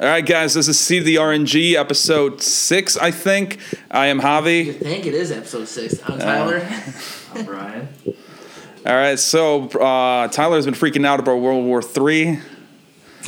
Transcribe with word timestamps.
All 0.00 0.06
right, 0.06 0.24
guys, 0.24 0.54
this 0.54 0.68
is 0.68 0.78
See 0.78 1.00
the 1.00 1.16
RNG, 1.16 1.74
episode 1.74 2.40
six, 2.40 2.96
I 2.96 3.10
think. 3.10 3.58
I 3.90 4.06
am 4.06 4.20
Javi. 4.20 4.60
I 4.70 4.72
Javi. 4.74 4.78
think 4.78 5.06
it 5.06 5.14
is 5.14 5.32
episode 5.32 5.66
six. 5.66 5.98
I'm 6.08 6.18
Tyler. 6.20 6.64
I'm 7.34 7.44
Brian. 7.44 7.88
All 8.86 8.94
right, 8.94 9.18
so 9.18 9.64
uh, 9.70 10.28
Tyler's 10.28 10.66
been 10.66 10.74
freaking 10.74 11.04
out 11.04 11.18
about 11.18 11.40
World 11.40 11.64
War 11.64 11.82
Three. 11.82 12.38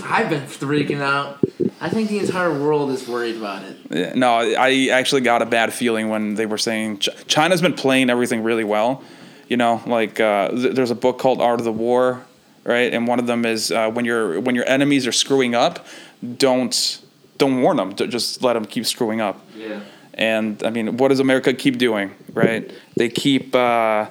I've 0.04 0.30
been 0.30 0.42
freaking 0.44 1.00
out. 1.00 1.40
I 1.80 1.88
think 1.88 2.08
the 2.08 2.20
entire 2.20 2.52
world 2.52 2.90
is 2.90 3.06
worried 3.08 3.36
about 3.36 3.64
it. 3.64 3.76
Yeah, 3.90 4.12
No, 4.14 4.34
I 4.34 4.88
actually 4.92 5.22
got 5.22 5.42
a 5.42 5.46
bad 5.46 5.72
feeling 5.74 6.08
when 6.08 6.34
they 6.34 6.46
were 6.46 6.56
saying 6.58 6.98
Ch- 7.00 7.08
China's 7.26 7.60
been 7.60 7.74
playing 7.74 8.10
everything 8.10 8.44
really 8.44 8.64
well. 8.64 9.02
You 9.48 9.56
know, 9.56 9.82
like 9.86 10.20
uh, 10.20 10.50
th- 10.50 10.76
there's 10.76 10.92
a 10.92 10.94
book 10.94 11.18
called 11.18 11.40
Art 11.42 11.58
of 11.58 11.64
the 11.64 11.72
War, 11.72 12.24
right? 12.62 12.94
And 12.94 13.08
one 13.08 13.18
of 13.18 13.26
them 13.26 13.44
is 13.44 13.72
uh, 13.72 13.90
when 13.90 14.04
your 14.04 14.38
when 14.40 14.54
your 14.54 14.66
enemies 14.68 15.04
are 15.08 15.12
screwing 15.12 15.56
up, 15.56 15.84
don't 16.36 17.00
don't 17.38 17.62
warn 17.62 17.76
them. 17.78 17.94
Just 17.94 18.42
let 18.42 18.52
them 18.54 18.64
keep 18.64 18.84
screwing 18.86 19.20
up. 19.20 19.40
Yeah. 19.56 19.80
And 20.14 20.62
I 20.62 20.70
mean, 20.70 20.96
what 20.98 21.08
does 21.08 21.20
America 21.20 21.54
keep 21.54 21.78
doing, 21.78 22.14
right? 22.34 22.70
They 22.96 23.08
keep. 23.08 23.54
Uh, 23.54 24.06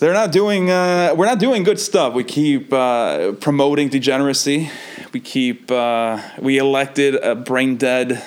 they're 0.00 0.12
not 0.12 0.32
doing. 0.32 0.70
Uh, 0.70 1.14
we're 1.16 1.26
not 1.26 1.38
doing 1.38 1.62
good 1.62 1.78
stuff. 1.78 2.14
We 2.14 2.24
keep 2.24 2.72
uh, 2.72 3.32
promoting 3.40 3.88
degeneracy. 3.88 4.70
We 5.12 5.20
keep. 5.20 5.70
Uh, 5.70 6.20
we 6.40 6.58
elected 6.58 7.14
a 7.14 7.36
brain 7.36 7.76
dead, 7.76 8.22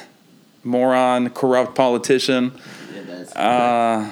moron, 0.63 1.29
corrupt 1.31 1.75
politician. 1.75 2.53
Yeah, 2.95 4.09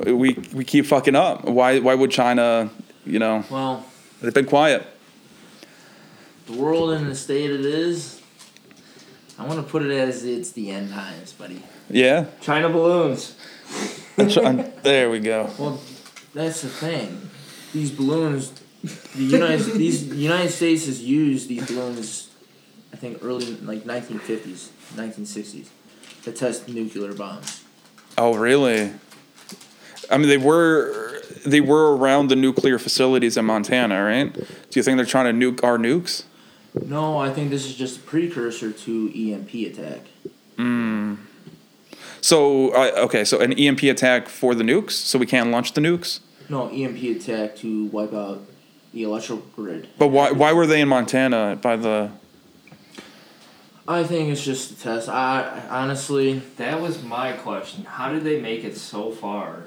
Uh, 0.00 0.10
we 0.10 0.32
we 0.54 0.64
keep 0.64 0.86
fucking 0.86 1.14
up. 1.14 1.44
Why 1.44 1.80
why 1.80 1.94
would 1.94 2.10
China? 2.10 2.70
You 3.04 3.18
know, 3.18 3.44
well, 3.50 3.84
they've 4.22 4.32
been 4.32 4.46
quiet. 4.46 4.82
the 6.46 6.54
world 6.54 6.90
in 6.92 7.06
the 7.06 7.14
state 7.14 7.50
it 7.50 7.64
is. 7.66 8.13
I 9.38 9.46
want 9.46 9.64
to 9.64 9.70
put 9.70 9.82
it 9.82 9.90
as 9.90 10.24
it's 10.24 10.52
the 10.52 10.70
end 10.70 10.90
times, 10.90 11.32
buddy. 11.32 11.62
Yeah. 11.90 12.26
China 12.40 12.68
balloons. 12.68 13.36
there 14.16 15.10
we 15.10 15.18
go. 15.18 15.50
Well, 15.58 15.80
that's 16.32 16.62
the 16.62 16.68
thing. 16.68 17.30
These 17.72 17.90
balloons, 17.90 18.52
the 18.82 19.24
United 19.24 19.64
these 19.74 20.06
United 20.06 20.50
States 20.50 20.86
has 20.86 21.02
used 21.02 21.48
these 21.48 21.66
balloons. 21.66 22.30
I 22.92 22.96
think 22.96 23.18
early 23.22 23.56
like 23.56 23.82
1950s, 23.82 24.68
1960s, 24.94 25.68
to 26.22 26.32
test 26.32 26.68
nuclear 26.68 27.12
bombs. 27.12 27.64
Oh, 28.16 28.36
really? 28.36 28.92
I 30.10 30.18
mean, 30.18 30.28
they 30.28 30.38
were 30.38 31.22
they 31.44 31.60
were 31.60 31.96
around 31.96 32.28
the 32.28 32.36
nuclear 32.36 32.78
facilities 32.78 33.36
in 33.36 33.44
Montana, 33.46 34.04
right? 34.04 34.32
Do 34.32 34.46
you 34.72 34.82
think 34.82 34.96
they're 34.96 35.06
trying 35.06 35.38
to 35.38 35.52
nuke 35.52 35.64
our 35.64 35.78
nukes? 35.78 36.24
No, 36.82 37.18
I 37.18 37.30
think 37.30 37.50
this 37.50 37.66
is 37.66 37.74
just 37.74 37.98
a 37.98 38.02
precursor 38.02 38.72
to 38.72 39.32
EMP 39.32 39.54
attack. 39.54 40.00
So, 42.24 42.70
uh, 42.70 43.04
okay, 43.04 43.22
so 43.22 43.40
an 43.40 43.52
EMP 43.52 43.82
attack 43.82 44.30
for 44.30 44.54
the 44.54 44.64
nukes, 44.64 44.92
so 44.92 45.18
we 45.18 45.26
can't 45.26 45.50
launch 45.50 45.74
the 45.74 45.82
nukes. 45.82 46.20
No, 46.48 46.70
EMP 46.70 47.20
attack 47.20 47.54
to 47.56 47.84
wipe 47.88 48.14
out 48.14 48.40
the 48.94 49.02
electrical 49.02 49.44
grid. 49.54 49.88
But 49.98 50.08
why 50.08 50.32
why 50.32 50.54
were 50.54 50.66
they 50.66 50.80
in 50.80 50.88
Montana 50.88 51.58
by 51.60 51.76
the? 51.76 52.12
I 53.86 54.04
think 54.04 54.30
it's 54.30 54.42
just 54.42 54.70
a 54.70 54.80
test. 54.80 55.10
I 55.10 55.66
honestly, 55.68 56.38
That 56.56 56.80
was 56.80 57.02
my 57.02 57.32
question. 57.32 57.84
How 57.84 58.10
did 58.10 58.24
they 58.24 58.40
make 58.40 58.64
it 58.64 58.78
so 58.78 59.10
far? 59.10 59.64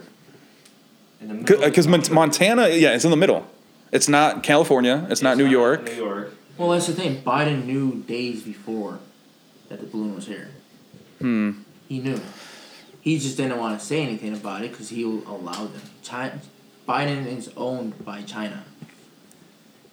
In 1.21 1.27
the 1.27 1.33
middle. 1.35 1.59
Because 1.59 1.85
of 1.85 2.11
Montana, 2.11 2.69
yeah, 2.69 2.95
it's 2.95 3.05
in 3.05 3.11
the 3.11 3.17
middle. 3.17 3.45
It's 3.91 4.09
not 4.09 4.41
California. 4.41 5.05
It's, 5.11 5.21
not 5.21 5.37
New 5.37 5.45
York. 5.45 5.85
New 5.85 5.93
York. 5.93 6.33
Well, 6.57 6.69
that's 6.69 6.87
the 6.87 6.93
thing. 6.93 7.21
Biden 7.21 7.65
knew 7.65 8.03
days 8.03 8.43
before 8.43 8.99
that 9.69 9.79
the 9.79 9.85
balloon 9.85 10.15
was 10.15 10.27
here. 10.27 10.49
Hmm. 11.19 11.51
He 11.87 11.99
knew. 11.99 12.19
He 13.01 13.17
just 13.19 13.37
didn't 13.37 13.57
want 13.57 13.79
to 13.79 13.85
say 13.85 14.01
anything 14.01 14.33
about 14.33 14.63
it 14.63 14.71
because 14.71 14.89
he 14.89 15.03
allowed 15.03 15.73
them. 15.73 15.81
China, 16.03 16.39
Biden 16.87 17.25
is 17.25 17.49
owned 17.55 18.03
by 18.03 18.21
China. 18.23 18.63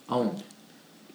Owned. 0.09 0.43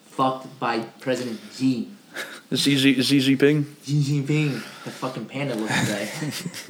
Fucked 0.05 0.59
by 0.59 0.79
President 0.99 1.39
Xi. 1.53 1.89
Xi, 2.53 2.77
Xi, 2.77 3.01
Xi 3.01 3.19
Jinping, 3.19 3.65
Xi 3.85 4.01
Jinping, 4.01 4.53
the 4.83 4.89
fucking 4.91 5.25
panda 5.25 5.53
looking 5.53 5.75
guy. 5.85 6.09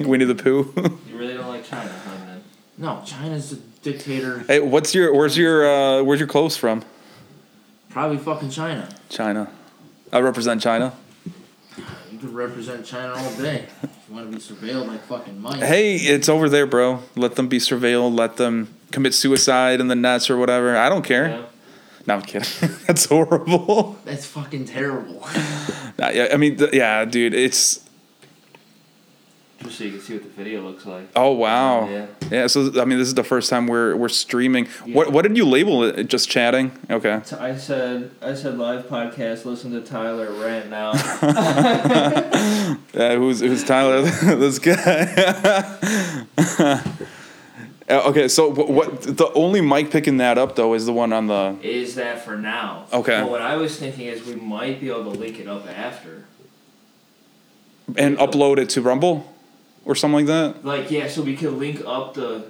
Winnie 0.00 0.26
the 0.26 0.34
Pooh. 0.34 0.72
You 1.08 1.16
really 1.16 1.34
don't 1.34 1.48
like 1.48 1.64
China, 1.64 1.90
huh, 2.04 2.18
man? 2.26 2.42
no, 2.76 3.02
China's 3.06 3.52
a 3.52 3.56
dictator. 3.82 4.40
hey, 4.40 4.60
what's 4.60 4.94
your 4.94 5.14
where's 5.14 5.36
your 5.38 5.66
uh, 5.66 6.02
where's 6.02 6.20
your 6.20 6.28
clothes 6.28 6.56
from? 6.56 6.84
Probably 7.90 8.18
fucking 8.18 8.50
China. 8.50 8.88
China. 9.08 9.50
I 10.12 10.20
represent 10.20 10.62
China. 10.62 10.92
You 11.76 12.18
could 12.18 12.32
represent 12.34 12.84
China 12.86 13.14
all 13.14 13.34
day. 13.34 13.66
If 13.82 13.90
you 14.08 14.14
want 14.14 14.30
to 14.30 14.36
be 14.36 14.42
surveilled 14.42 14.86
like 14.86 15.02
fucking 15.02 15.40
Mike. 15.40 15.60
Hey, 15.60 15.96
it's 15.96 16.28
over 16.28 16.48
there, 16.48 16.66
bro. 16.66 17.02
Let 17.16 17.34
them 17.34 17.48
be 17.48 17.58
surveilled. 17.58 18.16
Let 18.16 18.36
them 18.36 18.72
commit 18.92 19.14
suicide 19.14 19.80
in 19.80 19.88
the 19.88 19.96
nets 19.96 20.30
or 20.30 20.36
whatever. 20.36 20.76
I 20.76 20.88
don't 20.88 21.04
care. 21.04 21.28
Yeah. 21.30 21.42
No, 22.06 22.14
I'm 22.14 22.22
kidding. 22.22 22.48
That's 22.86 23.06
horrible. 23.06 23.98
That's 24.04 24.26
fucking 24.26 24.66
terrible. 24.66 25.22
I 25.98 26.36
mean, 26.36 26.56
th- 26.56 26.72
yeah, 26.72 27.04
dude. 27.04 27.34
It's 27.34 27.84
Just 29.62 29.76
so 29.76 29.84
you 29.84 29.90
can 29.90 30.00
see 30.00 30.14
what 30.14 30.22
the 30.22 30.28
video 30.30 30.62
looks 30.62 30.86
like. 30.86 31.08
oh 31.14 31.32
wow. 31.32 31.86
Yeah. 31.88 32.06
Yeah. 32.30 32.46
So 32.46 32.80
I 32.80 32.84
mean, 32.86 32.98
this 32.98 33.08
is 33.08 33.14
the 33.14 33.22
first 33.24 33.50
time 33.50 33.66
we're 33.66 33.94
we're 33.94 34.08
streaming. 34.08 34.66
What 34.86 35.08
Yeah. 35.08 35.12
what 35.12 35.22
did 35.22 35.36
you 35.36 35.44
label 35.44 35.84
it? 35.84 36.04
Just 36.08 36.30
chatting. 36.30 36.72
Okay. 36.88 37.20
So 37.24 37.38
I 37.38 37.56
said 37.56 38.10
I 38.22 38.32
said 38.34 38.56
live 38.56 38.86
podcast. 38.86 39.44
Listen 39.44 39.70
to 39.72 39.82
Tyler 39.82 40.32
rant 40.32 40.70
now. 40.70 40.92
Uh, 42.92 43.14
who's 43.16 43.40
who's 43.40 43.62
Tyler? 43.62 44.02
this 44.36 44.58
guy. 44.58 44.76
Uh, 47.88 48.02
okay, 48.06 48.28
so 48.28 48.50
what, 48.50 48.68
what? 48.70 49.02
The 49.02 49.30
only 49.34 49.60
mic 49.60 49.90
picking 49.90 50.18
that 50.18 50.38
up 50.38 50.54
though 50.56 50.74
is 50.74 50.86
the 50.86 50.92
one 50.92 51.12
on 51.12 51.26
the. 51.26 51.56
is 51.62 51.96
that 51.96 52.24
for 52.24 52.36
now? 52.36 52.86
Okay. 52.92 53.20
But 53.20 53.30
what 53.30 53.42
I 53.42 53.56
was 53.56 53.76
thinking 53.78 54.06
is 54.06 54.24
we 54.24 54.36
might 54.36 54.80
be 54.80 54.88
able 54.90 55.12
to 55.12 55.18
link 55.18 55.38
it 55.40 55.48
up 55.48 55.66
after. 55.68 56.24
and 57.96 58.16
upload 58.18 58.58
it 58.58 58.68
to 58.70 58.82
Rumble 58.82 59.29
or 59.90 59.94
something 59.96 60.26
like 60.26 60.26
that. 60.26 60.64
Like 60.64 60.90
yeah, 60.90 61.08
so 61.08 61.22
we 61.22 61.34
could 61.36 61.54
link 61.54 61.82
up 61.86 62.14
the 62.14 62.44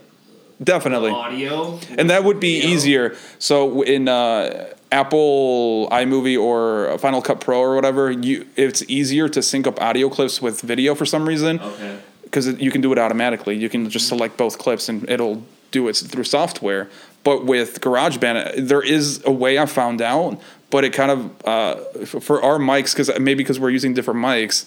Definitely. 0.62 1.10
audio. 1.10 1.78
And 1.96 2.10
that 2.10 2.22
would 2.22 2.38
be 2.38 2.58
easier. 2.58 3.16
So 3.38 3.80
in 3.80 4.08
uh, 4.08 4.74
Apple 4.92 5.88
iMovie 5.90 6.38
or 6.38 6.98
Final 6.98 7.22
Cut 7.22 7.40
Pro 7.40 7.58
or 7.60 7.74
whatever, 7.74 8.10
you 8.10 8.46
it's 8.56 8.82
easier 8.88 9.26
to 9.30 9.40
sync 9.42 9.66
up 9.66 9.80
audio 9.80 10.10
clips 10.10 10.42
with 10.42 10.60
video 10.60 10.94
for 10.94 11.06
some 11.06 11.26
reason 11.26 11.60
Okay. 11.60 11.98
because 12.24 12.46
you 12.60 12.70
can 12.70 12.82
do 12.82 12.92
it 12.92 12.98
automatically. 12.98 13.56
You 13.56 13.70
can 13.70 13.88
just 13.88 14.06
select 14.06 14.36
both 14.36 14.58
clips 14.58 14.88
and 14.90 15.08
it'll 15.08 15.42
do 15.70 15.88
it 15.88 15.96
through 15.96 16.24
software. 16.24 16.90
But 17.24 17.46
with 17.46 17.80
GarageBand, 17.80 18.68
there 18.68 18.82
is 18.82 19.22
a 19.24 19.30
way 19.32 19.58
I 19.58 19.64
found 19.66 20.02
out, 20.02 20.38
but 20.70 20.84
it 20.84 20.92
kind 20.92 21.10
of 21.10 21.46
uh, 21.46 21.76
for 22.20 22.42
our 22.42 22.58
mics 22.58 22.92
because 22.92 23.08
maybe 23.18 23.34
because 23.42 23.58
we're 23.58 23.70
using 23.70 23.94
different 23.94 24.20
mics, 24.20 24.66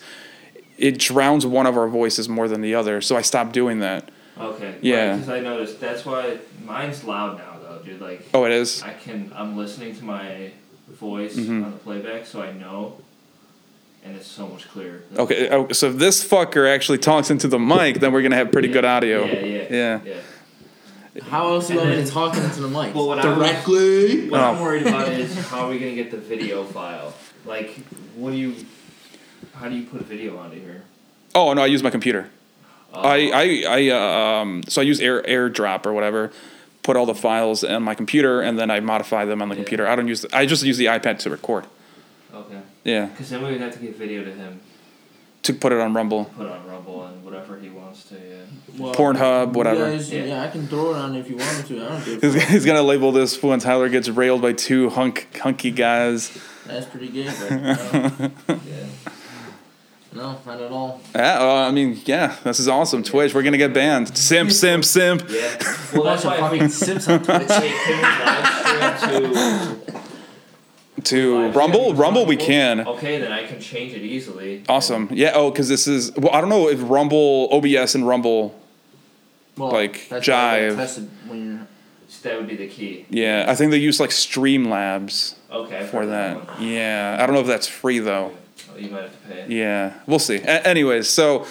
it 0.84 1.00
drowns 1.00 1.46
one 1.46 1.66
of 1.66 1.78
our 1.78 1.88
voices 1.88 2.28
more 2.28 2.48
than 2.48 2.62
the 2.62 2.76
other. 2.76 3.00
So 3.02 3.16
I 3.16 3.22
stopped 3.22 3.54
doing 3.54 3.80
that. 3.80 4.10
Okay. 4.40 4.76
Yeah. 4.82 5.14
Because 5.16 5.30
I 5.30 5.40
noticed 5.40 5.80
that's 5.80 6.06
why 6.06 6.40
mine's 6.66 7.04
loud 7.04 7.38
now 7.38 7.56
though, 7.64 7.80
dude. 7.86 8.02
Like 8.02 8.28
Oh, 8.34 8.44
it 8.46 8.52
is. 8.52 8.84
I 8.84 8.94
can 8.94 9.32
I'm 9.36 9.56
listening 9.56 9.96
to 9.96 10.04
my 10.04 10.52
voice 10.90 11.36
Mhm. 11.38 11.64
on 11.66 11.72
the 11.72 11.78
playback, 11.78 12.26
so 12.26 12.42
I 12.42 12.52
know, 12.52 12.98
and 14.04 14.16
it's 14.18 14.28
so 14.28 14.48
much 14.48 14.68
clearer. 14.70 15.04
Okay, 15.18 15.48
oh, 15.50 15.68
so 15.72 15.88
if 15.90 15.98
this 15.98 16.24
fucker 16.28 16.68
actually 16.74 16.98
talks 16.98 17.30
into 17.32 17.48
the 17.48 17.60
mic, 17.60 18.00
then 18.02 18.12
we're 18.12 18.22
gonna 18.22 18.36
have 18.36 18.52
pretty 18.52 18.68
good 18.68 18.86
audio. 18.86 19.24
Yeah, 19.26 19.40
yeah, 19.40 19.68
Yeah. 19.72 20.00
yeah. 20.06 21.24
How 21.30 21.54
else 21.54 21.70
are 21.70 21.74
you 21.76 21.80
And 21.80 21.88
want 21.90 21.90
me 21.92 21.96
then- 22.04 22.06
to 22.08 22.12
talk 22.12 22.36
into 22.38 22.62
the 22.62 22.68
mic? 22.68 22.94
Well, 22.96 23.08
what 23.08 23.20
I 23.20 23.28
was- 23.30 23.38
Directly. 23.38 24.30
What 24.30 24.42
I'm 24.42 24.58
Oh. 24.58 24.64
worried 24.64 24.88
about 24.88 25.10
is 25.14 25.34
how 25.48 25.68
are 25.68 25.70
we 25.70 25.78
gonna 25.80 25.94
get 25.96 26.10
the 26.12 26.18
video 26.18 26.64
file? 26.64 27.14
Like, 27.46 27.70
what 28.16 28.32
do 28.32 28.38
you? 28.38 28.56
How 29.54 29.70
do 29.70 29.76
you 29.76 29.86
put 29.86 30.02
a 30.02 30.04
video 30.04 30.38
onto 30.38 30.60
here? 30.60 30.84
Oh 31.36 31.54
no, 31.54 31.62
I 31.62 31.68
use 31.68 31.84
my 31.84 31.90
computer. 31.90 32.30
Uh, 32.94 32.98
I 33.00 33.18
I, 33.34 33.64
I 33.68 33.90
uh, 33.90 34.42
um 34.42 34.64
so 34.68 34.82
I 34.82 34.84
use 34.84 35.00
Air 35.00 35.22
AirDrop 35.24 35.86
or 35.86 35.94
whatever. 35.94 36.32
Put 36.84 36.98
all 36.98 37.06
the 37.06 37.16
files 37.16 37.64
on 37.64 37.82
my 37.84 37.96
computer 37.96 38.42
and 38.42 38.60
then 38.60 38.70
I 38.70 38.80
modify 38.82 39.24
them 39.26 39.42
on 39.42 39.48
the 39.50 39.56
Yeah. 39.56 39.62
computer. 39.62 39.88
I 39.88 39.96
don't 39.96 40.08
use. 40.08 40.22
The, 40.22 40.36
I 40.36 40.46
just 40.46 40.64
use 40.64 40.78
the 40.78 40.88
iPad 40.88 41.20
to 41.20 41.30
record. 41.30 41.66
okay. 42.34 42.60
Yeah, 42.84 43.06
Because 43.06 43.30
then 43.30 43.42
we 43.42 43.52
would 43.54 43.62
have 43.62 43.72
to 43.74 43.80
give 43.80 43.96
video 43.96 44.26
to 44.26 44.32
him, 44.34 44.60
to 45.44 45.54
put 45.54 45.72
it 45.72 45.80
on 45.80 45.94
Rumble. 45.94 46.26
put 46.26 46.48
on 46.48 46.68
Rumble 46.68 47.06
and 47.06 47.24
whatever 47.24 47.58
he 47.58 47.70
wants 47.70 48.04
to. 48.10 48.16
Yeah. 48.16 48.42
Well, 48.78 48.94
Pornhub, 48.94 49.54
whatever. 49.54 49.90
guys- 49.90 50.12
Yeah. 50.12 50.26
yeah. 50.26 50.44
I 50.44 50.50
can 50.50 50.68
throw 50.68 50.94
it 50.94 50.98
on 50.98 51.16
if 51.16 51.30
you 51.30 51.38
want 51.38 51.58
me 51.70 51.78
to. 51.78 51.86
I 51.86 51.90
don't 51.90 52.04
give 52.06 52.22
a 52.22 52.28
He's, 52.40 52.44
he's 52.50 52.66
gonna 52.66 52.82
label 52.84 53.14
this 53.14 53.42
when 53.42 53.60
Tyler 53.60 53.88
gets 53.88 54.10
railed 54.10 54.42
by 54.42 54.52
two 54.52 54.90
hunk 54.90 55.38
hunky 55.38 55.72
guys. 55.72 56.38
That's 56.68 56.86
pretty 56.88 57.08
good. 57.08 57.34
but 57.40 57.52
no, 57.62 58.32
Yeah. 58.68 58.86
No, 60.16 60.40
not 60.46 60.62
at 60.62 60.72
all. 60.72 61.02
Yeah, 61.16 61.40
well, 61.40 61.58
I 61.58 61.72
mean, 61.72 62.00
yeah, 62.06 62.36
this 62.44 62.60
is 62.60 62.68
awesome. 62.68 63.04
Twitch, 63.04 63.34
we're 63.34 63.44
gonna 63.44 63.58
get 63.58 63.74
banned. 63.74 64.16
Simp, 64.18 64.52
simp, 64.52 64.86
simp. 64.86 65.24
Yeah. 65.30 65.58
Well, 65.94 66.04
that's 66.06 66.24
Bunch 66.24 66.40
why 66.40 66.46
of 66.48 66.52
we 66.52 66.58
fucking 66.58 66.70
sips 66.70 67.08
on 67.08 67.24
Twitch. 67.24 67.48
Wait, 67.50 67.72
can 67.86 67.98
we 67.98 68.02
live 68.02 69.00
stream 69.00 69.34
to 70.98 71.04
to 71.04 71.38
Live 71.44 71.56
Rumble. 71.56 71.80
streaming 71.82 71.98
Rumble, 72.02 72.26
we 72.26 72.36
can. 72.36 72.88
Okay, 72.88 73.20
then 73.20 73.32
I 73.32 73.46
can 73.46 73.60
change 73.62 73.94
it 73.94 74.02
easily. 74.02 74.64
Awesome. 74.68 75.08
Yeah. 75.12 75.34
Oh, 75.36 75.52
because 75.52 75.70
this 75.70 75.88
is. 75.88 76.12
Well, 76.16 76.34
I 76.34 76.42
don't 76.42 76.50
know 76.50 76.68
if 76.70 76.80
Rumble, 76.82 77.48
OBS, 77.52 77.94
and 77.94 78.08
Rumble. 78.08 78.60
Well, 79.56 79.72
Like, 79.72 80.10
that's 80.10 80.28
why 80.28 80.62
they 80.62 80.68
Jive. 80.70 80.76
tested 80.78 81.10
when 81.28 81.46
you're. 81.58 81.68
So 82.08 82.30
that 82.30 82.38
would 82.40 82.48
be 82.48 82.56
the 82.56 82.68
key. 82.68 83.06
Yeah, 83.12 83.46
I 83.48 83.54
think 83.56 83.70
they 83.72 83.78
use 83.78 84.00
like 84.00 84.10
Streamlabs 84.12 85.36
Okay. 85.52 85.86
For 85.88 86.06
that. 86.08 86.60
Yeah, 86.60 87.18
I 87.20 87.26
don't 87.26 87.36
know 87.36 87.42
if 87.42 87.48
that's 87.48 87.68
free 87.68 88.00
though. 88.00 88.32
You 88.78 88.90
might 88.90 89.04
have 89.04 89.12
to 89.12 89.28
pay. 89.28 89.46
Yeah, 89.48 89.94
we'll 90.08 90.20
see. 90.20 90.38
A- 90.38 90.66
anyways, 90.68 91.08
so 91.10 91.46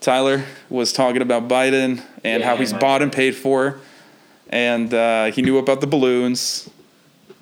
Tyler 0.00 0.44
was 0.70 0.92
talking 0.92 1.22
about 1.22 1.48
Biden 1.48 2.02
and 2.24 2.42
how 2.42 2.56
he's 2.56 2.72
bought 2.72 3.02
and 3.02 3.12
paid 3.12 3.34
for, 3.34 3.80
and 4.50 4.92
uh, 4.94 5.26
he 5.32 5.42
knew 5.42 5.58
about 5.58 5.80
the 5.80 5.86
balloons. 5.86 6.68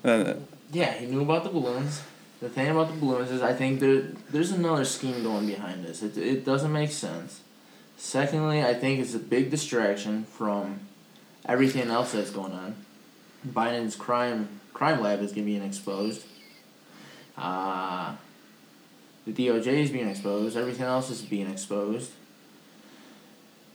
Uh, 0.05 0.35
Yeah, 0.73 0.93
he 0.93 1.07
knew 1.07 1.23
about 1.23 1.45
the 1.45 1.51
balloons. 1.51 2.03
The 2.41 2.49
thing 2.51 2.69
about 2.69 2.89
the 2.89 2.99
balloons 3.01 3.31
is, 3.31 3.41
I 3.43 3.55
think 3.55 3.81
there 3.81 4.03
there's 4.31 4.51
another 4.53 4.85
scheme 4.85 5.23
going 5.23 5.47
behind 5.47 5.85
this. 5.85 6.03
It 6.03 6.17
it 6.19 6.45
doesn't 6.45 6.73
make 6.73 6.91
sense. 6.91 7.41
Secondly, 7.97 8.63
I 8.63 8.75
think 8.75 9.01
it's 9.01 9.15
a 9.15 9.19
big 9.19 9.51
distraction 9.51 10.25
from 10.25 10.81
everything 11.47 11.89
else 11.91 12.13
that's 12.13 12.31
going 12.31 12.53
on. 12.53 12.75
Biden's 13.47 13.97
crime 13.97 14.49
crime 14.75 15.01
lab 15.01 15.23
is 15.23 15.33
being 15.33 15.63
exposed. 15.63 16.25
Uh, 17.39 18.13
the 19.27 19.33
DOJ 19.33 19.67
is 19.67 19.91
being 19.91 20.09
exposed. 20.09 20.57
Everything 20.57 20.87
else 20.87 21.11
is 21.11 21.23
being 21.23 21.51
exposed. 21.51 22.13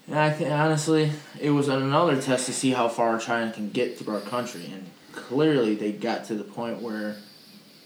And 0.08 0.18
I 0.18 0.32
think 0.32 0.50
honestly, 0.50 1.12
it 1.40 1.52
was 1.52 1.68
another 1.68 2.20
test 2.22 2.46
to 2.48 2.54
see 2.54 2.72
how 2.72 2.88
far 2.88 3.20
China 3.20 3.52
can 3.52 3.70
get 3.70 3.98
through 3.98 4.16
our 4.16 4.22
country, 4.22 4.70
and 4.72 4.90
clearly 5.12 5.76
they 5.76 5.92
got 5.92 6.26
to 6.26 6.36
the 6.36 6.44
point 6.44 6.82
where 6.82 7.18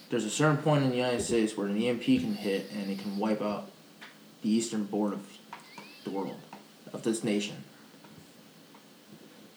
there's 0.10 0.26
a 0.26 0.30
certain 0.30 0.58
point 0.58 0.84
in 0.84 0.92
the 0.92 0.96
United 0.96 1.22
States 1.22 1.58
where 1.58 1.68
an 1.68 1.82
EMP 1.82 2.04
can 2.04 2.36
hit 2.36 2.72
and 2.72 2.90
it 2.90 3.00
can 3.00 3.18
wipe 3.18 3.42
out 3.42 3.72
the 4.44 4.50
eastern 4.50 4.86
border 4.86 5.16
of 5.16 5.28
the 6.04 6.12
world, 6.12 6.40
of 6.94 7.04
this 7.04 7.24
nation. 7.24 7.64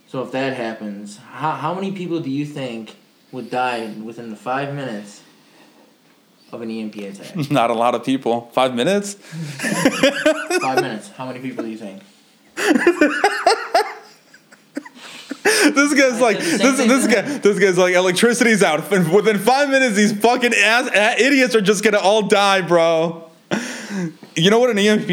So 0.08 0.22
if 0.22 0.32
that 0.32 0.56
happens, 0.56 1.18
how, 1.18 1.52
how 1.52 1.74
many 1.74 1.92
people 1.92 2.20
do 2.20 2.30
you 2.30 2.46
think 2.46 2.96
would 3.30 3.50
die 3.50 3.92
within 4.02 4.30
the 4.30 4.36
five 4.36 4.74
minutes 4.74 5.22
of 6.52 6.62
an 6.62 6.70
EMP 6.70 6.96
attack? 6.96 7.50
not 7.50 7.70
a 7.70 7.74
lot 7.74 7.94
of 7.94 8.04
people. 8.04 8.50
Five 8.52 8.74
minutes. 8.74 9.14
five 10.60 10.80
minutes. 10.80 11.08
How 11.10 11.26
many 11.26 11.40
people 11.40 11.64
do 11.64 11.70
you 11.70 11.78
think? 11.78 12.02
This 15.74 15.94
guy's 15.94 16.20
like 16.20 16.38
the 16.38 16.44
same 16.76 16.88
this. 16.88 17.06
This 17.06 17.06
guy. 17.06 17.22
This 17.38 17.58
guy's 17.58 17.78
like 17.78 17.94
electricity's 17.94 18.62
out. 18.62 18.92
And 18.92 19.10
within 19.12 19.38
five 19.38 19.70
minutes, 19.70 19.96
these 19.96 20.12
fucking 20.18 20.52
ass 20.54 20.88
a- 20.92 21.22
idiots 21.24 21.54
are 21.54 21.60
just 21.60 21.82
gonna 21.82 21.98
all 21.98 22.22
die, 22.22 22.60
bro. 22.60 23.30
You 24.36 24.50
know 24.50 24.58
what 24.58 24.70
an 24.70 24.78
EMP 24.78 25.08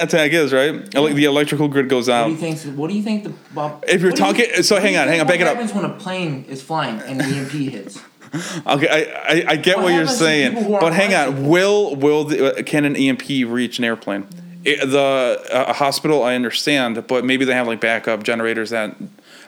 attack 0.00 0.32
is, 0.32 0.52
right? 0.52 0.92
Ele- 0.94 1.14
The 1.14 1.24
electrical 1.24 1.68
grid 1.68 1.88
goes 1.88 2.08
out 2.08 2.28
What 2.30 2.40
do 2.40 2.46
you 2.46 2.54
think? 2.56 2.76
What 2.78 2.90
do 2.90 2.96
you 2.96 3.02
think 3.02 3.24
the 3.24 3.32
Bob? 3.54 3.84
If 3.86 4.02
you're 4.02 4.10
do 4.10 4.16
you- 4.22 4.32
talking- 4.32 4.62
so 4.62 4.80
hang 4.80 4.96
on, 4.96 5.06
hang 5.08 5.20
on, 5.20 5.26
back 5.26 5.40
it 5.40 5.46
up. 5.46 5.56
What 5.56 5.66
happens 5.66 5.74
when 5.82 5.84
a 5.90 5.94
plane 5.94 6.44
is 6.48 6.62
flying 6.62 6.98
and 7.00 7.20
an 7.20 7.32
EMP 7.32 7.50
hits? 7.52 8.00
Okay, 8.66 8.88
I, 8.88 9.34
I, 9.34 9.44
I 9.48 9.56
get 9.56 9.76
What 9.76 9.84
what, 9.84 9.94
you're 9.94 10.06
saying, 10.06 10.50
people 10.50 10.64
who 10.64 10.74
are 10.74 10.80
but 10.80 10.92
hang 10.92 11.14
on. 11.14 11.48
Will 11.48 11.96
will 11.96 12.24
the, 12.24 12.58
uh, 12.58 12.62
can 12.62 12.84
an 12.84 12.94
EMP 12.96 13.28
reach 13.48 13.78
an 13.78 13.84
airplane? 13.84 14.26
It, 14.64 14.88
the 14.90 15.42
uh, 15.52 15.72
hospital, 15.72 16.22
I 16.22 16.34
understand, 16.34 17.06
but 17.06 17.24
maybe 17.24 17.44
they 17.44 17.54
have 17.54 17.66
like 17.66 17.80
backup 17.80 18.22
generators 18.22 18.70
that 18.70 18.94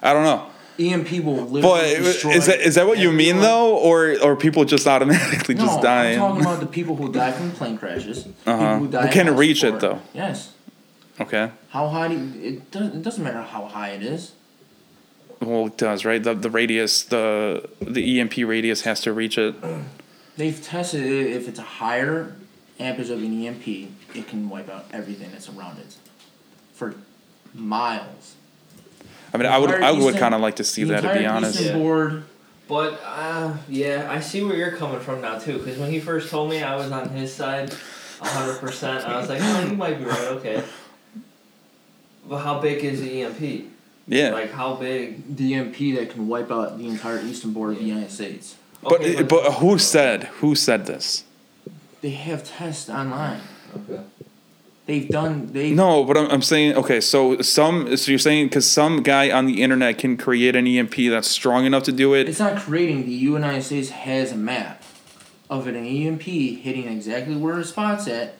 I 0.03 0.13
don't 0.13 0.25
know. 0.25 0.51
EMP 0.79 1.25
will 1.25 1.47
literally 1.47 1.63
But 1.63 1.85
is 1.85 2.47
that 2.47 2.61
is 2.61 2.75
that 2.77 2.87
what 2.87 2.99
you 2.99 3.13
mean 3.13 3.41
though, 3.41 3.77
or 3.77 4.17
or 4.23 4.37
people 4.37 4.65
just 4.65 4.87
automatically 4.87 5.55
No, 5.55 5.67
just 5.67 5.83
dying? 5.83 6.21
I'm 6.21 6.31
talking 6.31 6.41
about 6.41 6.61
the 6.61 6.67
people 6.79 6.97
who 6.97 7.13
die 7.13 7.33
from 7.33 7.53
plane 7.53 7.77
crashes. 7.77 8.27
Uh-huh. 8.47 8.79
Who 8.79 8.89
die 8.89 9.21
on 9.21 9.37
reach 9.37 9.63
it, 9.65 9.81
though. 9.81 10.01
Yes. 10.15 10.53
Okay. 11.21 11.51
How 11.69 11.89
high 11.89 12.09
do 12.09 12.15
you, 12.15 12.43
it 12.43 12.71
doesn't 12.71 12.97
it 12.97 13.03
doesn't 13.03 13.23
matter 13.23 13.43
how 13.43 13.67
high 13.67 13.91
it 13.91 14.03
is. 14.03 14.33
Well, 15.43 15.67
it 15.67 15.77
does, 15.77 16.05
right? 16.05 16.23
The 16.23 16.35
the 16.35 16.51
radius, 16.51 17.03
the 17.03 17.69
the 17.81 18.21
EMP 18.21 18.37
radius 18.39 18.83
has 18.83 19.01
to 19.03 19.13
reach 19.13 19.39
it. 19.39 19.55
They've 20.37 20.63
tested 20.63 21.05
it 21.05 21.33
if 21.33 21.49
it's 21.49 21.59
a 21.59 21.63
higher 21.63 22.37
amperage 22.79 23.11
of 23.11 23.23
an 23.23 23.47
EMP, 23.47 23.67
it 24.15 24.29
can 24.29 24.49
wipe 24.49 24.71
out 24.71 24.87
everything 24.93 25.31
that's 25.33 25.49
around 25.49 25.79
it 25.79 25.97
for 26.75 26.95
miles. 27.55 28.37
I 29.35 29.39
mean, 29.39 29.47
I 29.47 29.59
would 29.59 29.71
I 29.71 29.91
would 29.91 30.17
kind 30.17 30.35
of 30.35 30.41
like 30.41 30.57
to 30.57 30.65
see 30.65 30.85
that 30.85 31.01
to 31.03 31.13
be 31.13 31.27
honest. 31.27 31.61
Eastern 31.61 31.77
Yeah. 31.77 31.83
board. 31.83 32.25
But 32.69 33.01
uh, 33.05 33.55
yeah, 33.69 34.09
I 34.11 34.21
see 34.21 34.43
where 34.43 34.57
you're 34.57 34.77
coming 34.77 35.01
from 35.01 35.21
now 35.21 35.39
too. 35.39 35.59
Because 35.59 35.77
when 35.79 35.91
he 35.91 36.01
first 36.01 36.31
told 36.31 36.51
me, 36.51 36.63
I 36.63 36.77
was 36.77 36.91
on 36.93 37.09
his 37.11 37.35
side, 37.35 37.75
hundred 38.21 38.59
percent. 38.61 39.05
I 39.05 39.19
was 39.19 39.29
like, 39.29 39.41
oh, 39.43 39.67
you 39.69 39.77
might 39.77 39.99
be 39.99 40.05
right. 40.05 40.29
Okay. 40.29 40.63
But 42.29 42.39
how 42.39 42.61
big 42.61 42.85
is 42.85 43.01
the 43.01 43.23
EMP? 43.23 43.72
Yeah. 44.07 44.31
Like 44.31 44.53
how 44.53 44.75
big? 44.75 45.37
the 45.37 45.55
EMP 45.55 45.77
that 45.97 46.11
can 46.11 46.29
wipe 46.29 46.51
out 46.51 46.79
the 46.79 46.89
entire 46.89 47.21
eastern 47.21 47.53
border 47.53 47.73
of 47.73 47.79
the 47.79 47.85
United 47.85 48.11
States. 48.11 48.57
But 48.83 49.01
Okay, 49.01 49.23
but 49.23 49.55
who 49.55 49.79
said 49.79 50.25
who 50.25 50.55
said 50.55 50.87
this? 50.87 51.25
They 52.01 52.11
have 52.11 52.45
tests 52.45 52.91
online. 52.91 53.41
Okay. 53.77 54.03
They've 54.87 55.09
done. 55.09 55.53
They 55.53 55.71
No, 55.71 56.05
but 56.05 56.17
I'm, 56.17 56.29
I'm 56.31 56.43
saying 56.43 56.77
okay. 56.77 57.01
So 57.01 57.41
some 57.41 57.97
so 57.97 58.11
you're 58.11 58.19
saying 58.19 58.49
because 58.49 58.69
some 58.69 59.03
guy 59.03 59.31
on 59.31 59.47
the 59.47 59.63
internet 59.63 59.99
can 59.99 60.17
create 60.17 60.57
an 60.57 60.67
EMP 60.67 60.97
that's 61.11 61.29
strong 61.29 61.65
enough 61.65 61.85
to 61.85 61.93
do 61.93 62.15
it. 62.15 62.29
It's 62.29 62.41
not 62.41 62.61
creating. 62.61 63.07
The 63.07 63.13
United 63.13 63.63
States 63.63 63.91
has 63.91 64.33
a 64.33 64.37
map 64.37 64.83
of 65.49 65.69
an 65.69 65.77
EMP 65.77 66.23
hitting 66.23 66.89
exactly 66.89 67.37
where 67.37 67.57
the 67.57 67.65
spot's 67.65 68.09
at, 68.09 68.21
and 68.21 68.35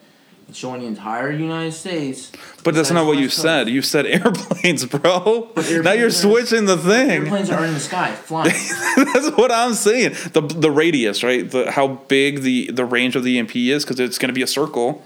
showing 0.53 0.81
the 0.83 0.87
entire 0.87 1.31
United 1.33 1.73
States. 1.73 2.31
But 2.65 2.75
that's 2.75 2.91
not 2.91 3.07
what 3.07 3.19
you 3.19 3.27
Coast. 3.27 3.39
said. 3.43 3.69
You 3.69 3.83
said 3.83 4.07
airplanes, 4.19 4.85
bro. 4.87 5.51
But 5.55 5.71
now 5.83 5.93
you're 5.93 6.11
switching 6.11 6.67
the 6.67 6.77
thing. 6.77 7.23
Airplanes 7.23 7.51
are 7.51 7.65
in 7.65 7.75
the 7.75 7.81
sky 7.81 8.13
flying. 8.15 8.51
that's 8.97 9.31
what 9.37 9.51
I'm 9.53 9.75
saying. 9.75 10.13
The 10.33 10.41
the 10.43 10.71
radius, 10.71 11.23
right? 11.23 11.51
The 11.51 11.71
how 11.71 11.89
big 12.09 12.43
the 12.43 12.71
the 12.71 12.85
range 12.85 13.17
of 13.17 13.25
the 13.25 13.39
EMP 13.39 13.57
is 13.57 13.85
because 13.85 14.01
it's 14.01 14.19
going 14.19 14.29
to 14.29 14.35
be 14.35 14.43
a 14.43 14.47
circle. 14.47 15.05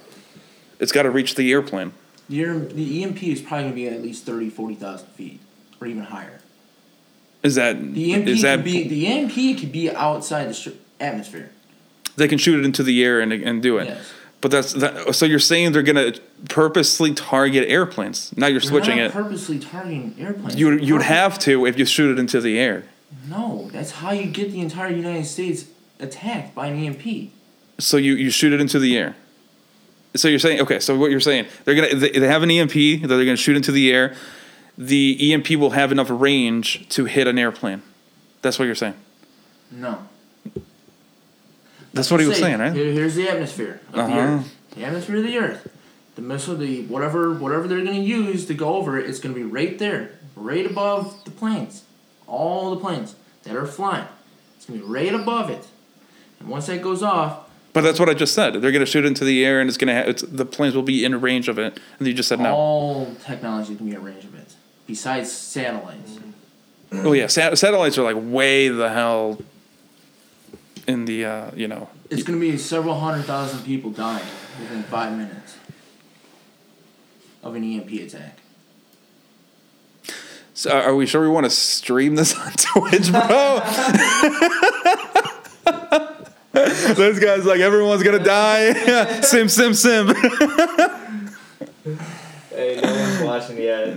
It's 0.79 0.93
got 0.93 1.03
to 1.05 1.11
reach 1.11 1.35
the 1.37 1.51
airplane. 1.53 1.93
the, 2.29 2.45
the 2.75 3.05
EMP 3.05 3.23
is 3.23 3.41
probably 3.41 3.63
going 3.65 3.73
to 3.73 3.77
be 3.77 3.89
at 3.89 4.03
least 4.03 4.27
30, 4.27 4.51
40,000 4.51 5.07
feet, 5.09 5.41
or 5.81 5.87
even 5.87 6.03
higher. 6.03 6.41
Is 7.43 7.55
that 7.55 7.95
The 7.95 8.13
EMP 8.13 8.27
is 8.29 8.43
that 8.43 8.63
be 8.65 8.87
the 8.89 9.07
EMP 9.07 9.59
could 9.61 9.73
be 9.73 9.91
outside 9.91 10.47
the 10.47 10.51
stri- 10.53 10.77
atmosphere. 11.01 11.51
they 12.17 12.27
can 12.29 12.37
shoot 12.39 12.59
it 12.59 12.65
into 12.65 12.83
the 12.83 13.03
air 13.05 13.21
and 13.21 13.33
and 13.33 13.63
do 13.63 13.79
it? 13.79 13.87
Yes. 13.89 14.13
But 14.41 14.51
that's 14.51 14.73
that. 14.75 15.15
So 15.15 15.27
you're 15.27 15.39
saying 15.39 15.73
they're 15.73 15.83
going 15.83 16.13
to 16.13 16.21
purposely 16.49 17.15
target 17.15 17.69
airplanes? 17.69 18.37
Now 18.37 18.47
you're 18.47 18.61
They're 18.61 18.69
switching 18.69 18.99
it. 18.99 19.13
Purposely 19.13 19.59
targeting 19.59 20.15
airplanes. 20.19 20.57
You 20.57 20.73
you'd 20.73 21.03
have 21.03 21.39
to 21.41 21.67
if 21.67 21.79
you 21.79 21.87
shoot 21.87 22.13
it 22.13 22.21
into 22.21 22.41
the 22.41 22.59
air. 22.59 22.85
No, 23.29 23.69
that's 23.73 23.93
how 23.93 24.13
you 24.13 24.27
get 24.31 24.53
the 24.53 24.61
entire 24.61 24.91
United 24.91 25.25
States 25.25 25.67
attacked 26.01 26.55
by 26.55 26.67
an 26.67 26.79
EMP. 26.79 27.33
So 27.79 27.97
you, 27.97 28.15
you 28.15 28.31
shoot 28.31 28.53
it 28.53 28.61
into 28.61 28.79
the 28.79 28.97
air. 28.97 29.17
So 30.15 30.29
you're 30.29 30.39
saying 30.39 30.61
okay. 30.63 30.81
So 30.81 30.97
what 30.97 31.11
you're 31.11 31.21
saying 31.21 31.47
they're 31.65 31.75
gonna 31.75 31.95
they, 31.95 32.11
they 32.11 32.29
have 32.29 32.43
an 32.43 32.51
EMP 32.51 33.03
that 33.03 33.09
they're 33.09 33.25
gonna 33.25 33.37
shoot 33.37 33.57
into 33.57 33.73
the 33.73 33.93
air. 33.93 34.15
The 34.79 35.33
EMP 35.33 35.51
will 35.53 35.71
have 35.71 35.93
enough 35.93 36.09
range 36.11 36.89
to 36.91 37.07
hit 37.07 37.27
an 37.27 37.39
airplane. 37.39 37.83
That's 38.43 38.59
what 38.59 38.67
you're 38.67 38.75
saying. 38.75 38.95
No. 39.71 40.07
That's 41.97 42.11
what 42.11 42.21
he 42.21 42.27
was 42.27 42.39
saying, 42.39 42.59
right? 42.61 42.73
Here, 42.73 42.93
here's 42.93 43.15
the 43.15 43.29
atmosphere 43.29 43.81
of 43.89 43.95
the 43.95 44.01
Uh-huh. 44.03 44.19
Earth. 44.19 44.55
The 44.77 44.85
atmosphere 44.85 45.17
of 45.17 45.25
the 45.25 45.39
Earth. 45.39 45.69
The 46.15 46.23
missile, 46.23 46.57
the 46.57 46.83
whatever, 46.87 47.33
whatever 47.35 47.67
they're 47.69 47.83
going 47.85 47.97
to 47.97 48.01
use 48.03 48.47
to 48.47 48.55
go 48.55 48.77
over 48.77 48.99
it, 48.99 49.09
it's 49.09 49.19
going 49.19 49.35
to 49.35 49.39
be 49.39 49.45
right 49.45 49.79
there, 49.79 50.13
right 50.35 50.65
above 50.65 51.25
the 51.25 51.31
planes, 51.31 51.85
all 52.27 52.71
the 52.75 52.81
planes 52.81 53.15
that 53.43 53.55
are 53.57 53.67
flying. 53.67 54.07
It's 54.57 54.65
going 54.67 54.81
to 54.81 54.87
be 54.87 54.91
right 54.93 55.13
above 55.15 55.51
it, 55.51 55.67
and 56.41 56.49
once 56.49 56.67
that 56.67 56.81
goes 56.83 57.03
off, 57.03 57.41
But 57.75 57.83
that's 57.83 58.01
what 58.01 58.09
I 58.09 58.15
just 58.15 58.33
said. 58.35 58.55
They're 58.55 58.73
gonna 58.73 58.87
shoot 58.87 59.05
into 59.05 59.23
the 59.27 59.45
air, 59.45 59.61
and 59.61 59.69
it's 59.69 59.77
gonna 59.77 59.95
ha- 59.95 60.09
it's, 60.09 60.23
the 60.23 60.47
planes 60.47 60.75
will 60.75 60.83
be 60.83 61.05
in 61.05 61.21
range 61.21 61.47
of 61.49 61.59
it. 61.59 61.79
And 61.99 62.09
you 62.09 62.15
just 62.15 62.27
said 62.31 62.41
no. 62.41 62.55
all 62.55 63.15
technology 63.23 63.77
can 63.77 63.85
be 63.85 63.95
in 63.95 64.03
range 64.03 64.25
of 64.25 64.35
it, 64.35 64.55
besides 64.87 65.31
satellites. 65.31 66.19
Oh 66.93 67.13
yeah, 67.13 67.27
sat- 67.27 67.59
satellites 67.59 67.99
are 67.99 68.03
like 68.03 68.17
way 68.19 68.69
the 68.71 68.89
hell 68.89 69.39
in 70.87 71.05
the 71.05 71.25
uh, 71.25 71.51
you 71.55 71.69
know. 71.69 71.89
It's 72.11 72.23
going 72.23 72.39
to 72.39 72.51
be 72.51 72.57
several 72.59 72.99
hundred 72.99 73.25
thousand 73.25 73.65
people 73.65 73.91
dying 73.91 74.27
within 74.61 74.83
five 74.85 75.17
minutes 75.17 75.57
of 77.43 77.55
an 77.55 77.65
EMP 77.65 77.91
attack. 77.93 78.39
So 80.55 80.71
are 80.71 80.95
we 80.95 81.07
sure 81.07 81.21
we 81.23 81.29
want 81.29 81.45
to 81.45 81.51
stream 81.51 82.15
this 82.15 82.35
on 82.35 82.53
Twitch, 82.57 83.13
bro? 83.13 83.61
this 86.53 87.19
guy's 87.19 87.45
like 87.45 87.61
everyone's 87.61 88.03
gonna 88.03 88.19
die. 88.19 89.21
sim, 89.21 89.49
sim, 89.49 89.75
sim. 89.75 90.15
Hey, 92.51 92.81
no 92.83 92.91
one's 92.91 93.21
watching 93.23 93.59
yet. 93.59 93.95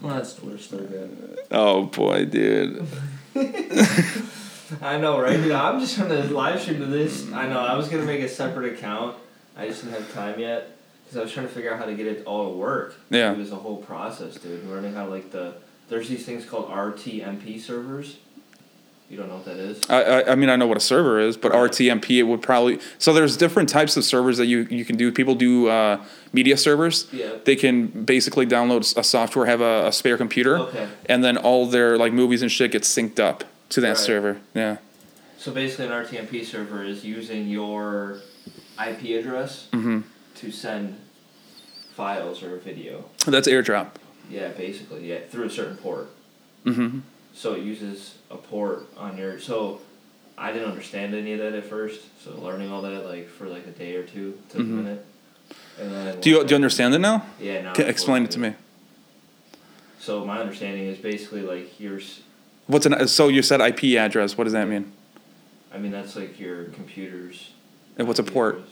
Well, 0.00 0.14
that's 0.14 0.34
Twitter 0.34 0.58
stuff. 0.58 0.80
oh 1.50 1.84
boy, 1.86 2.24
dude. 2.26 2.86
I 4.82 4.98
know, 4.98 5.20
right? 5.20 5.36
Dude, 5.36 5.52
I'm 5.52 5.80
just 5.80 5.96
trying 5.96 6.08
to 6.10 6.22
live 6.32 6.60
stream 6.60 6.80
to 6.80 6.86
this. 6.86 7.30
I 7.32 7.46
know. 7.48 7.60
I 7.60 7.74
was 7.76 7.88
gonna 7.88 8.04
make 8.04 8.20
a 8.20 8.28
separate 8.28 8.72
account. 8.74 9.16
I 9.56 9.66
just 9.68 9.82
didn't 9.84 10.00
have 10.00 10.12
time 10.14 10.38
yet 10.38 10.76
because 11.04 11.18
I 11.18 11.22
was 11.22 11.32
trying 11.32 11.48
to 11.48 11.52
figure 11.52 11.72
out 11.72 11.78
how 11.78 11.86
to 11.86 11.94
get 11.94 12.06
it 12.06 12.24
all 12.26 12.50
to 12.50 12.56
work. 12.56 12.94
Yeah. 13.10 13.32
It 13.32 13.38
was 13.38 13.52
a 13.52 13.56
whole 13.56 13.78
process, 13.78 14.36
dude. 14.36 14.64
Learning 14.68 14.94
how 14.94 15.06
like 15.06 15.30
the 15.30 15.54
there's 15.88 16.08
these 16.08 16.24
things 16.26 16.44
called 16.44 16.68
RTMP 16.70 17.60
servers. 17.60 18.18
You 19.10 19.16
don't 19.16 19.28
know 19.28 19.36
what 19.36 19.46
that 19.46 19.56
is? 19.56 19.80
I, 19.88 20.02
I, 20.02 20.32
I 20.32 20.34
mean, 20.34 20.50
I 20.50 20.56
know 20.56 20.66
what 20.66 20.76
a 20.76 20.80
server 20.80 21.18
is, 21.18 21.38
but 21.38 21.52
Right. 21.52 21.70
RTMP 21.70 22.18
it 22.18 22.24
would 22.24 22.42
probably. 22.42 22.78
So 22.98 23.14
there's 23.14 23.38
different 23.38 23.70
types 23.70 23.96
of 23.96 24.04
servers 24.04 24.36
that 24.36 24.44
you, 24.46 24.66
you 24.70 24.84
can 24.84 24.98
do. 24.98 25.10
People 25.10 25.34
do 25.34 25.68
uh, 25.68 26.04
media 26.34 26.58
servers. 26.58 27.08
Yeah. 27.10 27.36
They 27.42 27.56
can 27.56 27.86
basically 27.86 28.44
download 28.44 28.94
a 28.98 29.02
software, 29.02 29.46
have 29.46 29.62
a, 29.62 29.86
a 29.86 29.92
spare 29.92 30.18
computer, 30.18 30.58
Okay. 30.58 30.86
and 31.06 31.24
then 31.24 31.38
all 31.38 31.64
their 31.64 31.96
like 31.96 32.12
movies 32.12 32.42
and 32.42 32.52
shit 32.52 32.70
get 32.72 32.82
synced 32.82 33.18
up 33.18 33.44
to 33.70 33.80
that 33.80 33.88
Right. 33.88 33.96
server. 33.98 34.36
Yeah. 34.54 34.78
So 35.38 35.52
basically, 35.52 35.86
an 35.86 35.92
RTMP 35.92 36.44
server 36.44 36.82
is 36.84 37.04
using 37.04 37.48
your 37.48 38.18
IP 38.78 39.18
address 39.18 39.68
hmm 39.72 40.00
to 40.36 40.50
send 40.52 40.96
files 41.94 42.42
or 42.42 42.56
video. 42.58 43.04
That's 43.26 43.48
AirDrop. 43.48 43.88
Yeah, 44.30 44.48
basically, 44.48 45.08
yeah, 45.08 45.18
through 45.30 45.46
a 45.46 45.50
certain 45.50 45.76
port. 45.76 46.08
hmm 46.64 47.00
So 47.34 47.54
it 47.54 47.62
uses 47.62 48.14
a 48.30 48.36
port 48.36 48.86
on 48.96 49.16
your. 49.18 49.38
So 49.38 49.80
I 50.36 50.52
didn't 50.52 50.68
understand 50.70 51.14
any 51.14 51.32
of 51.32 51.38
that 51.40 51.54
at 51.54 51.64
first. 51.64 52.00
So 52.22 52.32
learning 52.40 52.70
all 52.70 52.82
that 52.82 53.04
like 53.06 53.28
for 53.28 53.46
like 53.46 53.66
a 53.66 53.70
day 53.70 53.94
or 53.96 54.02
two 54.02 54.38
took 54.50 54.60
Mhm. 54.60 54.64
a 54.64 54.82
minute. 54.82 55.06
And 55.80 55.90
then 55.92 56.20
Do 56.20 56.30
you 56.30 56.44
do 56.44 56.50
you 56.50 56.56
understand 56.56 56.94
it 56.94 56.98
now? 56.98 57.24
Yeah, 57.40 57.62
now 57.62 57.72
Can, 57.74 57.84
I'm 57.84 57.90
explain 57.90 58.24
it 58.24 58.30
to 58.32 58.38
me. 58.38 58.54
So 60.00 60.24
my 60.24 60.38
understanding 60.40 60.86
is 60.86 60.98
basically 60.98 61.42
like 61.42 61.78
your. 61.80 62.00
What's 62.68 62.86
an 62.86 63.08
so 63.08 63.28
you 63.28 63.42
said 63.42 63.60
IP 63.60 63.98
address? 63.98 64.38
What 64.38 64.44
does 64.44 64.52
that 64.52 64.68
mean? 64.68 64.92
I 65.72 65.78
mean 65.78 65.90
that's 65.90 66.14
like 66.14 66.38
your 66.38 66.66
computer's. 66.66 67.50
And 67.96 68.06
what's 68.06 68.20
a 68.20 68.22
port? 68.22 68.56
address. 68.56 68.70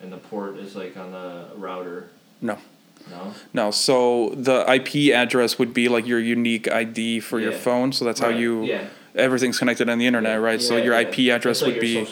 And 0.00 0.12
the 0.12 0.16
port 0.16 0.56
is 0.56 0.74
like 0.74 0.96
on 0.96 1.12
the 1.12 1.50
router. 1.54 2.10
No. 2.40 2.58
No. 3.10 3.34
No. 3.52 3.70
So 3.70 4.30
the 4.30 4.64
IP 4.68 5.14
address 5.14 5.58
would 5.58 5.72
be 5.72 5.88
like 5.88 6.06
your 6.06 6.18
unique 6.18 6.70
ID 6.70 7.20
for 7.20 7.38
your 7.38 7.52
phone. 7.52 7.92
So 7.92 8.04
that's 8.04 8.18
how 8.18 8.30
you. 8.30 8.64
Yeah. 8.64 8.88
Everything's 9.14 9.58
connected 9.58 9.90
on 9.90 9.98
the 9.98 10.06
internet, 10.06 10.40
right? 10.40 10.60
so 10.60 10.78
your 10.78 10.98
yeah. 10.98 11.06
IP 11.06 11.18
address 11.36 11.60
like 11.60 11.74
would 11.74 11.86
your 11.86 12.06
be. 12.06 12.10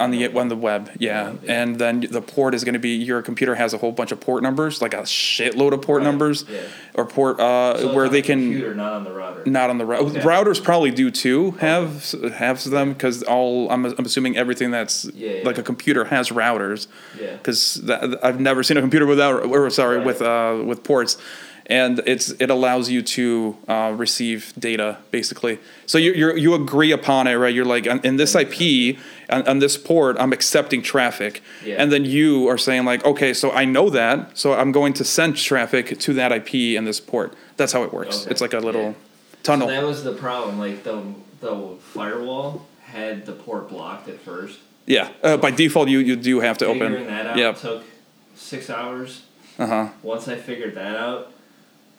Social 0.00 0.12
security 0.12 0.32
number. 0.32 0.40
on 0.40 0.40
the 0.40 0.40
on 0.40 0.48
the 0.48 0.56
web 0.56 0.90
yeah. 0.98 1.32
Yeah. 1.42 1.62
and 1.62 1.78
then 1.78 2.00
the 2.10 2.20
port 2.22 2.54
is 2.54 2.64
going 2.64 2.72
to 2.74 2.78
be 2.80 2.90
your 2.96 3.22
computer 3.22 3.54
has 3.54 3.74
a 3.74 3.78
whole 3.78 3.92
bunch 3.92 4.12
of 4.12 4.20
port 4.20 4.42
numbers 4.42 4.80
like 4.82 4.94
a 4.94 5.02
shitload 5.02 5.72
of 5.72 5.82
port 5.82 6.00
Right, 6.02 6.08
numbers 6.10 6.44
Yeah. 6.48 6.60
or 6.94 7.04
port 7.06 7.38
uh, 7.40 7.78
So 7.78 7.94
where 7.94 8.08
they 8.08 8.20
the 8.20 8.26
can 8.26 8.40
Computer, 8.40 8.74
not 8.74 8.92
on 8.92 9.04
the 9.04 9.12
router. 9.12 9.42
not 9.46 9.70
on 9.70 9.78
the 9.78 9.84
router 9.84 10.04
Okay. 10.04 10.20
routers 10.20 10.62
probably 10.62 10.90
do 10.90 11.10
too 11.10 11.52
have 11.60 12.10
have 12.34 12.62
them 12.64 12.92
because 12.94 13.22
all 13.24 13.70
I'm, 13.70 13.84
I'm 13.86 14.04
assuming 14.04 14.36
everything 14.36 14.70
that's 14.70 15.04
yeah. 15.14 15.42
like 15.44 15.58
a 15.58 15.62
computer 15.62 16.04
has 16.04 16.30
routers 16.30 16.86
Yeah. 17.20 17.36
because 17.36 17.82
I've 18.22 18.40
never 18.40 18.62
seen 18.62 18.76
a 18.76 18.80
computer 18.80 19.06
without 19.06 19.34
or 19.44 19.70
sorry 19.70 19.96
Right. 19.98 20.06
with 20.06 20.20
uh, 20.22 20.62
with 20.70 20.82
ports, 20.84 21.16
and 21.70 22.00
it's 22.04 22.30
it 22.40 22.50
allows 22.50 22.90
you 22.90 23.00
to 23.02 23.56
uh, 23.68 23.94
receive 23.96 24.52
data 24.58 24.96
basically. 25.10 25.58
So 25.86 25.96
you 25.98 26.12
you 26.12 26.34
you 26.36 26.54
agree 26.54 26.92
upon 26.92 27.26
it, 27.28 27.34
right? 27.36 27.54
You're 27.54 27.64
like 27.76 27.86
"On- 27.88 28.00
in 28.04 28.16
this 28.16 28.34
IP 28.34 28.98
on, 29.30 29.46
on 29.48 29.58
this 29.60 29.76
port, 29.76 30.16
I'm 30.18 30.32
accepting 30.32 30.82
traffic, 30.82 31.42
Yeah. 31.64 31.76
and 31.80 31.90
then 31.92 32.04
you 32.04 32.48
are 32.48 32.58
saying 32.58 32.84
like, 32.84 33.04
okay, 33.04 33.32
so 33.32 33.50
I 33.52 33.64
know 33.64 33.88
that, 33.90 34.36
so 34.36 34.52
I'm 34.54 34.72
going 34.72 34.92
to 34.94 35.04
send 35.04 35.36
traffic 35.36 35.98
to 36.00 36.12
that 36.14 36.32
IP 36.32 36.54
in 36.76 36.84
this 36.84 37.00
port. 37.00 37.34
That's 37.56 37.72
how 37.72 37.84
it 37.84 37.92
works. 37.92 38.22
Okay. 38.22 38.30
It's 38.32 38.40
like 38.40 38.52
a 38.54 38.58
little 38.60 38.82
Yeah. 38.82 39.42
tunnel. 39.44 39.68
So 39.68 39.74
that 39.74 39.84
was 39.86 40.02
the 40.04 40.12
problem. 40.14 40.58
Like 40.58 40.82
the 40.82 40.96
the 41.40 41.54
firewall 41.94 42.66
had 42.82 43.24
the 43.26 43.32
port 43.32 43.68
blocked 43.68 44.08
at 44.08 44.18
first. 44.20 44.58
yeah, 44.86 45.08
uh, 45.22 45.36
by 45.36 45.50
default 45.52 45.88
you 45.88 46.00
you 46.00 46.16
do 46.16 46.40
have 46.40 46.58
to 46.58 46.66
Figuring 46.66 46.92
open. 46.94 47.06
that 47.06 47.26
out 47.26 47.36
Yep. 47.38 47.60
took 47.60 47.82
six 48.34 48.68
hours. 48.68 49.22
Uh 49.58 49.66
huh. 49.66 49.86
Once 50.02 50.26
I 50.26 50.36
figured 50.36 50.74
that 50.74 50.96
out, 50.96 51.32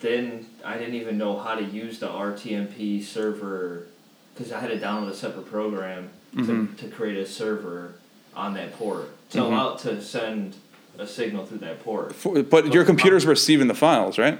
then 0.02 0.44
I 0.64 0.76
didn't 0.76 0.94
even 0.94 1.16
know 1.16 1.38
how 1.38 1.54
to 1.54 1.64
use 1.64 1.98
the 2.00 2.08
RTMP 2.08 3.02
server 3.02 3.86
because 4.34 4.52
I 4.52 4.60
had 4.60 4.68
to 4.70 4.78
download 4.78 5.08
a 5.08 5.14
separate 5.14 5.46
program 5.50 6.10
Mhm. 6.34 6.76
to, 6.78 6.84
to 6.84 6.88
create 6.94 7.16
a 7.16 7.26
server 7.26 7.92
on 8.34 8.54
that 8.54 8.76
port 8.78 9.10
to 9.30 9.38
Mhm. 9.38 9.42
allow 9.44 9.74
to 9.76 10.02
send 10.02 10.56
a 10.98 11.06
signal 11.06 11.46
through 11.46 11.58
that 11.58 11.82
port. 11.84 12.14
But 12.50 12.72
your 12.74 12.84
computer's 12.84 13.24
receiving 13.26 13.68
the 13.68 13.74
files, 13.74 14.18
right? 14.18 14.38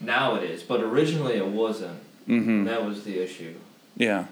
Now 0.00 0.36
it 0.36 0.44
is, 0.48 0.62
but 0.62 0.80
originally 0.80 1.34
it 1.34 1.46
wasn't. 1.46 1.98
Mm-hmm. 2.28 2.64
That 2.64 2.86
was 2.86 3.02
the 3.04 3.18
issue. 3.18 3.54
Yeah. 3.96 4.24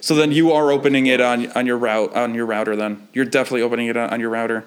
So 0.00 0.14
then 0.14 0.30
you 0.32 0.52
are 0.52 0.70
opening 0.70 1.06
it 1.06 1.20
on 1.20 1.50
on 1.52 1.66
your 1.66 1.76
route 1.78 2.14
on 2.14 2.34
your 2.34 2.46
router. 2.46 2.76
Then 2.76 3.08
you're 3.12 3.24
definitely 3.24 3.62
opening 3.62 3.86
it 3.88 3.96
on, 3.96 4.10
on 4.10 4.20
your 4.20 4.30
router, 4.30 4.64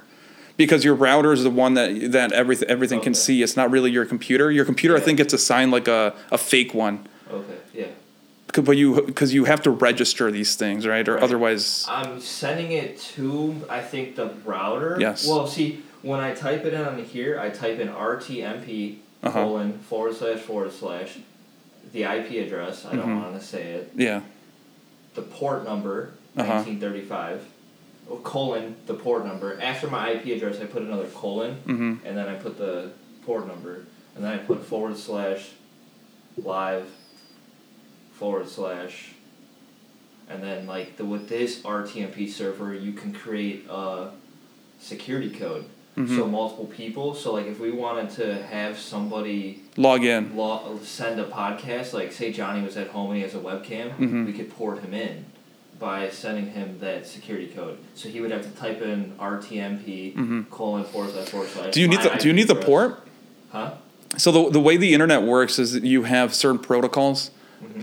because 0.58 0.84
your 0.86 0.96
router 0.96 1.34
is 1.34 1.44
the 1.44 1.50
one 1.50 1.74
that 1.76 2.12
that 2.12 2.32
everything 2.32 2.70
everything 2.70 3.02
can 3.02 3.14
see. 3.14 3.42
It's 3.44 3.56
not 3.58 3.72
really 3.72 3.92
your 3.92 4.06
computer. 4.06 4.52
Your 4.52 4.66
computer, 4.66 4.96
I 4.96 5.00
think, 5.00 5.18
gets 5.18 5.34
assigned 5.34 5.72
like 5.72 5.88
a, 5.88 6.14
a 6.32 6.38
fake 6.38 6.74
one. 6.74 7.08
Okay, 7.32 7.58
yeah. 7.74 7.88
But 8.62 8.78
you 8.78 9.02
because 9.02 9.34
you 9.34 9.46
have 9.46 9.62
to 9.64 9.70
register 9.72 10.32
these 10.32 10.56
things, 10.56 10.88
right? 10.88 11.08
Or 11.08 11.16
Right. 11.16 11.24
otherwise, 11.24 11.86
I'm 11.90 12.22
sending 12.22 12.72
it 12.72 13.00
to 13.16 13.66
I 13.70 13.82
think 13.82 14.16
the 14.16 14.28
router. 14.46 14.98
Yes. 15.00 15.28
Well, 15.28 15.46
see, 15.48 15.84
when 16.04 16.20
I 16.22 16.34
type 16.34 16.64
it 16.66 16.74
in 16.74 16.82
on 16.82 17.04
here, 17.04 17.38
I 17.40 17.50
type 17.50 17.80
in 17.80 17.90
RTMP 17.90 18.98
Uh-huh. 19.24 19.32
colon 19.44 19.80
forward 19.80 20.16
slash 20.16 20.40
forward 20.40 20.72
slash 20.72 21.18
the 21.92 22.04
IP 22.06 22.38
address. 22.46 22.86
I 22.86 22.96
don't 22.96 23.08
Mhm. 23.10 23.22
want 23.24 23.40
to 23.40 23.46
say 23.46 23.64
it. 23.74 23.92
yeah. 23.96 24.22
The 25.16 25.22
port 25.24 25.66
number 25.66 26.12
Uh-huh. 26.38 26.54
nineteen 26.56 26.80
thirty 26.80 27.02
five. 27.02 27.42
Colon 28.24 28.76
the 28.86 28.94
port 28.94 29.26
number. 29.26 29.60
After 29.62 29.88
my 29.88 30.12
IP 30.12 30.26
address, 30.28 30.60
I 30.62 30.66
put 30.66 30.82
another 30.84 31.08
colon, 31.08 31.58
Mm-hmm. 31.66 32.06
and 32.06 32.18
then 32.18 32.28
I 32.28 32.36
put 32.36 32.58
the 32.58 32.92
port 33.26 33.48
number, 33.48 33.86
and 34.16 34.24
then 34.24 34.32
I 34.34 34.38
put 34.38 34.64
forward 34.64 34.98
slash 34.98 35.50
live 36.38 36.88
forward 38.14 38.48
slash 38.48 39.12
and 40.30 40.42
then 40.42 40.66
like 40.66 40.98
the 40.98 41.06
with 41.06 41.30
this 41.30 41.62
RTMP 41.62 42.30
server 42.30 42.74
you 42.74 42.94
can 42.94 43.14
create 43.14 43.66
a 43.70 44.10
security 44.80 45.30
code. 45.30 45.66
Mm-hmm. 45.98 46.18
So 46.18 46.28
multiple 46.28 46.66
people. 46.66 47.14
So 47.16 47.34
like 47.34 47.46
if 47.46 47.60
we 47.60 47.72
wanted 47.72 48.10
to 48.12 48.44
have 48.44 48.78
somebody 48.78 49.62
Log 49.78 50.04
in. 50.04 50.36
lo- 50.36 50.80
send 50.84 51.20
a 51.20 51.26
podcast, 51.26 51.94
like 51.94 52.12
say 52.12 52.32
Johnny 52.34 52.62
was 52.64 52.76
at 52.76 52.88
home 52.90 53.08
and 53.12 53.18
he 53.18 53.22
has 53.24 53.34
a 53.36 53.40
webcam, 53.40 53.96
Mhm. 53.98 54.26
we 54.26 54.34
could 54.34 54.50
port 54.52 54.80
him 54.82 54.94
in 54.94 55.26
by 55.80 56.10
sending 56.10 56.48
him 56.52 56.78
that 56.80 57.06
security 57.06 57.48
code. 57.48 57.78
So 57.96 58.08
he 58.10 58.22
would 58.22 58.32
have 58.32 58.44
to 58.44 58.50
type 58.60 58.82
in 58.82 59.14
RTMP 59.20 60.14
Mhm. 60.16 60.50
colon 60.50 60.84
forward 60.86 61.12
slash 61.12 61.28
forward 61.30 61.50
slash. 61.50 61.74
Do 61.74 61.82
you 61.82 61.88
need 61.88 62.02
the 62.02 62.10
Do 62.20 62.28
you 62.28 62.34
need 62.34 62.48
the 62.48 62.54
address. 62.54 62.66
port? 62.66 63.08
Huh? 63.52 63.72
So 64.18 64.32
the 64.32 64.50
the 64.52 64.60
way 64.62 64.78
the 64.78 64.94
internet 64.94 65.24
works 65.24 65.60
is 65.60 65.74
that 65.74 65.84
you 65.84 66.04
have 66.04 66.34
certain 66.34 66.60
protocols. 66.60 67.32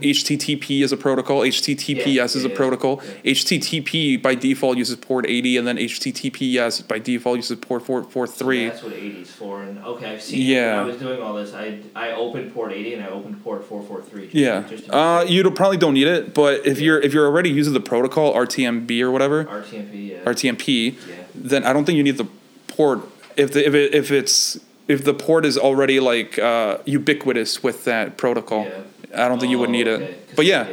HTTP 0.00 0.82
is 0.82 0.92
a 0.92 0.96
protocol. 0.96 1.40
HTTPS 1.40 2.06
Yeah, 2.06 2.24
is 2.24 2.44
yeah, 2.44 2.50
a 2.50 2.54
protocol. 2.54 3.00
yeah. 3.24 3.32
HTTP 3.32 4.20
by 4.20 4.34
default 4.34 4.78
uses 4.78 4.96
port 4.96 5.26
80, 5.26 5.56
and 5.58 5.66
then 5.66 5.76
HTTPS 5.78 6.86
by 6.88 6.98
default 6.98 7.36
uses 7.36 7.58
port 7.58 7.84
443. 7.84 8.66
So 8.68 8.70
that's 8.72 8.82
what 8.84 8.92
80 8.94 9.08
is 9.20 9.30
for. 9.30 9.62
And 9.62 9.78
okay, 9.84 10.06
I've 10.14 10.22
seen. 10.22 10.40
Yeah. 10.42 10.76
When 10.76 10.84
I 10.84 10.86
was 10.88 10.96
doing 10.96 11.22
all 11.22 11.34
this, 11.34 11.54
I 11.54 11.78
I 11.94 12.12
opened 12.12 12.54
port 12.54 12.72
80 12.72 12.94
and 12.94 13.04
I 13.04 13.08
opened 13.08 13.42
port 13.44 13.64
443. 13.64 14.22
just- 14.24 14.34
Yeah, 14.34 14.62
Just 14.68 14.86
to 14.86 14.96
uh, 14.96 15.22
you 15.24 15.48
probably 15.50 15.76
don't 15.76 15.94
need 15.94 16.06
it, 16.06 16.34
but 16.34 16.66
if 16.66 16.80
you're 16.80 17.00
if 17.00 17.12
you're 17.12 17.26
already 17.26 17.50
using 17.50 17.72
the 17.74 17.80
protocol 17.80 18.32
RTMB 18.34 19.00
or 19.02 19.10
whatever 19.10 19.44
RTMP. 19.44 20.10
Yeah. 20.10 20.24
RTMP, 20.24 20.94
Yeah. 21.08 21.14
then 21.34 21.64
I 21.64 21.72
don't 21.72 21.84
think 21.84 21.96
you 21.96 22.02
need 22.02 22.16
the 22.18 22.26
port. 22.68 23.00
If 23.36 23.52
the 23.52 23.66
if 23.66 23.74
it 23.74 23.94
if 23.94 24.10
it's 24.10 24.58
if 24.88 25.04
the 25.04 25.14
port 25.14 25.44
is 25.46 25.56
already 25.56 26.00
like 26.00 26.38
uh, 26.38 26.78
ubiquitous 26.84 27.62
with 27.62 27.84
that 27.84 28.16
protocol, 28.16 28.66
I 29.14 29.28
don't 29.28 29.38
think 29.38 29.50
you 29.50 29.58
would 29.58 29.68
Oh, 29.68 29.72
need 29.72 29.88
okay. 29.88 30.04
it. 30.04 30.36
But 30.36 30.46
yeah, 30.46 30.66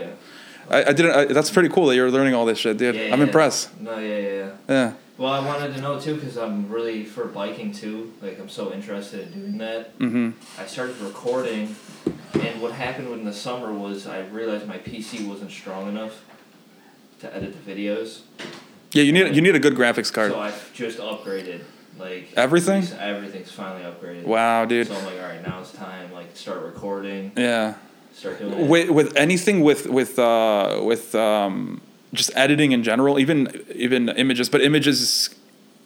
I, 0.69 0.83
I 0.85 0.93
didn't. 0.93 1.11
I, 1.11 1.25
that's 1.25 1.49
pretty 1.49 1.69
cool 1.69 1.87
that 1.87 1.95
you're 1.95 2.11
learning 2.11 2.33
all 2.33 2.45
this 2.45 2.57
shit, 2.59 2.77
dude. 2.77 2.95
Yeah, 2.95 3.13
I'm 3.13 3.19
yeah. 3.19 3.25
impressed. 3.25 3.79
No, 3.79 3.97
yeah, 3.97 4.17
yeah, 4.17 4.29
yeah. 4.29 4.51
Yeah. 4.67 4.93
Well, 5.17 5.33
I 5.33 5.45
wanted 5.45 5.75
to 5.75 5.81
know 5.81 5.99
too 5.99 6.15
because 6.15 6.37
I'm 6.37 6.69
really 6.69 7.03
for 7.03 7.25
biking 7.25 7.73
too. 7.73 8.13
Like 8.21 8.39
I'm 8.39 8.47
so 8.49 8.71
interested 8.71 9.27
in 9.27 9.39
doing 9.41 9.57
that. 9.57 9.97
Mm-hmm. 9.99 10.61
I 10.61 10.65
started 10.65 10.97
recording, 11.01 11.75
and 12.35 12.61
what 12.61 12.71
happened 12.73 13.09
in 13.09 13.25
the 13.25 13.33
summer 13.33 13.73
was 13.73 14.07
I 14.07 14.21
realized 14.27 14.65
my 14.67 14.77
PC 14.77 15.27
wasn't 15.27 15.51
strong 15.51 15.89
enough 15.89 16.23
to 17.19 17.35
edit 17.35 17.53
the 17.65 17.71
videos. 17.71 18.21
Yeah, 18.93 19.03
you 19.03 19.11
need 19.11 19.35
you 19.35 19.41
need 19.41 19.55
a 19.55 19.59
good 19.59 19.75
graphics 19.75 20.11
card. 20.13 20.31
So 20.31 20.39
I've 20.39 20.73
just 20.73 20.99
upgraded. 20.99 21.63
Like 21.99 22.29
Everything? 22.37 22.85
Everything's 22.97 23.51
finally 23.51 23.83
upgraded. 23.83 24.23
Wow, 24.23 24.63
dude. 24.63 24.87
So 24.87 24.95
I'm 24.95 25.03
like, 25.05 25.15
all 25.15 25.27
right, 25.27 25.45
now 25.45 25.59
it's 25.59 25.73
time. 25.73 26.13
Like 26.13 26.33
start 26.33 26.61
recording. 26.61 27.33
Yeah. 27.35 27.73
With 28.67 28.89
with 28.89 29.15
anything 29.15 29.61
with 29.61 29.87
with 29.87 30.19
uh, 30.19 30.81
with 30.83 31.15
um, 31.15 31.81
just 32.13 32.31
editing 32.35 32.71
in 32.71 32.83
general, 32.83 33.19
even 33.19 33.61
even 33.75 34.09
images, 34.09 34.49
but 34.49 34.61
images. 34.61 35.29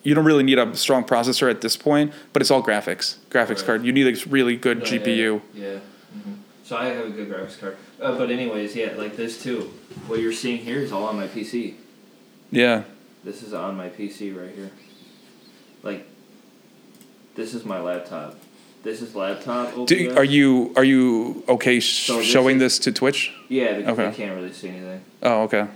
You 0.06 0.13
don't 0.13 0.25
really 0.25 0.44
need 0.44 0.60
a 0.60 0.75
strong 0.75 1.06
processor 1.06 1.50
at 1.50 1.62
this 1.62 1.78
point, 1.78 2.12
but 2.34 2.42
it's 2.42 2.52
all 2.52 2.62
graphics. 2.62 3.16
Graphics 3.30 3.60
Right. 3.60 3.66
card. 3.66 3.86
You 3.86 3.94
need 3.94 4.06
a 4.06 4.30
really 4.30 4.58
good 4.58 4.80
yeah, 4.80 4.86
GPU. 5.00 5.42
Yeah. 5.54 5.78
hmm 6.12 6.34
So 6.66 6.75
I 6.75 6.88
have 6.88 7.06
a 7.06 7.10
good 7.10 7.30
graphics 7.30 7.58
card. 7.58 7.78
Uh, 8.02 8.18
but 8.18 8.30
anyways, 8.30 8.75
yeah, 8.75 8.92
like 8.98 9.16
this 9.16 9.42
too. 9.42 9.72
What 10.08 10.20
you're 10.20 10.34
seeing 10.34 10.58
here 10.58 10.80
is 10.80 10.92
all 10.92 11.06
on 11.06 11.16
my 11.16 11.28
PC. 11.28 11.75
Yeah. 12.52 12.84
This 13.24 13.44
is 13.44 13.54
on 13.54 13.78
my 13.78 13.88
PC 13.88 14.36
right 14.36 14.54
here. 14.54 14.72
Like, 15.84 16.06
this 17.36 17.54
is 17.54 17.63
my 17.63 17.80
laptop. 17.80 18.36
This 18.84 19.02
is 19.02 19.16
laptop. 19.16 19.88
Do, 19.88 20.13
are 20.16 20.24
you 20.25 20.74
are 20.75 20.84
you 20.84 21.44
okay 21.48 21.80
sh- 21.80 22.08
So 22.08 22.18
this 22.18 22.25
showing 22.28 22.58
is- 22.58 22.62
this 22.62 22.80
to 22.80 22.92
Twitch? 22.92 23.32
Yeah, 23.50 23.78
because 23.78 23.94
Okay. 23.98 24.10
they 24.10 24.16
can't 24.16 24.36
really 24.36 24.52
see 24.52 24.68
anything. 24.70 25.02
Oh, 25.22 25.44
okay. 25.44 25.68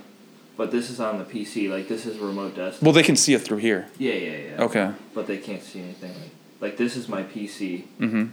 But 0.57 0.71
this 0.71 0.89
is 0.89 0.99
on 0.99 1.17
the 1.19 1.23
PC. 1.23 1.69
Like 1.69 1.87
this 1.87 2.05
is 2.05 2.17
a 2.21 2.25
remote 2.25 2.55
desktop. 2.55 2.83
Well, 2.83 2.91
they 2.93 3.03
can 3.03 3.15
see 3.15 3.33
it 3.33 3.41
through 3.41 3.57
here. 3.59 3.87
yeah, 3.97 4.13
yeah, 4.13 4.37
yeah. 4.57 4.63
Okay. 4.65 4.91
But 5.13 5.27
they 5.27 5.37
can't 5.37 5.63
see 5.63 5.79
anything. 5.79 6.11
Like, 6.11 6.31
like 6.61 6.77
this 6.77 6.95
is 6.97 7.07
my 7.07 7.23
PC. 7.23 7.83
Mm-hmm. 7.99 8.25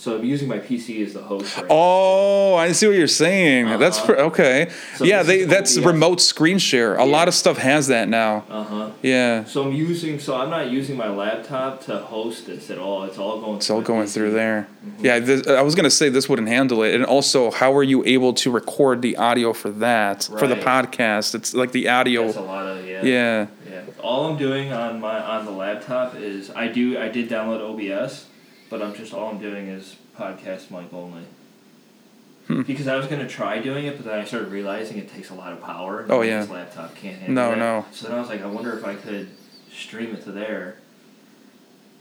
So 0.00 0.16
I'm 0.16 0.24
using 0.24 0.46
my 0.46 0.58
PC 0.60 1.04
as 1.04 1.12
the 1.14 1.20
host 1.22 1.56
right 1.56 1.66
Oh, 1.68 2.54
I 2.54 2.70
see 2.70 2.86
what 2.86 2.94
you're 2.96 3.08
saying. 3.08 3.78
That's 3.80 3.98
Uh-huh. 3.98 4.06
pr- 4.14 4.20
okay. 4.30 4.68
So 4.96 5.04
yeah, 5.04 5.24
they 5.24 5.42
that's 5.44 5.76
OBS. 5.76 5.86
remote 5.86 6.20
screen 6.20 6.58
share. 6.58 6.94
A 6.94 7.04
Yeah. 7.04 7.10
lot 7.16 7.26
of 7.26 7.34
stuff 7.34 7.58
has 7.58 7.88
that 7.88 8.08
now. 8.08 8.44
Uh 8.48 8.62
huh. 8.62 8.86
Yeah. 9.02 9.42
So 9.44 9.64
I'm 9.64 9.72
using. 9.72 10.20
So 10.20 10.36
I'm 10.36 10.50
not 10.50 10.70
using 10.70 10.96
my 10.96 11.08
laptop 11.10 11.84
to 11.86 11.98
host 11.98 12.46
this 12.46 12.70
at 12.70 12.78
all. 12.78 13.02
It's 13.04 13.18
all 13.18 13.40
going. 13.40 13.56
It's 13.56 13.66
through 13.66 13.76
all 13.76 13.82
going 13.82 14.06
PC. 14.06 14.14
through 14.14 14.30
there. 14.32 14.68
Mhm. 14.86 15.04
Yeah, 15.04 15.18
this, 15.18 15.46
I 15.48 15.62
was 15.62 15.74
gonna 15.74 15.90
say 15.90 16.08
this 16.08 16.28
wouldn't 16.28 16.48
handle 16.48 16.84
it, 16.84 16.94
and 16.94 17.04
also, 17.04 17.50
how 17.50 17.76
are 17.76 17.82
you 17.82 18.04
able 18.06 18.32
to 18.34 18.52
record 18.52 19.02
the 19.02 19.16
audio 19.16 19.52
for 19.52 19.70
that 19.70 20.28
for 20.38 20.46
the 20.46 20.54
podcast? 20.56 21.34
It's 21.34 21.54
like 21.54 21.72
the 21.72 21.88
audio. 21.88 22.26
That's 22.26 22.36
a 22.36 22.40
lot 22.42 22.66
of 22.68 22.86
yeah. 22.86 23.02
Yeah. 23.02 23.46
Yeah. 23.68 23.80
All 24.00 24.26
I'm 24.30 24.36
doing 24.38 24.72
on 24.72 25.00
my 25.00 25.18
on 25.20 25.44
the 25.44 25.50
laptop 25.50 26.14
is 26.20 26.50
I 26.54 26.68
do 26.68 26.96
I 27.00 27.08
did 27.08 27.28
download 27.28 27.60
OBS, 27.68 28.26
but 28.70 28.82
I'm 28.82 28.94
just 28.94 29.12
all 29.14 29.30
I'm 29.30 29.38
doing 29.38 29.68
is 29.68 29.96
podcast 30.16 30.70
mic 30.70 30.92
only. 30.92 31.22
Hmm. 32.46 32.62
Because 32.62 32.88
I 32.88 32.96
was 32.96 33.06
gonna 33.06 33.28
try 33.28 33.58
doing 33.60 33.84
it, 33.86 33.96
but 33.96 34.06
then 34.06 34.18
I 34.18 34.24
started 34.24 34.50
realizing 34.50 34.96
it 34.98 35.10
takes 35.12 35.30
a 35.30 35.34
lot 35.34 35.52
of 35.52 35.60
power. 35.62 36.00
and 36.00 36.10
Oh, 36.10 36.20
This 36.22 36.48
yeah. 36.48 36.52
laptop 36.54 36.94
can't 36.94 37.18
handle 37.18 37.52
it. 37.52 37.56
No, 37.56 37.80
no. 37.80 37.86
So 37.92 38.08
then 38.08 38.16
I 38.16 38.20
was 38.20 38.28
like, 38.30 38.42
I 38.42 38.46
wonder 38.46 38.76
if 38.76 38.84
I 38.84 38.94
could 38.94 39.28
stream 39.72 40.14
it 40.14 40.22
to 40.24 40.32
there. 40.32 40.76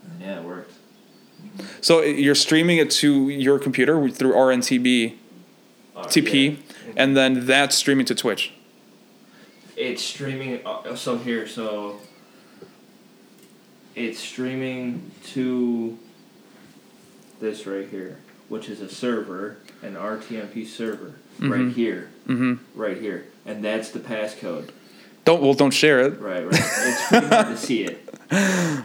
And 0.09 0.21
yeah, 0.21 0.39
it 0.39 0.43
worked. 0.43 0.71
So 1.81 2.01
you're 2.01 2.33
streaming 2.36 2.77
it 2.77 2.89
to 2.91 3.29
your 3.29 3.59
computer 3.59 4.09
through 4.09 4.33
RNTB 4.33 5.15
Uh, 5.95 6.03
TP, 6.05 6.57
yeah. 6.88 6.93
and 6.95 7.17
then 7.17 7.45
that's 7.45 7.75
streaming 7.75 8.05
to 8.05 8.15
Twitch. 8.15 8.53
It's 9.75 10.01
streaming. 10.03 10.65
Uh, 10.65 10.95
so 10.95 11.17
here, 11.17 11.45
so 11.47 11.97
it's 13.95 14.19
streaming 14.19 15.12
to 15.33 15.97
this 17.39 17.65
right 17.67 17.88
here, 17.89 18.17
which 18.50 18.70
is 18.70 18.82
a 18.82 18.89
server, 18.89 19.58
an 19.82 19.96
RTMP 19.96 20.65
server, 20.65 21.13
Mhm. 21.39 21.51
right 21.51 21.75
here, 21.75 22.10
Mm-hmm. 22.27 22.53
right 22.75 22.98
here, 22.98 23.25
and 23.46 23.63
that's 23.63 23.89
the 23.89 24.00
passcode. 24.00 24.70
Don't 25.25 25.41
well, 25.41 25.53
don't 25.53 25.72
share 25.72 26.00
it. 26.01 26.20
Right, 26.20 26.46
right. 26.46 26.53
it's 26.53 27.08
pretty 27.08 27.27
hard 27.27 27.48
to 27.48 27.58
see 27.58 27.84
it, 27.84 28.10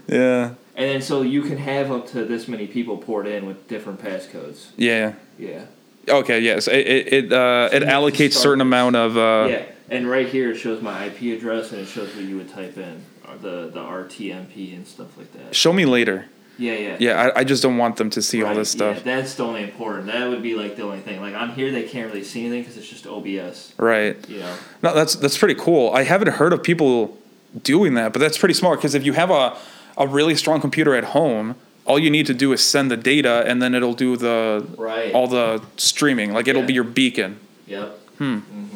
Yeah. 0.09 0.50
and 0.76 0.90
then 0.90 1.00
so 1.02 1.23
you 1.23 1.42
can 1.42 1.59
have 1.59 1.90
up 1.92 2.09
to 2.09 2.25
this 2.25 2.49
many 2.49 2.66
people 2.66 2.97
poured 2.99 3.26
in 3.26 3.47
with 3.47 3.68
different 3.68 4.00
passcodes. 4.02 4.66
Yeah. 4.76 5.12
Yeah. 5.38 5.66
Okay. 6.09 6.40
Yes. 6.40 6.66
It 6.66 6.87
it 6.87 7.12
it, 7.12 7.32
uh, 7.32 7.68
So 7.71 7.76
it 7.76 7.82
you 7.82 7.87
have 7.88 7.94
to 8.04 8.11
allocates 8.11 8.32
certain 8.35 8.59
with- 8.59 8.66
amount 8.66 8.97
of. 8.97 9.16
Uh, 9.16 9.47
yeah, 9.50 9.62
and 9.88 10.11
right 10.11 10.26
here 10.28 10.50
it 10.50 10.56
shows 10.56 10.82
my 10.82 11.04
IP 11.06 11.32
address 11.37 11.71
and 11.73 11.80
it 11.82 11.87
shows 11.87 12.14
what 12.16 12.25
you 12.25 12.37
would 12.38 12.49
type 12.50 12.76
in, 12.76 13.02
the 13.40 13.71
the 13.73 13.80
RTMP 13.80 14.75
and 14.75 14.85
stuff 14.87 15.16
like 15.16 15.32
that. 15.35 15.54
Show 15.54 15.73
me 15.73 15.85
later. 15.85 16.26
Yeah, 16.62 16.75
yeah. 16.75 16.97
Yeah, 17.00 17.23
I, 17.35 17.40
I 17.40 17.45
just 17.45 17.62
don't 17.62 17.76
want 17.76 17.97
them 17.97 18.09
to 18.11 18.23
see 18.23 18.42
all 18.42 18.54
this 18.54 18.71
stuff. 18.71 18.99
Yeah, 18.99 19.16
that's 19.16 19.35
the 19.35 19.45
only 19.45 19.62
important. 19.64 20.07
That 20.07 20.28
would 20.28 20.42
be 20.42 20.54
like 20.54 20.76
the 20.76 20.83
only 20.83 21.00
thing. 21.00 21.21
Like 21.21 21.35
on 21.35 21.50
here, 21.50 21.71
they 21.73 21.83
can't 21.83 22.07
really 22.09 22.23
see 22.25 22.40
anything 22.47 22.62
because 22.62 22.76
it's 22.76 22.88
just 22.88 23.07
OBS. 23.07 23.75
Right. 23.78 24.16
You 24.28 24.40
know. 24.40 24.54
No, 24.83 24.95
that's 24.95 25.16
that's 25.16 25.37
pretty 25.37 25.54
cool. 25.61 25.90
I 25.92 26.04
haven't 26.04 26.28
heard 26.28 26.52
of 26.52 26.62
people 26.62 27.19
doing 27.62 27.95
that, 27.95 28.12
but 28.12 28.21
that's 28.21 28.38
pretty 28.38 28.54
smart 28.54 28.78
because 28.78 28.95
if 28.95 29.04
you 29.04 29.12
have 29.14 29.31
a 29.31 29.57
a 29.99 30.07
really 30.07 30.35
strong 30.37 30.61
computer 30.61 30.95
at 30.95 31.04
home, 31.04 31.54
all 31.85 31.99
you 31.99 32.11
need 32.11 32.26
to 32.26 32.35
do 32.35 32.52
is 32.52 32.62
send 32.64 32.90
the 32.90 32.97
data, 32.97 33.45
and 33.47 33.61
then 33.61 33.75
it'll 33.75 33.92
do 33.94 34.16
the 34.16 34.64
Right. 34.79 35.12
all 35.12 35.27
the 35.29 35.61
streaming. 35.77 36.33
Like 36.33 36.46
it'll 36.48 36.62
Yeah. 36.62 36.66
be 36.68 36.75
your 36.75 36.85
beacon. 36.85 37.38
Yep. 37.66 37.98
Hmm. 38.18 38.37
hmm 38.38 38.68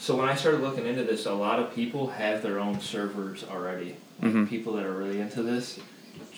So 0.00 0.16
when 0.16 0.28
I 0.28 0.34
started 0.34 0.60
looking 0.62 0.86
into 0.86 1.04
this, 1.04 1.26
a 1.26 1.32
lot 1.34 1.58
of 1.60 1.74
people 1.74 2.08
have 2.08 2.42
their 2.42 2.58
own 2.58 2.80
servers 2.80 3.44
already. 3.50 3.94
Like 4.20 4.32
Mhm. 4.32 4.48
People 4.48 4.72
that 4.74 4.84
are 4.84 4.92
really 4.92 5.20
into 5.20 5.42
this 5.42 5.78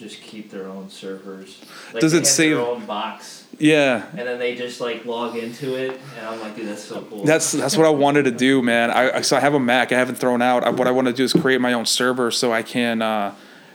just 0.00 0.20
keep 0.22 0.50
their 0.50 0.66
own 0.66 0.88
servers. 0.90 1.60
Like 1.92 2.00
Does 2.00 2.14
it 2.14 2.26
save- 2.26 2.56
their 2.56 2.66
own 2.66 2.84
box, 2.86 3.44
Yeah. 3.58 4.06
and 4.16 4.26
then 4.26 4.38
they 4.38 4.56
just 4.56 4.80
like 4.80 5.04
log 5.04 5.36
into 5.36 5.76
it, 5.76 6.00
and 6.18 6.26
I'm 6.26 6.40
like, 6.40 6.56
dude, 6.56 6.66
that's 6.68 6.82
so 6.82 7.02
cool. 7.02 7.24
That's 7.24 7.52
that's 7.52 7.76
what 7.76 7.86
I 7.86 7.90
wanted 7.90 8.24
to 8.24 8.30
do, 8.32 8.62
man. 8.62 8.90
I 8.90 9.18
I- 9.18 9.20
so 9.20 9.36
I 9.36 9.40
have 9.40 9.54
a 9.54 9.60
Mac. 9.60 9.92
I 9.92 9.98
haven't 9.98 10.16
thrown 10.16 10.42
out. 10.42 10.64
I, 10.64 10.70
what 10.70 10.88
I 10.88 10.90
want 10.90 11.06
to 11.06 11.12
do 11.12 11.22
is 11.24 11.32
create 11.32 11.60
my 11.60 11.72
own 11.74 11.86
server 11.86 12.30
so 12.30 12.52
I 12.52 12.62
can, 12.62 12.98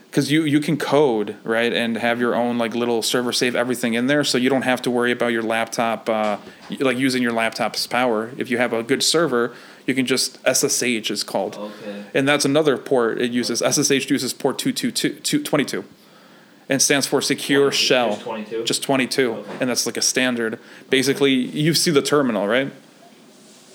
because 0.09 0.31
you 0.31 0.43
you 0.43 0.59
can 0.59 0.77
code 0.77 1.35
right 1.43 1.71
and 1.71 1.97
have 1.97 2.19
your 2.19 2.35
own 2.35 2.57
like 2.57 2.73
little 2.75 3.01
server, 3.01 3.31
save 3.31 3.55
everything 3.55 3.93
in 3.93 4.07
there, 4.07 4.23
so 4.23 4.38
you 4.38 4.49
don't 4.49 4.63
have 4.63 4.81
to 4.81 4.91
worry 4.91 5.11
about 5.11 5.27
your 5.31 5.43
laptop, 5.43 6.09
uh, 6.09 6.38
like 6.79 6.97
using 6.97 7.21
your 7.21 7.33
laptop's 7.33 7.85
power. 7.88 8.31
If 8.38 8.49
you 8.49 8.57
have 8.57 8.73
a 8.73 8.81
good 8.81 9.03
server, 9.03 9.53
you 9.85 9.93
can 9.93 10.05
just 10.07 10.39
SSH 10.45 11.11
is 11.11 11.23
called, 11.23 11.55
okay. 11.57 12.03
and 12.15 12.27
that's 12.27 12.43
another 12.45 12.75
port 12.77 13.21
it 13.21 13.31
uses. 13.31 13.59
SSH 13.61 14.09
uses 14.09 14.33
port 14.33 14.57
222, 14.57 15.43
22, 15.43 15.83
and 16.69 16.82
stands 16.82 17.06
for 17.08 17.21
Secure 17.21 17.69
22, 17.69 17.75
Shell. 17.78 18.10
just 18.12 18.21
22? 18.23 18.63
Just 18.63 18.84
22, 18.84 19.32
Okay. 19.34 19.51
and 19.62 19.69
that's 19.69 19.86
like 19.86 19.97
a 19.97 20.01
standard. 20.01 20.60
Basically, 20.89 21.32
you 21.34 21.73
see 21.73 21.91
the 21.91 22.01
terminal, 22.01 22.47
right? 22.47 22.71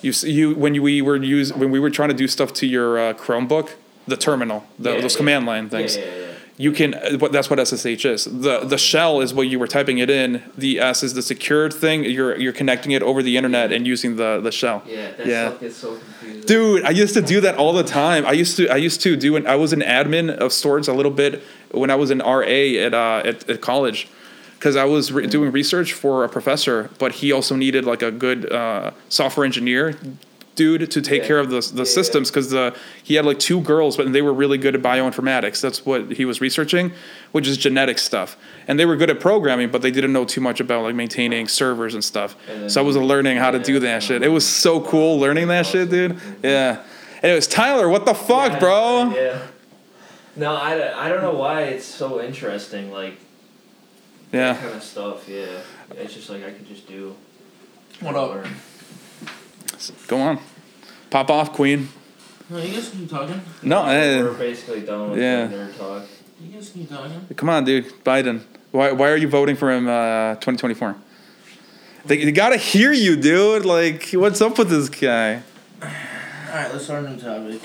You 0.02 0.12
see, 0.12 0.32
you 0.32 0.54
when 0.54 0.74
you, 0.74 0.82
we 0.82 1.02
were 1.02 1.16
use 1.16 1.52
when 1.52 1.70
we 1.70 1.78
were 1.78 1.90
trying 1.90 2.08
to 2.08 2.14
do 2.14 2.26
stuff 2.26 2.52
to 2.54 2.66
your 2.66 2.98
uh, 2.98 3.12
Chromebook, 3.14 3.72
the 4.06 4.16
terminal, 4.16 4.64
the, 4.78 4.94
Yeah, 4.94 5.00
those 5.02 5.12
yeah. 5.14 5.18
command 5.18 5.46
line 5.46 5.68
things. 5.68 5.96
Yeah. 5.96 6.04
You 6.60 6.72
can. 6.72 6.92
uh, 6.94 7.28
That's 7.32 7.48
what 7.48 7.58
SSH 7.66 8.04
is. 8.04 8.24
the 8.26 8.54
The 8.74 8.76
shell 8.76 9.22
is 9.24 9.32
what 9.32 9.46
you 9.48 9.58
were 9.58 9.66
typing 9.76 9.96
it 10.04 10.10
in. 10.10 10.42
The 10.58 10.72
S 10.78 11.02
is 11.02 11.14
the 11.14 11.22
secured 11.22 11.72
thing. 11.72 12.04
You're 12.04 12.36
you're 12.42 12.52
connecting 12.60 12.92
it 12.92 13.02
over 13.02 13.22
the 13.22 13.34
internet 13.38 13.72
and 13.72 13.86
using 13.86 14.16
the 14.16 14.40
the 14.46 14.52
shell. 14.52 14.82
Yeah, 14.86 15.12
that 15.16 15.26
Yeah. 15.26 15.48
stuff 15.48 15.60
gets 15.60 15.76
so 15.76 15.88
confusing. 15.96 16.46
Dude, 16.52 16.84
I 16.84 16.90
used 16.90 17.14
to 17.14 17.22
do 17.22 17.40
that 17.46 17.54
all 17.56 17.72
the 17.72 17.88
time. 18.02 18.22
I 18.26 18.32
used 18.42 18.54
to 18.58 18.68
I 18.68 18.76
used 18.88 19.00
to 19.06 19.16
do 19.16 19.36
an 19.36 19.46
I 19.46 19.56
was 19.56 19.72
an 19.72 19.80
admin 19.80 20.26
of 20.44 20.52
sorts 20.52 20.86
a 20.88 20.92
little 20.92 21.12
bit 21.24 21.32
when 21.70 21.90
I 21.90 21.94
was 22.02 22.10
in 22.10 22.18
RA 22.18 22.60
at 22.86 22.92
uh, 22.92 23.22
at, 23.30 23.48
at 23.48 23.60
college 23.62 24.08
because 24.58 24.76
I 24.76 24.84
was 24.84 25.10
re- 25.12 25.26
doing 25.26 25.50
research 25.52 25.94
for 25.94 26.24
a 26.24 26.28
professor, 26.28 26.90
but 26.98 27.10
he 27.20 27.32
also 27.32 27.56
needed 27.56 27.82
like 27.92 28.02
a 28.02 28.10
good 28.10 28.40
uh, 28.52 28.90
software 29.08 29.46
engineer 29.46 29.96
dude 30.60 30.90
to 30.90 31.00
take 31.00 31.22
Yeah. 31.22 31.28
care 31.28 31.38
of 31.38 31.48
the 31.48 31.60
the 31.60 31.84
Yeah, 31.86 31.98
systems 31.98 32.30
because 32.30 32.50
the 32.50 32.74
he 33.02 33.14
had 33.14 33.24
like 33.24 33.38
two 33.38 33.60
girls, 33.62 33.96
but 33.96 34.12
they 34.12 34.20
were 34.20 34.34
really 34.42 34.58
good 34.58 34.74
at 34.74 34.82
bioinformatics. 34.82 35.60
That's 35.62 35.86
what 35.86 36.12
he 36.12 36.24
was 36.26 36.40
researching, 36.42 36.92
which 37.32 37.48
is 37.48 37.56
genetic 37.56 37.98
stuff. 37.98 38.36
And 38.68 38.78
they 38.78 38.84
were 38.84 38.96
good 38.96 39.08
at 39.10 39.20
programming, 39.20 39.70
but 39.70 39.80
they 39.80 39.90
didn't 39.90 40.12
know 40.12 40.26
too 40.26 40.42
much 40.42 40.60
about 40.60 40.82
like 40.82 40.94
maintaining 40.94 41.48
servers 41.48 41.94
and 41.94 42.04
stuff. 42.04 42.36
And 42.48 42.70
so 42.70 42.82
I 42.82 42.84
was 42.84 42.96
learning 42.96 43.38
how 43.38 43.50
to 43.50 43.58
do 43.58 43.78
that 43.80 43.86
yeah. 43.88 43.98
shit. 44.00 44.22
It 44.22 44.28
was 44.28 44.46
so 44.46 44.80
cool 44.82 45.18
learning 45.18 45.48
that 45.48 45.64
shit, 45.66 45.88
dude. 45.90 46.18
Yeah. 46.42 46.82
And 47.22 47.32
it 47.32 47.34
was 47.34 47.46
Tyler. 47.46 47.88
What 47.88 48.04
the 48.04 48.14
fuck, 48.14 48.52
Yeah, 48.52 48.58
bro? 48.58 49.12
Yeah. 49.14 49.38
No, 50.36 50.54
I, 50.54 51.06
I 51.06 51.08
don't 51.08 51.22
know 51.22 51.34
why 51.44 51.62
it's 51.72 51.86
so 51.86 52.20
interesting. 52.22 52.92
Like 52.92 53.16
that 54.32 54.38
Yeah. 54.38 54.54
kind 54.56 54.74
of 54.74 54.82
stuff. 54.82 55.28
Yeah, 55.28 55.46
it's 55.96 56.14
just 56.14 56.28
like 56.28 56.44
I 56.44 56.50
could 56.50 56.68
just 56.68 56.86
do. 56.86 57.14
What 58.00 58.14
up? 58.14 58.28
whatever. 58.28 58.48
Go 60.08 60.20
on. 60.20 60.38
Pop 61.10 61.28
off, 61.28 61.52
Queen. 61.52 61.88
No, 62.48 62.58
you 62.58 62.72
guys 62.72 62.88
keep 62.88 63.10
talking. 63.10 63.40
No, 63.62 63.82
We're 63.82 64.34
eh, 64.34 64.38
basically 64.38 64.80
done 64.82 65.10
with 65.10 65.20
yeah. 65.20 65.48
nerd 65.48 65.76
talk. 65.76 66.04
You 66.40 66.52
guys 66.52 66.70
keep 66.70 66.88
talking. 66.88 67.26
come 67.36 67.48
on, 67.48 67.64
dude. 67.64 67.86
Biden. 68.04 68.42
Why, 68.70 68.92
why 68.92 69.10
are 69.10 69.16
you 69.16 69.28
voting 69.28 69.56
for 69.56 69.70
him 69.70 69.88
uh, 69.88 70.34
2024? 70.36 70.96
They, 72.06 72.24
they 72.24 72.32
gotta 72.32 72.56
hear 72.56 72.92
you, 72.92 73.16
dude. 73.16 73.64
Like, 73.64 74.10
what's 74.12 74.40
up 74.40 74.58
with 74.58 74.70
this 74.70 74.88
guy? 74.88 75.42
All 75.82 75.88
right, 76.52 76.72
let's 76.72 76.84
start 76.84 77.04
a 77.04 77.10
new 77.10 77.20
topic. 77.20 77.60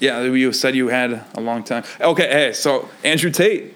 Yeah, 0.00 0.22
you 0.22 0.52
said 0.52 0.74
you 0.74 0.88
had 0.88 1.24
a 1.34 1.40
long 1.40 1.62
time. 1.62 1.84
Okay, 2.00 2.28
hey, 2.28 2.52
so 2.52 2.88
Andrew 3.04 3.30
Tate. 3.30 3.74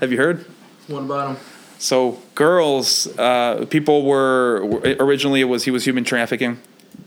Have 0.00 0.10
you 0.10 0.18
heard? 0.18 0.44
What 0.88 1.02
about 1.02 1.30
him? 1.30 1.36
So 1.78 2.18
girls, 2.34 3.06
uh, 3.18 3.66
people 3.70 4.04
were 4.04 4.80
originally 4.98 5.40
it 5.40 5.44
was 5.44 5.64
he 5.64 5.70
was 5.70 5.84
human 5.84 6.04
trafficking, 6.04 6.58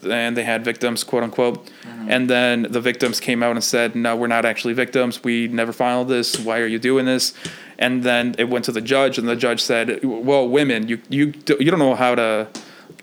and 0.09 0.35
they 0.35 0.43
had 0.43 0.63
victims, 0.63 1.03
quote 1.03 1.23
unquote, 1.23 1.65
mm-hmm. 1.65 2.09
and 2.09 2.29
then 2.29 2.63
the 2.69 2.81
victims 2.81 3.19
came 3.19 3.43
out 3.43 3.51
and 3.51 3.63
said, 3.63 3.95
"No, 3.95 4.15
we're 4.15 4.27
not 4.27 4.45
actually 4.45 4.73
victims. 4.73 5.23
We 5.23 5.47
never 5.47 5.73
filed 5.73 6.07
this. 6.07 6.39
Why 6.39 6.59
are 6.59 6.67
you 6.67 6.79
doing 6.79 7.05
this?" 7.05 7.33
And 7.77 8.03
then 8.03 8.35
it 8.37 8.49
went 8.49 8.65
to 8.65 8.71
the 8.71 8.81
judge, 8.81 9.17
and 9.17 9.27
the 9.27 9.35
judge 9.35 9.61
said, 9.61 9.99
"Well, 10.03 10.47
women, 10.47 10.87
you 10.87 11.01
you 11.09 11.33
you 11.59 11.71
don't 11.71 11.79
know 11.79 11.95
how 11.95 12.15
to." 12.15 12.47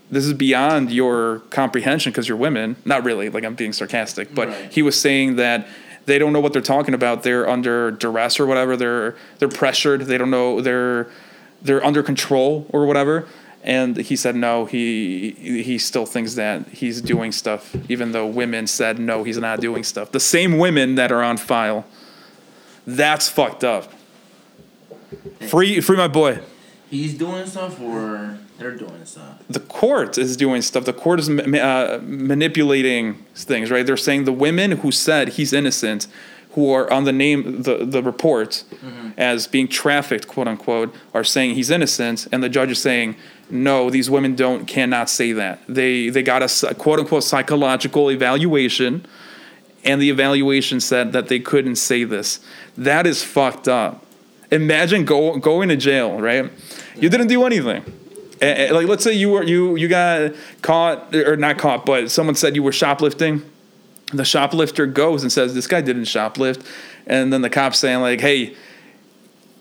This 0.08 0.24
is 0.24 0.34
beyond 0.34 0.92
your 0.92 1.40
comprehension 1.50 2.12
because 2.12 2.28
you're 2.28 2.36
women. 2.36 2.76
Not 2.84 3.04
really, 3.04 3.28
like 3.28 3.44
I'm 3.44 3.56
being 3.56 3.72
sarcastic, 3.72 4.32
but 4.34 4.48
Right. 4.48 4.72
he 4.72 4.80
was 4.80 4.98
saying 4.98 5.34
that 5.36 5.66
they 6.06 6.18
don't 6.18 6.32
know 6.32 6.38
what 6.40 6.52
they're 6.52 6.62
talking 6.62 6.94
about. 6.94 7.24
They're 7.24 7.48
under 7.48 7.90
duress 7.90 8.38
or 8.38 8.46
whatever. 8.46 8.76
They're 8.76 9.16
they're 9.38 9.48
pressured. 9.48 10.02
They 10.02 10.16
don't 10.16 10.30
know. 10.30 10.60
They're 10.60 11.08
they're 11.62 11.84
under 11.84 12.02
control 12.02 12.66
or 12.70 12.86
whatever. 12.86 13.26
And 13.66 13.96
he 13.96 14.14
said 14.14 14.36
no. 14.36 14.64
He 14.64 15.32
he 15.62 15.76
still 15.78 16.06
thinks 16.06 16.34
that 16.34 16.68
he's 16.68 17.00
doing 17.02 17.32
stuff, 17.32 17.74
even 17.88 18.12
though 18.12 18.26
women 18.26 18.66
said 18.68 18.98
no, 18.98 19.24
he's 19.24 19.38
not 19.38 19.60
doing 19.60 19.82
stuff. 19.82 20.12
The 20.12 20.20
same 20.20 20.56
women 20.58 20.94
that 20.94 21.10
are 21.10 21.22
on 21.22 21.36
file. 21.36 21.84
That's 22.86 23.28
fucked 23.28 23.64
up. 23.64 23.92
Free 25.48 25.80
free 25.80 25.96
my 25.96 26.08
boy. 26.08 26.38
He's 26.88 27.14
doing 27.18 27.44
stuff, 27.46 27.80
or 27.80 28.38
they're 28.58 28.76
doing 28.76 29.04
stuff. 29.04 29.42
the 29.50 29.58
court 29.60 30.16
is 30.16 30.36
doing 30.36 30.62
stuff. 30.62 30.84
The 30.84 30.92
court 30.92 31.18
is 31.18 31.28
uh, 31.28 32.00
manipulating 32.04 33.14
things, 33.34 33.72
right? 33.72 33.84
They're 33.84 33.96
saying 33.96 34.24
the 34.24 34.32
women 34.32 34.70
who 34.72 34.92
said 34.92 35.30
he's 35.30 35.52
innocent, 35.52 36.06
who 36.52 36.70
are 36.70 36.90
on 36.92 37.02
the 37.04 37.12
name 37.12 37.62
the 37.62 37.84
the 37.84 38.02
report 38.02 38.62
as 39.16 39.48
being 39.48 39.66
trafficked, 39.66 40.28
quote 40.28 40.46
unquote, 40.46 40.94
are 41.12 41.24
saying 41.24 41.56
he's 41.56 41.70
innocent, 41.70 42.28
and 42.30 42.42
the 42.42 42.48
judge 42.48 42.70
is 42.70 42.80
saying 42.80 43.16
no. 43.50 43.90
These 43.90 44.10
women 44.10 44.34
don't 44.34 44.66
cannot 44.66 45.08
say 45.08 45.32
that. 45.32 45.60
They 45.68 46.08
they 46.08 46.22
got 46.22 46.42
a 46.42 46.74
quote 46.74 47.00
unquote 47.00 47.24
psychological 47.24 48.10
evaluation, 48.10 49.06
and 49.84 50.00
the 50.00 50.10
evaluation 50.10 50.80
said 50.80 51.12
that 51.12 51.28
they 51.28 51.38
couldn't 51.38 51.76
say 51.76 52.04
this. 52.04 52.40
That 52.76 53.06
is 53.06 53.22
fucked 53.22 53.68
up. 53.68 54.04
Imagine 54.50 55.04
go, 55.04 55.36
going 55.38 55.68
to 55.70 55.76
jail, 55.76 56.20
right? 56.20 56.50
You 56.96 57.08
didn't 57.08 57.28
do 57.28 57.44
anything. 57.44 57.84
Like 58.40 58.86
let's 58.86 59.02
say 59.02 59.12
you 59.12 59.30
were 59.30 59.42
you 59.42 59.76
you 59.76 59.88
got 59.88 60.32
caught 60.62 61.14
or 61.14 61.36
not 61.36 61.58
caught, 61.58 61.86
but 61.86 62.10
someone 62.10 62.34
said 62.34 62.54
you 62.54 62.62
were 62.62 62.72
shoplifting. 62.72 63.42
The 64.12 64.24
shoplifter 64.24 64.86
goes 64.86 65.22
and 65.22 65.32
says 65.32 65.54
this 65.54 65.66
guy 65.66 65.80
didn't 65.80 66.04
shoplift, 66.04 66.64
and 67.06 67.32
then 67.32 67.42
the 67.42 67.50
cops 67.50 67.78
saying 67.78 68.00
like, 68.00 68.20
"Hey, 68.20 68.54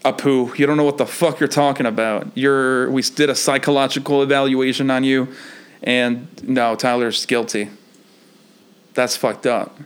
Apu, 0.05 0.55
you 0.57 0.65
don't 0.67 0.77
know 0.77 0.83
what 0.83 0.97
the 0.99 1.05
fuck 1.05 1.39
you're 1.39 1.49
talking 1.49 1.85
about. 1.87 2.27
You're 2.37 2.89
we 2.91 3.01
did 3.01 3.29
a 3.29 3.35
psychological 3.35 4.21
evaluation 4.21 4.91
on 4.91 5.03
you, 5.03 5.27
and 5.83 6.27
no, 6.47 6.75
Tyler's 6.75 7.25
guilty. 7.25 7.69
That's 8.93 9.17
fucked 9.17 9.45
up. 9.47 9.77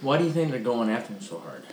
Why 0.00 0.16
do 0.18 0.24
you 0.24 0.30
think 0.30 0.52
they're 0.52 0.60
going 0.60 0.90
after 0.90 1.12
him 1.12 1.20
so 1.20 1.40
hard? 1.40 1.64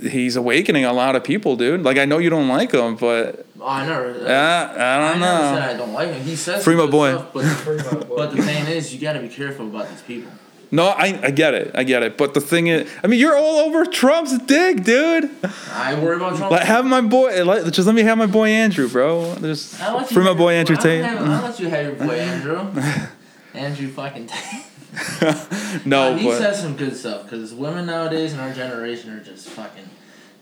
He's 0.00 0.36
awakening 0.36 0.84
a 0.84 0.92
lot 0.92 1.16
of 1.16 1.24
people, 1.24 1.56
dude. 1.56 1.82
Like 1.82 1.96
I 1.98 2.04
know 2.04 2.18
you 2.18 2.28
don't 2.30 2.48
like 2.48 2.72
him, 2.72 2.96
but 2.96 3.46
Oh, 3.58 3.66
I 3.66 3.86
never. 3.86 4.10
uh, 4.10 4.30
I 4.30 4.74
I 4.74 4.98
don't 4.98 5.16
I 5.16 5.18
never 5.18 5.42
said 5.42 5.54
know. 5.54 5.72
I 5.74 5.76
don't 5.76 5.92
like 5.94 6.08
him. 6.12 6.22
He 6.22 6.36
says 6.36 6.62
Free 6.64 6.76
my 6.76 6.86
boy. 6.86 7.12
stuff, 7.14 7.32
but, 7.32 8.08
but 8.08 8.36
the 8.36 8.42
thing 8.42 8.66
is, 8.66 8.92
you 8.94 9.00
got 9.00 9.14
to 9.14 9.20
be 9.20 9.28
careful 9.28 9.66
about 9.66 9.88
these 9.88 10.02
people. 10.02 10.32
No, 10.72 10.86
I, 10.86 11.18
I 11.22 11.30
get 11.32 11.54
it. 11.54 11.72
I 11.74 11.82
get 11.82 12.02
it. 12.04 12.16
But 12.16 12.34
the 12.34 12.40
thing 12.40 12.68
is, 12.68 12.88
I 13.02 13.08
mean, 13.08 13.18
you're 13.18 13.36
all 13.36 13.58
over 13.60 13.84
Trump's 13.84 14.38
dick, 14.38 14.84
dude. 14.84 15.28
I 15.72 15.94
worry 16.00 16.14
about 16.16 16.36
Trump. 16.36 16.52
Like, 16.52 16.62
have 16.62 16.84
my 16.86 17.00
boy. 17.00 17.44
Like, 17.44 17.64
just 17.72 17.86
let 17.86 17.94
me 17.96 18.02
have 18.02 18.16
my 18.18 18.26
boy 18.26 18.48
Andrew, 18.48 18.88
bro. 18.88 19.34
Just 19.40 19.80
I'll 19.82 19.96
let 19.96 20.10
you 20.10 20.14
free 20.14 20.24
my 20.24 20.34
boy 20.34 20.52
Andrew 20.52 20.76
Tate. 20.76 21.04
I'll 21.04 21.42
let 21.42 21.58
you 21.58 21.68
have 21.68 21.84
your 21.86 21.94
boy 21.96 22.18
Andrew. 22.20 22.82
Andrew 23.54 23.88
fucking 23.88 24.26
Tate. 24.28 24.64
No, 25.84 26.12
Uh, 26.12 26.16
he 26.16 26.26
but 26.26 26.38
says 26.38 26.60
some 26.60 26.76
good 26.76 26.96
stuff 26.96 27.22
because 27.24 27.54
women 27.54 27.86
nowadays 27.86 28.32
in 28.32 28.40
our 28.40 28.52
generation 28.52 29.10
are 29.10 29.22
just 29.22 29.48
fucking. 29.48 29.88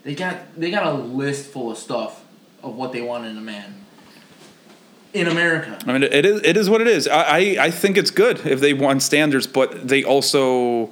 They 0.05 0.15
got 0.15 0.59
they 0.59 0.71
got 0.71 0.87
a 0.87 0.93
list 0.93 1.51
full 1.51 1.71
of 1.71 1.77
stuff 1.79 2.25
of 2.63 2.75
what 2.75 2.93
they 2.93 3.03
want 3.03 3.27
in 3.27 3.37
a 3.37 3.41
man. 3.43 3.85
In 5.19 5.27
America, 5.27 5.79
I 5.87 5.93
mean, 5.93 6.03
it 6.03 6.25
is. 6.25 6.41
It 6.43 6.57
is 6.57 6.71
what 6.71 6.81
it 6.81 6.87
is. 6.87 7.09
I, 7.09 7.23
I, 7.23 7.57
I 7.67 7.71
think 7.71 7.97
it's 7.97 8.11
good 8.11 8.47
if 8.47 8.61
they 8.61 8.73
want 8.73 9.03
standards, 9.03 9.47
but 9.47 9.89
they 9.89 10.05
also 10.05 10.87
uh, 10.87 10.91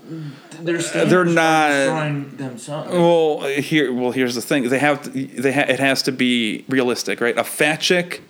they're 0.63 0.79
they're 0.79 1.25
not- 1.25 2.37
themselves. 2.39 2.91
well 2.91 3.41
here. 3.45 3.93
Well, 3.93 4.11
here's 4.11 4.35
the 4.35 4.43
thing. 4.43 4.69
They 4.69 4.79
have. 4.79 5.03
To, 5.03 5.11
they 5.11 5.53
ha, 5.53 5.61
it 5.63 5.81
has 5.81 6.03
to 6.03 6.13
be 6.13 6.65
realistic, 6.69 7.21
right? 7.21 7.37
A 7.39 7.45
fat 7.45 7.77
chick 7.81 8.23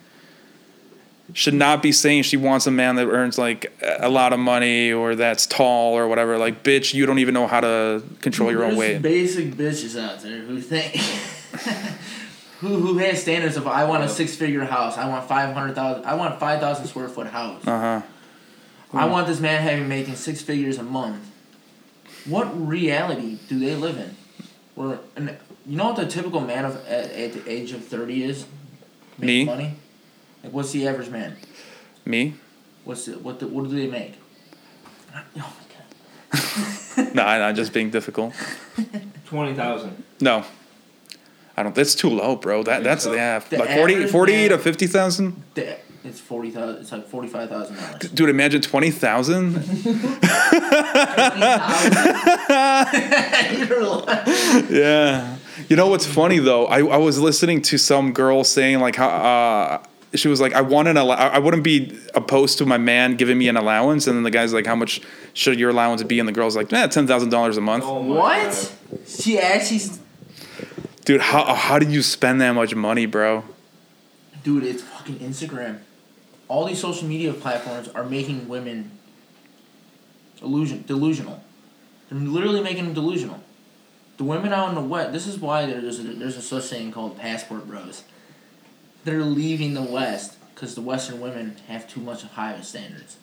should 1.33 1.55
not 1.55 1.83
be 1.83 1.91
saying 1.93 2.23
she 2.23 2.37
wants 2.37 2.67
a 2.67 2.71
man 2.71 2.95
that 2.97 3.07
earns 3.09 3.37
like 3.37 3.73
a 3.99 4.09
lot 4.09 4.33
of 4.33 4.39
money 4.39 4.93
or 4.93 5.17
that's 5.17 5.45
tall 5.47 5.95
or 5.95 6.07
whatever. 6.07 6.39
Like, 6.39 6.63
bitch, 6.63 6.95
you 6.95 7.05
don't 7.05 7.19
even 7.19 7.35
know 7.35 7.47
how 7.49 7.61
to 7.61 8.03
control 8.21 8.51
your 8.51 8.63
own 8.65 8.77
weight. 8.77 9.03
Basic 9.03 9.55
bitches 9.55 10.01
out 10.01 10.21
there 10.23 10.39
who 10.43 10.61
think 10.61 10.95
who 12.61 12.69
who 12.77 12.99
has 12.99 13.21
standards 13.21 13.57
of 13.57 13.66
I 13.66 13.85
want 13.85 14.05
a 14.05 14.09
six 14.09 14.35
figure 14.35 14.64
house, 14.64 14.97
I 14.97 15.09
want 15.09 15.29
five 15.29 15.55
hundred 15.55 15.75
thousand, 15.75 16.05
I 16.05 16.14
want 16.14 16.38
five 16.40 16.61
thousand 16.61 16.87
square 16.87 17.09
foot 17.09 17.27
house. 17.27 17.66
Uh 17.66 17.79
huh. 17.79 18.03
I 18.92 19.07
want 19.07 19.27
this 19.27 19.40
man 19.40 19.62
having 19.62 19.88
making 19.88 20.16
six 20.16 20.40
figures 20.40 20.79
a 20.79 20.83
month. 20.83 21.31
What 22.25 22.47
reality 22.69 23.38
do 23.49 23.59
they 23.59 23.75
live 23.75 23.99
in? 23.99 24.16
Where 24.75 24.99
and 25.16 25.37
you 25.66 25.77
know 25.77 25.87
what 25.87 25.97
the 25.97 26.07
typical 26.07 26.40
man 26.40 26.64
of 26.64 26.77
at, 26.87 27.11
at 27.12 27.33
the 27.33 27.51
age 27.51 27.73
of 27.73 27.85
thirty 27.85 28.23
is? 28.23 28.47
Me? 29.19 29.45
Money. 29.45 29.75
Like 30.42 30.53
what's 30.53 30.73
the 30.73 30.87
average 30.87 31.11
man? 31.11 31.37
Me? 32.05 32.35
What's 32.85 33.07
the, 33.07 33.19
what 33.19 33.40
the, 33.40 33.49
what 33.49 33.69
do 33.69 33.75
they 33.75 33.88
make? 33.88 34.14
Oh 35.14 35.23
my 35.35 35.42
god. 36.97 37.14
No, 37.14 37.23
I'm 37.25 37.55
just 37.57 37.73
being 37.73 37.90
difficult. 37.90 38.33
Twenty 39.27 39.55
thousand. 39.55 40.05
No. 40.21 40.45
I 41.57 41.62
don't. 41.62 41.75
That's 41.75 41.95
too 41.95 42.11
low, 42.11 42.37
bro. 42.37 42.62
That 42.62 42.85
that's 42.85 43.05
so? 43.05 43.14
yeah, 43.14 43.38
The 43.38 43.59
like 43.59 43.71
40, 43.71 44.07
40 44.07 44.33
man- 44.33 44.49
to 44.51 44.59
fifty 44.59 44.87
thousand. 44.87 45.42
It's 46.05 46.21
forty 46.21 46.51
thousand. 46.51 46.83
It's 46.83 46.92
like 46.92 47.09
forty 47.09 47.27
five 47.29 47.49
thousand 47.49 47.77
dollars. 47.77 48.11
Dude, 48.12 48.29
imagine 48.31 48.61
twenty 48.62 48.90
thousand. 48.90 49.55
yeah. 54.71 55.37
You 55.69 55.77
know 55.77 55.88
what's 55.88 56.07
funny 56.07 56.38
though? 56.38 56.66
I, 56.66 56.79
I 56.81 56.97
was 56.97 57.19
listening 57.19 57.62
to 57.62 57.79
some 57.79 58.12
girl 58.12 58.45
saying 58.45 58.79
like 58.81 58.97
how 58.97 59.09
uh, 59.09 59.83
she 60.14 60.29
was 60.29 60.40
like 60.40 60.53
I 60.55 60.61
want 60.61 60.88
an 60.88 60.97
allow- 60.97 61.16
I 61.16 61.38
wouldn't 61.38 61.64
be 61.64 61.99
opposed 62.14 62.59
to 62.59 62.66
my 62.66 62.79
man 62.79 63.16
giving 63.16 63.38
me 63.38 63.49
an 63.49 63.57
allowance, 63.57 64.07
and 64.07 64.16
then 64.16 64.23
the 64.23 64.31
guy's 64.31 64.53
like, 64.53 64.66
how 64.66 64.77
much 64.77 65.01
should 65.33 65.59
your 65.59 65.71
allowance 65.71 66.03
be? 66.03 66.19
And 66.21 66.29
the 66.29 66.33
girl's 66.33 66.57
like, 66.57 66.73
eh, 66.73 66.87
ten 66.88 67.07
thousand 67.07 67.31
dollars 67.31 67.57
a 67.57 67.61
month. 67.61 67.85
Oh 67.85 68.03
what? 68.03 68.73
She 69.07 69.38
actually, 69.38 69.81
Dude, 71.07 71.23
how 71.23 71.55
how 71.55 71.79
do 71.79 71.88
you 71.88 72.03
spend 72.03 72.40
that 72.42 72.53
much 72.53 72.75
money, 72.75 73.07
bro? 73.07 73.45
dude, 74.47 74.62
it's 74.62 74.81
fucking 74.81 75.16
Instagram. 75.16 75.81
All 76.47 76.66
these 76.66 76.81
social 76.81 77.09
media 77.09 77.33
platforms 77.33 77.88
are 77.88 78.05
making 78.05 78.49
women 78.49 78.92
illusion 80.40 80.85
delusional. 80.87 81.42
They're 82.09 82.21
literally 82.21 82.62
making 82.62 82.85
them 82.85 82.95
delusional. 82.95 83.42
The 84.19 84.23
women 84.23 84.53
out 84.53 84.69
in 84.69 84.77
the 84.77 84.81
West. 84.81 85.12
This 85.12 85.27
is 85.27 85.40
why 85.40 85.66
there's 85.66 85.99
a, 85.99 86.05
there's 86.05 86.37
a 86.37 86.42
such 86.42 86.66
thing 86.66 86.92
called 86.92 87.19
passport 87.19 87.66
bros. 87.66 88.05
They're 89.05 89.25
leaving 89.25 89.75
the 89.75 89.83
West 89.83 90.37
because 90.55 90.77
the 90.77 90.81
Western 90.81 91.21
women 91.21 91.57
have 91.66 91.88
too 91.88 92.01
much 92.01 92.23
of 92.23 92.31
higher 92.31 92.62
standards. 92.62 93.16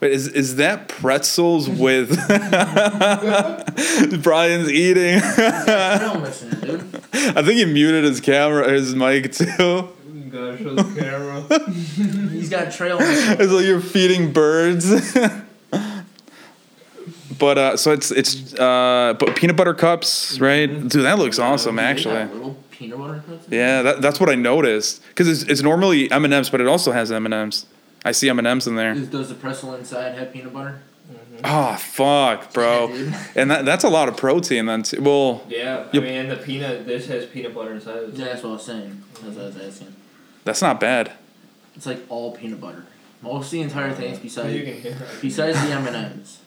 Wait, 0.00 0.12
is 0.12 0.28
is 0.28 0.56
that 0.56 0.88
pretzels 0.88 1.68
with 1.68 2.10
Brian's 4.22 4.70
eating? 4.70 5.20
Real 5.20 6.20
listener, 6.20 6.60
dude. 6.60 6.94
I 7.14 7.42
think 7.42 7.58
he 7.58 7.64
muted 7.64 8.04
his 8.04 8.20
camera, 8.20 8.70
his 8.70 8.94
mic 8.94 9.32
too. 9.32 9.46
God. 9.48 9.88
Gotta 10.30 10.58
show 10.58 10.74
the 10.74 11.00
camera. 11.00 11.42
He's 12.30 12.50
got 12.50 12.70
trail. 12.72 12.98
mix. 12.98 13.10
It's 13.40 13.52
like 13.52 13.64
you're 13.64 13.80
feeding 13.80 14.32
birds. 14.34 14.90
but 17.38 17.58
uh, 17.58 17.76
so 17.76 17.92
it's 17.92 18.10
it's 18.10 18.54
uh, 18.54 19.14
but 19.18 19.36
peanut 19.36 19.56
butter 19.56 19.74
cups, 19.74 20.38
right? 20.40 20.66
Dude, 20.66 21.04
that 21.04 21.18
looks 21.18 21.38
awesome, 21.38 21.76
They 21.76 21.82
actually. 21.82 22.24
Little 22.24 22.56
peanut 22.70 22.98
butter 22.98 23.22
cups. 23.26 23.46
Yeah, 23.50 23.82
that, 23.82 24.02
that's 24.02 24.20
what 24.20 24.28
I 24.28 24.34
noticed 24.34 25.02
because 25.08 25.28
it's, 25.28 25.50
it's 25.50 25.62
normally 25.62 26.10
M 26.10 26.24
and 26.24 26.34
M's, 26.34 26.50
but 26.50 26.60
it 26.60 26.66
also 26.66 26.92
has 26.92 27.10
M 27.10 27.24
and 27.24 27.34
M's. 27.34 27.66
I 28.06 28.12
see 28.12 28.28
M 28.30 28.38
and 28.38 28.46
M's 28.46 28.66
in 28.66 28.76
there. 28.76 28.92
Is- 28.92 29.08
Does 29.08 29.28
the 29.28 29.34
pretzel 29.34 29.74
inside 29.74 30.16
have 30.16 30.32
peanut 30.32 30.52
butter? 30.54 30.80
Oh 31.44 31.74
fuck, 31.76 32.52
bro! 32.54 32.88
Yeah. 32.88 33.22
And 33.36 33.50
that 33.50 33.64
that's 33.66 33.84
a 33.84 33.90
lot 33.90 34.08
of 34.08 34.16
protein 34.16 34.64
then 34.66 34.82
too. 34.84 35.02
Well, 35.02 35.44
Yeah, 35.48 35.84
Yep. 35.92 35.94
I 35.94 35.98
mean, 35.98 36.12
and 36.14 36.30
the 36.30 36.36
peanut. 36.36 36.86
This 36.86 37.06
has 37.08 37.26
peanut 37.26 37.54
butter 37.54 37.72
inside. 37.74 37.96
it. 37.98 38.14
Yeah, 38.14 38.24
that's 38.26 38.42
what 38.42 38.50
I 38.50 38.52
was 38.54 38.64
saying. 38.64 39.02
That's 39.22 39.36
what 39.36 39.42
I 39.42 39.46
was 39.48 39.56
asking. 39.58 39.94
that's 40.44 40.62
not 40.62 40.80
bad. 40.80 41.12
It's 41.74 41.84
like 41.84 41.98
all 42.08 42.34
peanut 42.34 42.60
butter. 42.60 42.86
Most 43.22 43.46
of 43.46 43.50
the 43.52 43.60
entire 43.62 43.90
uh, 43.90 43.94
things 43.94 44.18
besides 44.18 44.48
can 44.54 44.74
hear 44.80 44.92
it. 44.92 44.96
besides 45.20 45.60
the 45.60 45.68
M 45.72 45.86
and 45.86 45.96
M's. 45.96 46.38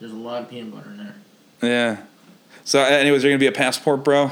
There's 0.00 0.12
a 0.12 0.16
lot 0.16 0.42
of 0.42 0.50
peanut 0.50 0.74
butter 0.74 0.90
in 0.90 0.96
there. 0.98 1.14
Yeah. 1.62 1.96
So, 2.64 2.80
anyways, 2.82 3.22
you're 3.22 3.30
gonna 3.32 3.38
be 3.38 3.46
a 3.46 3.52
passport, 3.52 4.02
bro. 4.04 4.30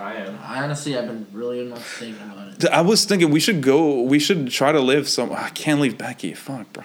I 0.00 0.14
am. 0.14 0.38
I 0.42 0.62
honestly, 0.62 0.96
I've 0.96 1.06
been 1.06 1.26
really 1.32 1.64
much 1.64 1.80
thinking 1.80 2.22
about 2.30 2.48
it. 2.64 2.64
I 2.70 2.80
was 2.80 3.04
thinking 3.04 3.30
we 3.30 3.40
should 3.40 3.60
go. 3.62 4.02
We 4.02 4.18
should 4.18 4.50
try 4.50 4.72
to 4.72 4.80
live 4.80 5.08
some. 5.08 5.32
I 5.32 5.50
can't 5.50 5.80
leave 5.80 5.98
Becky. 5.98 6.34
Fuck, 6.34 6.72
bro. 6.72 6.84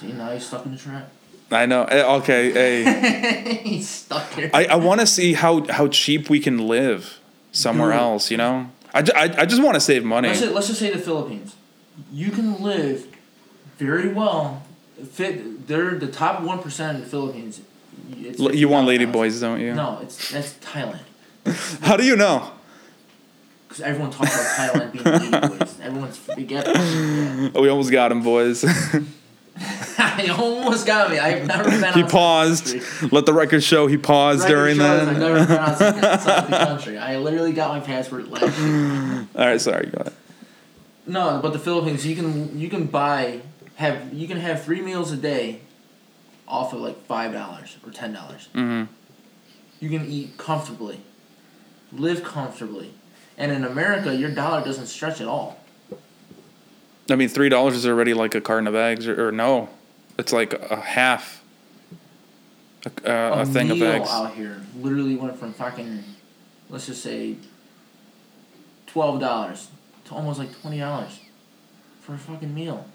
See, 0.00 0.12
now 0.12 0.32
he's 0.32 0.46
stuck 0.46 0.66
in 0.66 0.72
the 0.72 0.78
trap. 0.78 1.08
I 1.50 1.66
know. 1.66 1.84
Eh, 1.84 2.02
Okay. 2.16 2.52
Hey. 2.52 3.58
he's 3.64 3.88
stuck 3.88 4.30
here. 4.32 4.50
I, 4.52 4.66
I 4.66 4.76
want 4.76 5.00
to 5.00 5.06
see 5.06 5.34
how 5.34 5.64
how 5.72 5.88
cheap 5.88 6.28
we 6.28 6.40
can 6.40 6.66
live 6.66 7.18
somewhere 7.52 7.90
Dude. 7.90 8.00
else. 8.00 8.30
You 8.30 8.36
know. 8.38 8.70
I, 8.92 9.02
ju- 9.02 9.12
I, 9.16 9.22
I 9.42 9.44
just 9.46 9.62
want 9.62 9.74
to 9.74 9.80
save 9.80 10.04
money. 10.04 10.28
let's, 10.28 10.40
just, 10.40 10.54
let's 10.54 10.66
just 10.68 10.78
say 10.78 10.90
the 10.92 10.98
Philippines. 11.00 11.56
You 12.12 12.30
can 12.30 12.62
live 12.62 13.06
very 13.78 14.08
well. 14.08 14.62
Fit. 15.12 15.66
They're 15.66 15.96
the 15.96 16.06
top 16.08 16.42
one 16.42 16.60
percent 16.60 16.98
of 16.98 17.04
the 17.04 17.10
Philippines. 17.10 17.60
It's 18.20 18.38
L- 18.40 18.54
You 18.54 18.68
want 18.68 18.86
lady 18.86 19.04
boys, 19.06 19.40
don't 19.40 19.60
you? 19.60 19.74
No, 19.74 19.98
it's 20.02 20.30
that's 20.30 20.54
Thailand. 20.54 21.00
How 21.82 21.96
do 21.96 22.04
you 22.04 22.16
know? 22.16 22.50
Because 23.68 23.82
everyone 23.82 24.10
talks 24.10 24.34
about 24.34 24.72
Thailand 24.72 24.92
being 24.92 25.04
lady 25.04 25.58
boys. 25.58 25.80
Everyone's 25.80 26.16
forget. 26.16 26.64
that. 26.64 27.52
Oh, 27.54 27.62
we 27.62 27.68
almost 27.68 27.90
got 27.90 28.12
him, 28.12 28.22
boys. 28.22 28.62
he 30.18 30.30
almost 30.30 30.86
got 30.86 31.10
me. 31.10 31.18
I've 31.18 31.46
never 31.46 31.64
been. 31.64 31.80
he 31.80 31.84
outside 31.84 32.04
the 32.04 32.10
paused. 32.10 33.12
Let 33.12 33.26
the 33.26 33.32
record 33.32 33.62
show 33.62 33.86
he 33.86 33.96
paused 33.96 34.42
Record 34.42 34.54
during 34.54 34.76
shows 34.76 35.08
I've 35.08 35.18
never 35.18 35.38
been 35.40 35.48
that. 35.48 35.60
outside, 35.60 36.04
outside 36.04 36.46
the 36.46 36.56
country. 36.58 36.98
I 36.98 37.18
literally 37.18 37.52
got 37.52 37.70
my 37.70 37.80
passport 37.80 38.28
last 38.28 38.58
year. 38.58 39.26
All 39.36 39.46
right, 39.46 39.60
sorry. 39.60 39.86
Go 39.86 40.00
ahead. 40.00 40.12
No, 41.06 41.40
but 41.42 41.52
the 41.52 41.58
Philippines, 41.58 42.06
you 42.06 42.16
can 42.16 42.58
you 42.58 42.68
can 42.68 42.86
buy 42.86 43.40
have 43.76 44.12
you 44.12 44.26
can 44.26 44.38
have 44.38 44.64
three 44.64 44.80
meals 44.80 45.12
a 45.12 45.16
day, 45.16 45.60
off 46.48 46.72
of 46.72 46.80
like 46.80 47.04
five 47.06 47.32
dollars 47.32 47.76
or 47.84 47.90
ten 47.90 48.12
dollars. 48.12 48.48
Mm-hmm. 48.54 48.92
You 49.80 49.90
can 49.90 50.06
eat 50.06 50.36
comfortably, 50.38 51.00
live 51.96 52.22
comfortably, 52.22 52.92
and 53.36 53.52
in 53.52 53.64
America, 53.64 54.14
your 54.14 54.30
dollar 54.30 54.64
doesn't 54.64 54.86
stretch 54.86 55.20
at 55.20 55.26
all. 55.28 55.60
I 57.10 57.16
mean, 57.16 57.28
three 57.28 57.48
dollars 57.48 57.74
is 57.74 57.86
already 57.86 58.14
like 58.14 58.34
a 58.34 58.40
carton 58.40 58.66
of 58.66 58.74
eggs, 58.74 59.06
or, 59.06 59.28
or 59.28 59.32
no, 59.32 59.68
it's 60.18 60.32
like 60.32 60.52
a 60.54 60.80
half. 60.80 61.42
A, 63.04 63.10
uh, 63.10 63.42
a 63.42 63.46
thing 63.46 63.70
of 63.70 63.80
eggs. 63.80 64.10
out 64.10 64.34
here 64.34 64.60
literally 64.78 65.16
went 65.16 65.38
from 65.38 65.54
fucking, 65.54 66.04
let's 66.68 66.86
just 66.86 67.02
say, 67.02 67.36
twelve 68.86 69.20
dollars 69.20 69.68
to 70.06 70.14
almost 70.14 70.38
like 70.38 70.58
twenty 70.60 70.78
dollars 70.78 71.20
for 72.00 72.14
a 72.14 72.18
fucking 72.18 72.54
meal. 72.54 72.86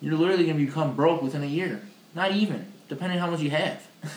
You're 0.00 0.14
literally 0.14 0.46
gonna 0.46 0.58
become 0.58 0.96
broke 0.96 1.22
within 1.22 1.42
a 1.42 1.46
year. 1.46 1.82
Not 2.14 2.32
even, 2.32 2.72
depending 2.88 3.18
how 3.18 3.30
much 3.30 3.40
you 3.40 3.50
have. 3.50 3.86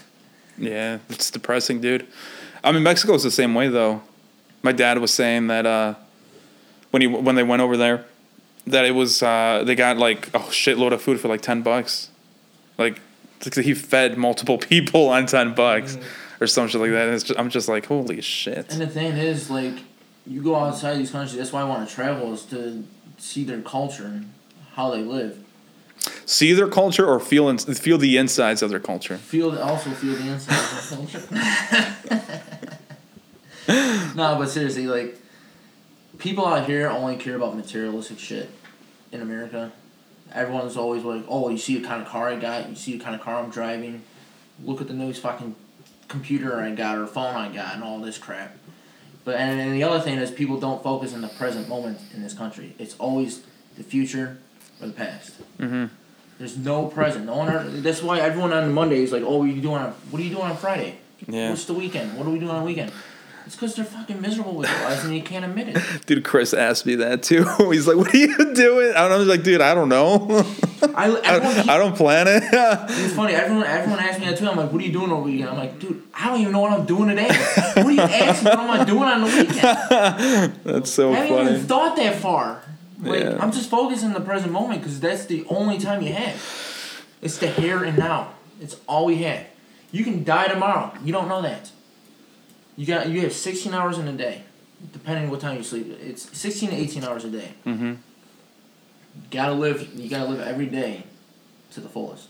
Yeah, 0.58 1.00
it's 1.10 1.32
depressing, 1.32 1.82
dude. 1.82 2.08
I 2.66 2.72
mean, 2.72 2.84
Mexico 2.84 3.14
is 3.14 3.24
the 3.24 3.32
same 3.32 3.54
way 3.54 3.70
though. 3.70 4.02
My 4.64 4.72
dad 4.72 4.98
was 4.98 5.14
saying 5.14 5.48
that 5.48 5.66
uh, 5.66 5.94
when 6.92 7.02
he 7.02 7.08
when 7.08 7.36
they 7.36 7.44
went 7.44 7.62
over 7.62 7.78
there, 7.78 8.06
that 8.66 8.86
it 8.86 8.92
was 8.92 9.22
uh, 9.22 9.64
they 9.66 9.76
got 9.76 9.98
like 9.98 10.28
a 10.30 10.40
shitload 10.40 10.92
of 10.92 11.02
food 11.02 11.20
for 11.20 11.28
like 11.28 11.42
ten 11.42 11.62
bucks, 11.62 12.10
like 12.78 13.00
he 13.54 13.74
fed 13.76 14.18
multiple 14.18 14.58
people 14.72 15.10
on 15.10 15.28
ten 15.28 15.54
bucks 15.54 15.98
or 16.42 16.48
some 16.48 16.68
shit 16.68 16.82
like 16.82 16.92
that. 16.92 17.06
And 17.06 17.16
it's 17.16 17.24
just, 17.24 17.40
I'm 17.40 17.50
just 17.50 17.70
like, 17.70 17.86
holy 17.86 18.22
shit. 18.22 18.72
And 18.72 18.82
the 18.82 18.88
thing 18.88 19.14
is, 19.18 19.50
like, 19.50 19.76
you 20.26 20.42
go 20.42 20.56
outside 20.56 20.98
these 20.98 21.12
countries. 21.12 21.38
That's 21.38 21.54
why 21.54 21.62
I 21.62 21.66
want 21.66 21.88
to 21.88 21.94
travel 21.94 22.34
is 22.34 22.44
to 22.46 22.84
see 23.18 23.44
their 23.44 23.62
culture 23.62 24.06
and 24.06 24.34
how 24.74 24.90
they 24.90 25.02
live. 25.02 25.40
See 26.26 26.54
their 26.54 26.68
culture 26.68 27.06
or 27.06 27.20
feel 27.20 27.48
in, 27.50 27.58
feel 27.58 27.98
the 27.98 28.18
insides 28.18 28.62
of 28.62 28.70
their 28.70 28.80
culture. 28.80 29.18
Feel 29.18 29.58
also 29.60 29.92
feel 29.92 30.16
the 30.16 30.32
inside 30.32 30.58
of 30.58 30.90
their 30.90 31.20
culture. 31.22 32.42
no, 34.16 34.36
but 34.38 34.50
seriously, 34.50 34.88
like, 34.88 35.20
people 36.18 36.46
out 36.46 36.68
here 36.68 36.88
only 36.90 37.18
care 37.18 37.36
about 37.36 37.56
materialistic 37.56 38.20
shit. 38.20 38.50
In 39.12 39.22
America, 39.22 39.72
everyone's 40.34 40.76
always 40.76 41.04
like, 41.04 41.24
"Oh, 41.30 41.50
you 41.50 41.58
see 41.58 41.78
the 41.78 41.88
kind 41.88 42.02
of 42.02 42.08
car 42.08 42.28
I 42.28 42.36
got. 42.36 42.70
You 42.70 42.76
see 42.76 42.98
the 42.98 43.04
kind 43.04 43.16
of 43.16 43.22
car 43.22 43.42
I'm 43.42 43.50
driving. 43.50 44.04
Look 44.64 44.82
at 44.82 44.88
the 44.88 44.94
newest 44.94 45.22
fucking 45.22 45.56
computer 46.08 46.60
I 46.60 46.72
got 46.72 46.98
or 46.98 47.08
phone 47.08 47.36
I 47.36 47.54
got 47.54 47.76
and 47.76 47.84
all 47.84 48.00
this 48.00 48.18
crap." 48.18 48.58
But 49.24 49.36
and, 49.36 49.60
and 49.60 49.74
the 49.74 49.84
other 49.84 50.00
thing 50.00 50.18
is 50.18 50.32
people 50.32 50.60
don't 50.60 50.84
focus 50.84 51.14
in 51.14 51.22
the 51.22 51.30
present 51.30 51.70
moment 51.70 52.00
in 52.14 52.22
this 52.22 52.34
country. 52.34 52.76
It's 52.78 52.96
always 52.98 53.44
the 53.78 53.84
future 53.84 54.38
or 54.82 54.88
the 54.88 54.94
past. 54.94 55.34
Mm-hmm. 55.58 55.86
There's 56.38 56.58
no 56.58 56.88
present. 56.88 57.26
No 57.26 57.38
one. 57.38 57.50
Are, 57.50 57.64
that's 57.64 58.04
why 58.04 58.20
everyone 58.20 58.52
on 58.52 58.74
Monday 58.74 59.02
is 59.02 59.12
like, 59.12 59.24
"Oh, 59.24 59.38
what 59.38 59.46
are 59.46 59.48
you 59.48 59.62
doing 59.62 59.78
on? 59.78 59.92
What 60.12 60.22
are 60.22 60.26
you 60.26 60.32
doing 60.32 60.44
on 60.44 60.58
Friday? 60.58 61.00
Yeah, 61.28 61.50
What's 61.50 61.66
the 61.66 61.74
weekend? 61.74 62.18
What 62.18 62.28
are 62.28 62.32
we 62.32 62.40
doing 62.40 62.52
on 62.52 62.60
the 62.60 62.66
weekend?" 62.66 62.92
It's 63.46 63.56
because 63.56 63.76
they're 63.76 63.86
fucking 63.86 64.22
miserable 64.22 64.56
with 64.56 64.68
their 64.68 64.90
lives 64.90 65.04
and 65.04 65.14
they 65.14 65.22
can't 65.22 65.46
admit 65.46 65.70
it. 65.70 65.84
dude. 66.08 66.24
Chris 66.24 66.54
asked 66.54 66.86
me 66.86 66.96
that 66.96 67.22
too. 67.22 67.44
He's 67.72 67.86
like, 67.88 67.96
"What 67.98 68.14
are 68.14 68.18
you 68.18 68.54
doing?" 68.54 68.88
And 68.90 68.98
I 68.98 69.18
was 69.18 69.28
like, 69.28 69.44
"Dude, 69.44 69.62
I 69.62 69.76
don't 69.76 69.90
know. 69.90 70.28
I, 70.96 71.06
everyone, 71.24 71.70
I, 71.70 71.76
I 71.76 71.78
don't 71.78 71.96
plan 71.96 72.28
it." 72.28 72.44
it's 72.52 73.14
funny. 73.14 73.34
Everyone, 73.34 73.66
everyone 73.66 74.00
asks 74.00 74.20
me 74.20 74.26
that 74.28 74.38
too. 74.38 74.48
I'm 74.48 74.58
like, 74.58 74.72
"What 74.72 74.82
are 74.82 74.86
you 74.86 74.92
doing 74.92 75.12
over 75.12 75.22
the 75.22 75.32
weekend?" 75.32 75.50
I'm 75.50 75.58
like, 75.58 75.80
"Dude, 75.80 76.02
I 76.14 76.28
don't 76.30 76.42
even 76.42 76.54
know 76.54 76.62
what 76.62 76.72
I'm 76.72 76.86
doing 76.86 77.10
today. 77.10 77.28
What 77.28 77.86
are 77.86 77.92
you 77.92 78.02
asking? 78.02 78.46
What 78.50 78.60
am 78.60 78.70
I 78.72 78.84
doing 78.84 79.04
on 79.04 79.22
the 79.22 79.28
weekend? 79.28 80.60
That's 80.64 80.92
so 80.92 81.14
I 81.14 81.18
haven't 81.18 81.48
even 81.56 81.68
thought 81.68 81.96
that 81.98 82.16
far. 82.16 82.64
Like, 83.02 83.22
Yeah. 83.22 83.38
I'm 83.40 83.52
just 83.52 83.70
focused 83.70 84.04
in 84.04 84.14
the 84.14 84.22
present 84.22 84.52
moment 84.52 84.82
because 84.82 85.00
that's 85.00 85.26
the 85.26 85.46
only 85.50 85.78
time 85.78 86.02
you 86.02 86.14
have. 86.14 86.42
It's 87.22 87.38
the 87.38 87.48
here 87.48 87.84
and 87.84 87.98
now. 87.98 88.32
It's 88.60 88.78
all 88.88 89.06
we 89.06 89.18
have. 89.24 89.46
You 89.92 90.04
can 90.04 90.24
die 90.24 90.48
tomorrow. 90.48 90.92
You 91.04 91.12
don't 91.14 91.28
know 91.28 91.42
that. 91.42 91.72
You 92.78 92.86
got 92.86 93.10
you 93.10 93.22
have 93.22 93.34
16 93.34 93.74
hours 93.74 93.98
in 93.98 94.08
a 94.08 94.14
day, 94.14 94.44
depending 94.92 95.30
what 95.30 95.40
time 95.40 95.58
you 95.58 95.64
sleep. 95.64 95.98
It's 96.02 96.38
16 96.38 96.70
to 96.70 96.76
18 96.76 97.04
hours 97.04 97.24
a 97.26 97.30
day. 97.30 97.54
Mm-hmm. 97.66 97.86
You 97.86 97.98
gotta 99.32 99.54
live. 99.54 99.94
You 99.96 100.10
gotta 100.10 100.30
live 100.30 100.42
every 100.42 100.66
day 100.66 101.04
to 101.72 101.80
the 101.80 101.90
fullest. 101.90 102.28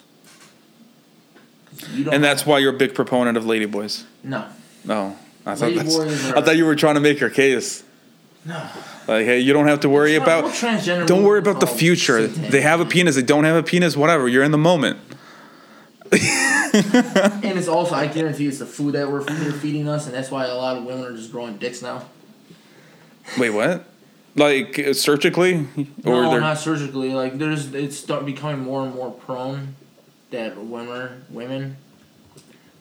And 2.12 2.24
that's 2.24 2.46
why 2.46 2.60
you're 2.60 2.74
a 2.74 2.78
big 2.78 2.94
proponent 2.94 3.38
of 3.38 3.44
ladyboys. 3.44 4.04
no, 4.24 4.46
Oh, 4.88 5.18
I 5.46 5.56
thought 5.56 5.72
Lady 5.74 5.84
boys 5.84 6.32
I 6.32 6.42
thought 6.42 6.56
you 6.56 6.66
were 6.66 6.76
trying 6.76 6.96
to 6.96 7.02
make 7.02 7.20
your 7.20 7.30
case. 7.30 7.84
no. 8.46 8.70
Like, 9.08 9.26
hey, 9.26 9.40
you 9.40 9.54
don't 9.54 9.68
have 9.68 9.82
to 9.82 9.90
worry 9.90 10.16
about. 10.16 10.46
transgender 10.46 11.06
Don't 11.06 11.24
worry 11.24 11.40
about 11.40 11.60
the 11.60 11.68
future. 11.68 12.26
They 12.28 12.62
have 12.62 12.80
a 12.80 12.86
penis. 12.86 13.16
They 13.16 13.22
don't 13.22 13.44
have 13.44 13.56
a 13.56 13.62
penis. 13.64 13.96
Whatever. 13.98 14.28
You're 14.28 14.44
in 14.44 14.52
the 14.52 14.58
moment. 14.58 15.00
And 16.76 17.58
it's 17.58 17.70
also, 17.70 17.96
I 17.96 18.08
guarantee, 18.08 18.48
it's 18.48 18.60
the 18.60 18.66
food 18.66 18.96
that 18.96 19.10
we're 19.10 19.22
feeding 19.24 19.88
us, 19.88 20.08
and 20.08 20.14
that's 20.14 20.30
why 20.30 20.46
a 20.46 20.56
lot 20.56 20.76
of 20.76 20.84
women 20.84 21.06
are 21.06 21.16
just 21.16 21.32
growing 21.32 21.58
dicks 21.58 21.82
now. 21.82 22.06
Wait, 23.38 23.52
what? 23.52 23.86
Like 24.36 24.78
surgically, 24.94 25.68
or 26.04 26.24
no, 26.24 26.32
they're 26.32 26.42
not 26.42 26.58
surgically. 26.58 27.14
Like 27.14 27.38
there's, 27.38 27.74
it's 27.74 27.96
start 27.96 28.26
becoming 28.26 28.60
more 28.60 28.84
and 28.84 28.94
more 28.94 29.10
prone 29.10 29.76
that 30.32 30.58
women, 30.58 31.24
women, 31.30 31.78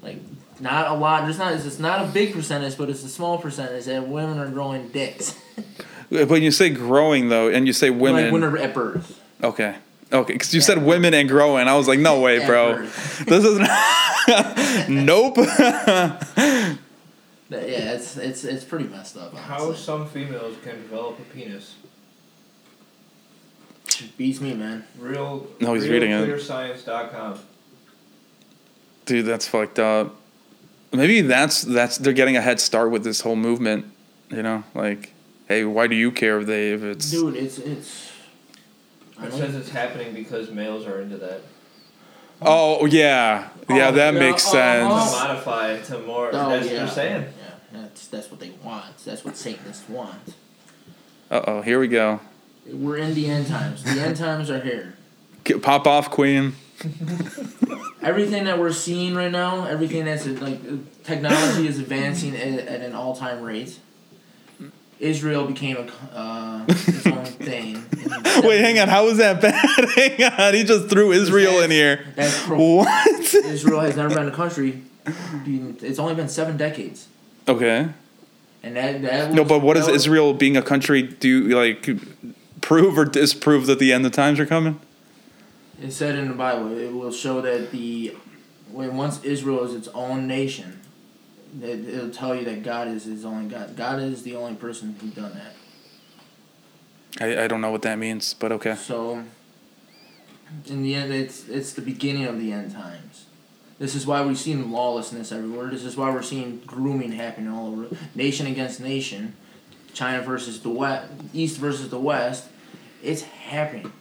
like 0.03 0.19
not 0.59 0.91
a 0.91 0.95
lot. 0.95 1.23
There's 1.25 1.39
not. 1.39 1.53
It's 1.53 1.79
not 1.79 2.05
a 2.05 2.09
big 2.09 2.33
percentage, 2.33 2.77
but 2.77 2.91
it's 2.91 3.05
a 3.05 3.09
small 3.09 3.39
percentage 3.39 3.85
that 3.85 4.09
women 4.09 4.39
are 4.39 4.49
growing 4.49 4.89
dicks. 4.89 5.39
when 6.09 6.43
you 6.43 6.51
say 6.51 6.71
growing 6.71 7.29
though, 7.29 7.49
and 7.49 7.67
you 7.67 7.73
say 7.73 7.91
women. 7.91 8.25
like 8.25 8.33
when 8.33 8.41
they're 8.41 8.59
at 8.59 8.75
birth. 8.75 9.21
okay. 9.43 9.77
Okay, 10.15 10.33
because 10.35 10.55
you 10.55 10.61
said 10.61 10.79
women 10.79 11.13
and 11.13 11.29
growing, 11.29 11.67
I 11.67 11.77
was 11.77 11.89
like, 11.89 11.99
no 11.99 12.21
way, 12.27 12.41
At 12.41 12.47
bro. 12.47 12.83
This 13.27 13.45
is 13.45 13.59
nope. 14.89 15.35
That- 15.35 16.79
Yeah, 17.51 17.93
it's 17.93 18.17
it's 18.17 18.45
it's 18.45 18.65
pretty 18.65 18.87
messed 18.87 19.17
up. 19.17 19.35
How 19.35 19.73
some 19.75 20.09
females 20.09 20.57
can 20.63 20.77
develop 20.83 21.19
a 21.19 21.23
penis. 21.35 21.75
beats 24.17 24.41
me, 24.41 24.55
man. 24.55 24.85
Real. 24.99 25.47
No, 25.61 25.75
he's 25.75 25.89
reading 25.89 26.11
it. 26.11 26.29
RealClearScience.com. 26.29 27.39
Dude, 29.07 29.27
that's 29.27 29.47
fucked 29.47 29.79
up. 29.79 30.15
Maybe 30.93 31.21
that's 31.21 31.63
that's 31.63 31.99
they're 31.99 32.13
getting 32.13 32.37
a 32.37 32.41
head 32.41 32.61
start 32.61 32.91
with 32.91 33.05
this 33.05 33.21
whole 33.21 33.37
movement. 33.37 33.87
You 34.31 34.43
know, 34.43 34.65
like, 34.75 35.13
hey, 35.47 35.65
why 35.65 35.87
do 35.87 35.95
you 35.97 36.11
care 36.11 36.39
if 36.41 36.47
they 36.47 36.73
if 36.73 36.83
it's 36.83 37.11
Dude, 37.11 37.37
it's 37.37 37.59
it's. 37.59 38.11
I 39.19 39.27
It 39.27 39.31
don't- 39.31 39.39
says 39.41 39.55
it's 39.55 39.69
happening 39.71 40.13
because 40.15 40.51
males 40.51 40.87
are 40.87 41.01
into 41.01 41.17
that. 41.19 41.41
Oh 42.43 42.85
yeah, 42.87 43.49
yeah, 43.71 43.89
Oh, 43.89 43.93
that 43.93 44.15
yeah, 44.15 44.21
makes 44.21 44.47
uh, 44.49 44.51
sense. 44.51 44.93
uh, 44.93 45.27
Modify 45.29 45.81
to 45.81 45.99
more. 46.01 46.29
Oh, 46.33 46.49
that's 46.51 46.67
yeah. 46.67 46.73
what 46.73 46.79
they're 46.79 46.89
saying. 46.89 47.23
Yeah, 47.23 47.81
that's 47.81 48.07
that's 48.09 48.31
what 48.31 48.41
they 48.41 48.51
want. 48.63 48.97
That's 49.05 49.25
what 49.25 49.37
Satanists 49.37 49.89
want. 49.89 50.35
Uh 51.31 51.41
oh, 51.47 51.63
here 51.63 51.79
we 51.79 51.89
go. 51.89 52.21
We're 52.67 52.97
in 52.99 53.15
the 53.15 53.29
end 53.31 53.47
times. 53.47 53.85
The 53.85 54.01
end 54.01 54.17
times 54.17 54.51
are 54.51 54.61
here. 54.61 54.95
Get- 55.45 55.63
Pop 55.63 55.87
off, 55.87 56.11
Queen. 56.11 56.55
Everything 58.03 58.45
that 58.45 58.59
we're 58.59 58.73
seeing 58.73 59.15
right 59.15 59.31
now, 59.31 59.65
everything 59.65 60.05
that's 60.05 60.27
like 60.27 60.61
technology 61.05 61.67
is 61.67 61.79
advancing 61.79 62.37
at, 62.37 62.59
at 62.67 62.81
an 62.83 62.95
all 62.95 63.17
time 63.17 63.43
rate. 63.43 63.79
Israel 65.01 65.47
became 65.47 65.77
a 65.77 66.17
uh, 66.19 66.65
its 66.69 67.07
own 67.07 67.25
thing. 67.49 67.77
Wait, 68.43 68.61
hang 68.61 68.79
on. 68.79 68.89
How 68.89 69.07
is 69.07 69.19
that 69.19 69.41
bad? 69.41 69.55
hang 69.95 70.33
on. 70.33 70.55
He 70.55 70.65
just 70.65 70.89
threw 70.89 71.13
Israel 71.13 71.61
in 71.61 71.71
here. 71.71 72.05
That's 72.17 72.43
pro- 72.45 72.77
What? 72.77 73.35
Israel 73.35 73.81
has 73.81 73.97
never 73.97 74.15
been 74.15 74.29
a 74.29 74.33
country. 74.33 74.83
It's 75.07 75.99
only 75.99 76.15
been 76.15 76.29
seven 76.29 76.57
decades, 76.57 77.09
Okay. 77.47 77.89
and 78.63 78.77
that 78.77 79.03
that 79.03 79.33
No, 79.35 79.45
but 79.45 79.61
what 79.61 79.75
does 79.75 79.87
was- 79.87 79.97
Israel 79.97 80.33
being 80.33 80.57
a 80.57 80.63
country 80.63 81.03
do? 81.03 81.49
Like, 81.49 81.89
prove 82.63 82.97
or 82.99 83.05
disprove 83.05 83.67
that 83.67 83.79
the 83.79 83.93
end 83.93 84.07
of 84.07 84.13
times 84.13 84.41
are 84.41 84.47
coming? 84.47 84.81
It 85.83 85.91
said 85.93 86.17
in 86.17 86.29
the 86.29 86.35
Bible, 86.35 86.77
it 86.79 86.93
will 86.93 87.13
show 87.13 87.41
that 87.43 87.71
the 87.71 88.17
when 88.73 88.97
once 88.97 89.23
Israel 89.25 89.63
is 89.65 89.75
its 89.75 89.89
own 89.89 90.27
nation, 90.27 90.81
it, 91.63 91.87
it'll 91.87 92.11
tell 92.11 92.35
you 92.35 92.45
that 92.47 92.63
God 92.63 92.89
is 92.89 93.05
his 93.05 93.25
only 93.27 93.49
God. 93.51 93.77
God 93.77 94.01
is 94.01 94.23
the 94.23 94.35
only 94.37 94.55
person 94.55 94.97
who 95.01 95.09
done 95.09 95.35
that. 95.35 95.55
I, 97.21 97.45
I 97.45 97.49
don't 97.49 97.61
know 97.61 97.71
what 97.71 97.83
that 97.83 97.99
means, 97.99 98.35
but 98.35 98.53
okay. 98.53 98.75
So, 98.75 99.25
in 100.67 100.83
the 100.83 100.95
end, 100.95 101.13
it's 101.13 101.49
it's 101.49 101.73
the 101.73 101.83
beginning 101.83 102.25
of 102.25 102.39
the 102.39 102.53
end 102.53 102.73
times. 102.73 103.27
This 103.79 103.95
is 103.95 104.07
why 104.07 104.25
we've 104.25 104.39
seen 104.39 104.71
lawlessness 104.71 105.33
everywhere. 105.33 105.69
This 105.69 105.85
is 105.85 105.97
why 105.97 106.11
we're 106.11 106.23
seeing 106.23 106.61
grooming 106.61 107.13
happening 107.13 107.53
all 107.53 107.69
over, 107.69 107.97
nation 108.15 108.47
against 108.47 108.81
nation. 108.81 109.37
China 109.93 110.23
versus 110.23 110.61
the 110.61 110.71
West, 110.71 111.09
East 111.33 111.59
versus 111.59 111.89
the 111.89 111.99
West. 111.99 112.49
It's 113.03 113.23
happening. 113.23 113.93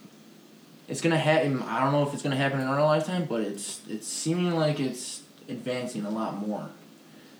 It's 0.88 1.00
gonna 1.00 1.18
happen. 1.18 1.62
I 1.62 1.80
don't 1.80 1.92
know 1.92 2.06
if 2.06 2.12
it's 2.12 2.22
gonna 2.22 2.36
happen 2.36 2.60
in 2.60 2.66
our 2.66 2.82
lifetime, 2.82 3.26
but 3.26 3.40
it's 3.42 3.80
it's 3.88 4.08
seeming 4.08 4.54
like 4.54 4.80
it's 4.80 5.22
advancing 5.48 6.04
a 6.04 6.10
lot 6.10 6.46
more. 6.46 6.70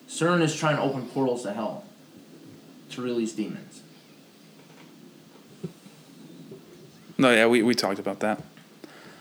CERN 0.08 0.40
is 0.42 0.54
trying 0.54 0.76
to 0.76 0.82
open 0.82 1.06
portals 1.08 1.42
to 1.42 1.52
hell 1.52 1.84
to 2.90 3.02
release 3.02 3.32
demons. 3.32 3.82
No, 7.16 7.30
yeah, 7.32 7.46
we, 7.46 7.62
we 7.62 7.74
talked 7.74 7.98
about 7.98 8.20
that. 8.20 8.42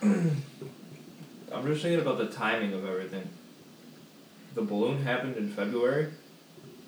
I'm 0.02 0.42
just 1.66 1.82
thinking 1.82 2.02
about 2.02 2.18
the 2.18 2.28
timing 2.28 2.74
of 2.74 2.86
everything. 2.86 3.30
The 4.56 4.64
balloon 4.64 5.04
happened 5.04 5.38
in 5.38 5.50
February. 5.50 6.12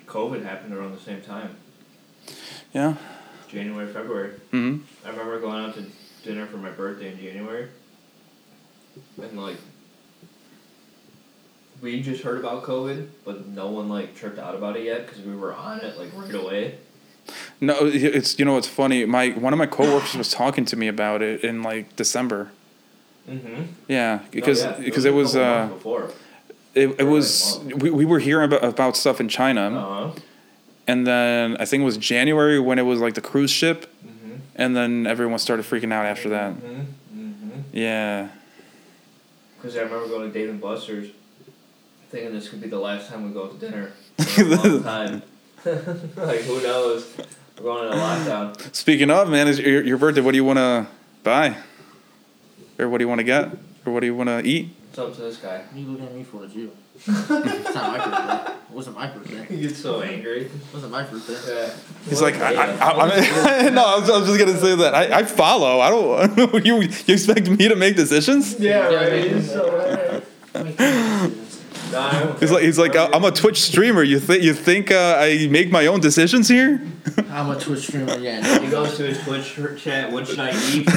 COVID 0.05 0.43
happened 0.43 0.73
around 0.73 0.93
the 0.93 0.99
same 1.01 1.21
time. 1.21 1.55
Yeah. 2.73 2.95
January, 3.47 3.91
February. 3.91 4.31
hmm 4.51 4.77
I 5.05 5.09
remember 5.09 5.39
going 5.39 5.63
out 5.63 5.75
to 5.75 5.85
dinner 6.23 6.45
for 6.47 6.57
my 6.57 6.71
birthday 6.71 7.11
in 7.11 7.19
January. 7.19 7.69
And 9.21 9.39
like 9.39 9.57
we 11.81 12.01
just 12.01 12.23
heard 12.23 12.39
about 12.39 12.63
COVID, 12.63 13.07
but 13.23 13.47
no 13.47 13.69
one 13.69 13.89
like 13.89 14.15
tripped 14.15 14.39
out 14.39 14.55
about 14.55 14.77
it 14.77 14.83
yet 14.83 15.05
because 15.07 15.21
we 15.23 15.35
were 15.35 15.53
on 15.53 15.79
it 15.81 15.97
like 15.97 16.09
right 16.15 16.33
away. 16.33 16.75
No, 17.61 17.75
it's 17.81 18.37
you 18.39 18.45
know 18.45 18.57
it's 18.57 18.67
funny. 18.67 19.05
My 19.05 19.29
one 19.29 19.53
of 19.53 19.59
my 19.59 19.65
coworkers 19.65 20.15
was 20.15 20.29
talking 20.31 20.65
to 20.65 20.75
me 20.75 20.87
about 20.87 21.21
it 21.21 21.43
in 21.43 21.63
like 21.63 21.95
December. 21.95 22.51
Mm-hmm. 23.29 23.63
Yeah, 23.87 24.19
because 24.31 24.63
oh, 24.63 24.75
yeah. 24.77 24.85
because 24.85 25.05
it 25.05 25.13
was 25.13 25.35
a 25.35 25.39
couple 25.39 25.51
uh 25.65 25.67
before. 25.75 26.11
it, 26.75 26.81
it 26.81 26.85
Or, 27.01 27.03
like, 27.05 27.07
was 27.13 27.59
month. 27.63 27.81
we, 27.81 27.89
we 27.89 28.05
were 28.05 28.19
hearing 28.19 28.45
about, 28.45 28.63
about 28.63 28.95
stuff 28.97 29.19
in 29.19 29.27
China 29.29 29.61
Uh 29.75 30.09
huh. 30.11 30.19
and 30.87 31.07
then 31.07 31.57
I 31.59 31.65
think 31.65 31.81
it 31.81 31.85
was 31.85 31.97
January 31.97 32.59
when 32.59 32.77
it 32.77 32.83
was 32.83 32.99
like 32.99 33.13
the 33.15 33.21
cruise 33.21 33.51
ship 33.51 33.87
Mm-hmm. 34.05 34.35
and 34.55 34.75
then 34.75 35.07
everyone 35.07 35.39
started 35.39 35.65
freaking 35.65 35.91
out 35.91 36.05
after 36.05 36.29
that. 36.29 36.53
Mm-hmm. 36.53 36.81
Mm-hmm. 37.19 37.59
Yeah. 37.73 38.27
Because 39.57 39.75
I 39.77 39.81
remember 39.81 40.07
going 40.07 40.31
to 40.31 40.39
Dave 40.39 40.49
and 40.49 40.61
Buster's, 40.61 41.09
thinking 42.11 42.33
this 42.33 42.49
could 42.49 42.61
be 42.61 42.67
the 42.67 42.77
last 42.79 43.09
time 43.09 43.23
we 43.25 43.31
go 43.33 43.45
out 43.45 43.59
to 43.59 43.65
dinner. 43.65 43.91
For 44.19 44.41
a 44.41 44.45
long 44.45 44.83
time. 44.83 45.21
like 46.15 46.41
who 46.41 46.61
knows? 46.61 47.11
We're 47.57 47.63
going 47.63 47.85
into 47.85 47.97
lockdown. 47.97 48.75
Speaking 48.75 49.09
of 49.09 49.29
man, 49.29 49.47
is 49.47 49.59
your, 49.59 49.83
your 49.83 49.97
birthday. 49.97 50.21
What 50.21 50.31
do 50.31 50.37
you 50.37 50.43
want 50.43 50.57
to 50.57 50.85
buy? 51.23 51.57
Or 52.77 52.87
what 52.87 52.99
do 52.99 53.03
you 53.03 53.09
want 53.09 53.19
to 53.19 53.23
get? 53.23 53.49
Or 53.85 53.93
what 53.93 54.01
do 54.01 54.05
you 54.05 54.15
want 54.15 54.29
to 54.29 54.41
eat? 54.45 54.69
What's 54.89 54.99
up 54.99 55.15
to 55.15 55.21
this 55.21 55.37
guy? 55.37 55.57
What 55.57 55.75
are 55.75 55.79
you 55.79 55.87
looking 55.87 56.05
at 56.05 56.13
me 56.13 56.23
for? 56.23 56.43
It's 56.45 56.53
you. 56.53 56.71
it's 56.95 57.09
not 57.09 57.97
my 57.97 57.97
birthday. 57.97 58.53
It 58.53 58.75
wasn't 58.75 58.95
my 58.95 59.07
birthday. 59.07 59.45
He 59.55 59.61
gets 59.61 59.79
so 59.79 60.01
angry. 60.01 60.45
It 60.45 60.51
wasn't 60.73 60.91
my 60.91 61.03
birthday. 61.03 61.53
Yeah. 61.53 61.73
He's 62.07 62.21
like, 62.21 62.35
I, 62.35 62.53
I, 62.53 62.91
I, 62.91 63.65
I, 63.65 63.69
no, 63.69 63.85
I 63.85 63.99
was, 63.99 64.09
I 64.09 64.17
was 64.19 64.27
just 64.27 64.39
gonna 64.39 64.57
say 64.57 64.75
that. 64.75 64.93
I, 64.93 65.19
I 65.19 65.23
follow. 65.23 65.79
I 65.79 65.89
don't. 65.89 66.65
You, 66.65 66.81
you 66.81 67.13
expect 67.13 67.49
me 67.49 67.67
to 67.67 67.75
make 67.75 67.95
decisions? 67.95 68.59
Yeah, 68.59 68.89
Yeah, 68.91 70.21
right. 70.53 71.33
They- 71.95 72.01
He's 72.01 72.03
so 72.03 72.03
Make 72.03 72.03
decisions. 72.03 72.03
Nah, 72.03 72.07
I 72.07 72.19
don't 72.19 72.39
He's 72.39 72.51
like, 72.51 72.63
he's 72.63 72.79
like, 72.79 72.95
I'm 73.15 73.23
a 73.23 73.31
Twitch 73.31 73.61
streamer. 73.61 74.03
You 74.03 74.19
think 74.19 74.43
you 74.43 74.53
think 74.53 74.91
uh, 74.91 75.17
I 75.19 75.47
make 75.49 75.71
my 75.71 75.87
own 75.87 75.99
decisions 75.99 76.47
here? 76.47 76.81
I'm 77.31 77.49
a 77.49 77.59
Twitch 77.59 77.87
streamer, 77.87 78.17
yeah. 78.17 78.59
He 78.59 78.67
goes 78.69 78.97
to 78.97 79.03
his 79.07 79.21
Twitch 79.23 79.83
chat. 79.83 80.11
What 80.11 80.27
should 80.27 80.39
I 80.39 80.51
eat? 80.73 80.87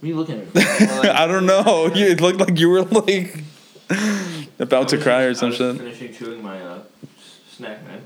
What 0.00 0.04
are 0.04 0.06
you 0.06 0.16
looking 0.16 0.40
at? 0.54 0.56
I 1.16 1.26
don't 1.26 1.46
know. 1.46 1.90
You, 1.94 2.06
it 2.06 2.20
looked 2.20 2.38
like 2.38 2.58
you 2.58 2.68
were 2.68 2.82
like 2.82 3.42
about 4.58 4.88
to 4.88 4.98
cry 4.98 5.22
or 5.22 5.30
just- 5.34 5.40
some 5.40 5.48
I 5.48 5.50
was 5.50 5.58
shit. 5.58 5.76
Finishing 5.78 6.12
chewing 6.14 6.42
my 6.42 6.60
uh, 6.60 6.82
snack, 7.50 7.84
man. 7.86 8.00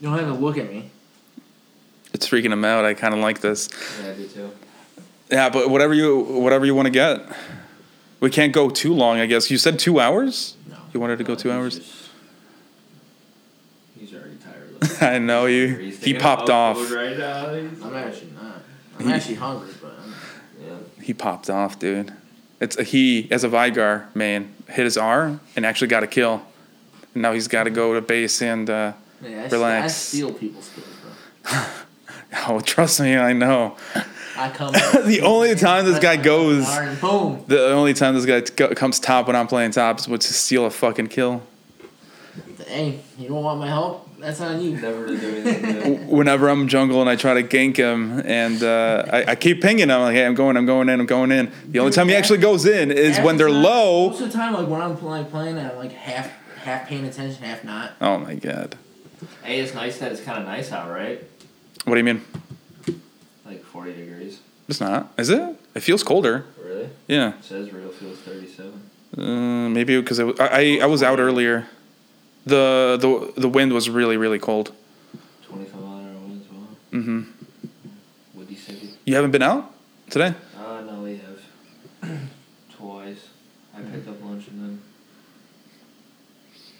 You 0.00 0.08
don't 0.10 0.18
have 0.18 0.28
to 0.28 0.34
look 0.34 0.58
at 0.58 0.70
me. 0.70 0.90
It's 2.16 2.26
freaking 2.26 2.50
him 2.50 2.64
out. 2.64 2.86
I 2.86 2.94
kind 2.94 3.12
of 3.12 3.20
like 3.20 3.42
this. 3.42 3.68
Yeah, 4.02 4.10
I 4.10 4.14
do 4.14 4.26
too. 4.26 4.50
Yeah, 5.30 5.50
but 5.50 5.68
whatever 5.68 5.92
you 5.92 6.18
whatever 6.18 6.64
you 6.64 6.74
want 6.74 6.86
to 6.86 6.90
get. 6.90 7.20
We 8.20 8.30
can't 8.30 8.54
go 8.54 8.70
too 8.70 8.94
long. 8.94 9.18
I 9.18 9.26
guess 9.26 9.50
you 9.50 9.58
said 9.58 9.78
two 9.78 10.00
hours. 10.00 10.56
No. 10.66 10.76
You 10.94 11.00
wanted 11.00 11.18
to 11.18 11.24
go 11.24 11.34
two 11.34 11.50
he's 11.50 11.56
hours. 11.58 11.78
just- 11.78 12.08
He's 14.00 14.14
already 14.14 14.36
tired. 14.36 14.82
Of 14.82 15.02
I 15.02 15.18
know 15.18 15.44
you. 15.44 15.76
He 15.76 16.14
popped 16.14 16.48
off. 16.48 16.78
Right 16.90 17.18
now. 17.18 17.52
He's- 17.52 17.82
I'm 17.84 17.94
actually 17.94 18.30
not. 18.30 18.62
I'm 18.98 19.06
He- 19.08 19.12
actually 19.12 19.34
hungry, 19.34 19.74
but 19.82 19.98
I'm, 20.02 20.14
Yeah. 20.66 21.04
He 21.04 21.12
popped 21.12 21.50
off, 21.50 21.78
dude. 21.78 22.14
It's 22.62 22.80
he 22.80 23.28
as 23.30 23.44
a 23.44 23.48
Veigar 23.50 24.06
man 24.16 24.54
hit 24.68 24.84
his 24.86 24.96
R 24.96 25.38
and 25.54 25.66
actually 25.66 25.88
got 25.88 26.02
a 26.02 26.06
kill. 26.06 26.40
And 27.12 27.20
now 27.22 27.32
he's 27.34 27.46
got 27.46 27.64
to 27.64 27.70
go 27.70 27.92
to 27.92 28.00
base 28.00 28.40
and. 28.40 28.70
Uh, 28.70 28.92
yeah, 29.22 29.42
I, 29.42 29.48
Relax. 29.48 29.84
I 29.84 29.88
steal 29.88 30.32
people's 30.32 30.64
skills, 30.64 30.86
bro. 31.02 31.62
oh, 32.48 32.60
trust 32.60 33.00
me, 33.00 33.16
I 33.16 33.32
know. 33.32 33.76
I 34.36 34.50
come. 34.50 34.72
The 35.06 35.20
only 35.22 35.54
time 35.54 35.84
this 35.86 35.98
guy 35.98 36.16
goes- 36.16 36.66
boom. 37.00 37.44
The 37.46 37.70
only 37.72 37.94
time 37.94 38.14
this 38.14 38.26
guy 38.26 38.40
t- 38.40 38.74
comes 38.74 39.00
top 39.00 39.26
when 39.26 39.36
I'm 39.36 39.46
playing 39.46 39.70
top 39.72 39.98
is 39.98 40.06
to 40.06 40.20
steal 40.20 40.66
a 40.66 40.70
fucking 40.70 41.08
kill. 41.08 41.42
Hey, 42.66 43.00
you 43.18 43.28
don't 43.28 43.42
want 43.44 43.60
my 43.60 43.68
help? 43.68 44.08
That's 44.18 44.40
on 44.40 44.60
you. 44.60 44.76
Never 44.78 45.06
to 45.06 45.16
do 45.18 45.36
anything. 45.36 46.08
Whenever 46.10 46.48
I'm 46.48 46.68
jungle 46.68 47.00
and 47.00 47.08
I 47.08 47.16
try 47.16 47.34
to 47.34 47.42
gank 47.42 47.76
him, 47.76 48.20
and 48.24 48.62
uh, 48.62 49.04
I, 49.12 49.32
I 49.32 49.34
keep 49.36 49.62
pinging 49.62 49.84
him, 49.84 49.90
I'm 49.90 50.00
like, 50.02 50.14
hey, 50.14 50.26
I'm 50.26 50.34
going, 50.34 50.56
I'm 50.56 50.66
going 50.66 50.88
in, 50.88 50.98
I'm 51.00 51.06
going 51.06 51.30
in. 51.30 51.52
The 51.68 51.78
only 51.78 51.92
time 51.92 52.08
he 52.08 52.16
actually 52.16 52.38
goes 52.38 52.66
in 52.66 52.90
is 52.90 53.18
when 53.20 53.36
they're 53.36 53.48
time- 53.48 53.62
low. 53.62 54.08
Most 54.10 54.20
of 54.22 54.32
the 54.32 54.36
time, 54.36 54.54
like 54.54 54.66
when 54.68 54.80
I'm 54.80 55.00
like 55.04 55.30
playing, 55.30 55.58
I'm 55.58 55.76
like 55.76 55.92
half 55.92 56.30
half 56.58 56.88
paying 56.88 57.04
attention, 57.06 57.42
half 57.44 57.62
not. 57.62 57.92
Oh 58.00 58.18
my 58.18 58.34
god. 58.34 58.76
hey, 59.44 59.60
it's 59.60 59.74
nice 59.74 59.98
that 59.98 60.10
it's 60.12 60.20
kind 60.22 60.40
of 60.40 60.46
nice 60.46 60.72
out, 60.72 60.90
right? 60.90 61.22
What 61.86 61.94
do 61.94 61.98
you 61.98 62.04
mean? 62.04 62.22
Like 63.44 63.64
40 63.64 63.92
degrees. 63.94 64.40
It's 64.68 64.80
not. 64.80 65.12
Is 65.16 65.30
it? 65.30 65.56
It 65.74 65.80
feels 65.80 66.02
colder. 66.02 66.44
Really? 66.62 66.88
Yeah. 67.06 67.34
It 67.38 67.44
says 67.44 67.72
real 67.72 67.90
feels 67.90 68.18
37. 68.18 68.90
Uh, 69.16 69.68
maybe 69.68 69.98
because 70.00 70.18
I, 70.18 70.24
I 70.40 70.78
I 70.82 70.86
was 70.86 71.02
out 71.02 71.20
earlier. 71.20 71.68
The 72.44 72.98
the 73.00 73.40
the 73.40 73.48
wind 73.48 73.72
was 73.72 73.88
really 73.88 74.16
really 74.16 74.40
cold. 74.40 74.72
25 75.48 75.80
mile 75.80 75.98
an 75.98 76.06
hour 76.06 76.20
wind 76.26 76.42
as 76.42 76.50
well. 76.52 76.68
hmm 76.90 77.22
Would 78.34 78.50
you 78.50 78.56
say? 78.56 78.74
You 79.04 79.14
haven't 79.14 79.30
been 79.30 79.42
out 79.42 79.72
today? 80.10 80.34
Uh, 80.58 80.80
no, 80.82 81.02
we 81.02 81.18
have. 81.22 82.10
Twice. 82.76 83.28
I 83.76 83.80
picked 83.82 84.08
up 84.08 84.20
lunch 84.24 84.48
and 84.48 84.60
then 84.60 84.82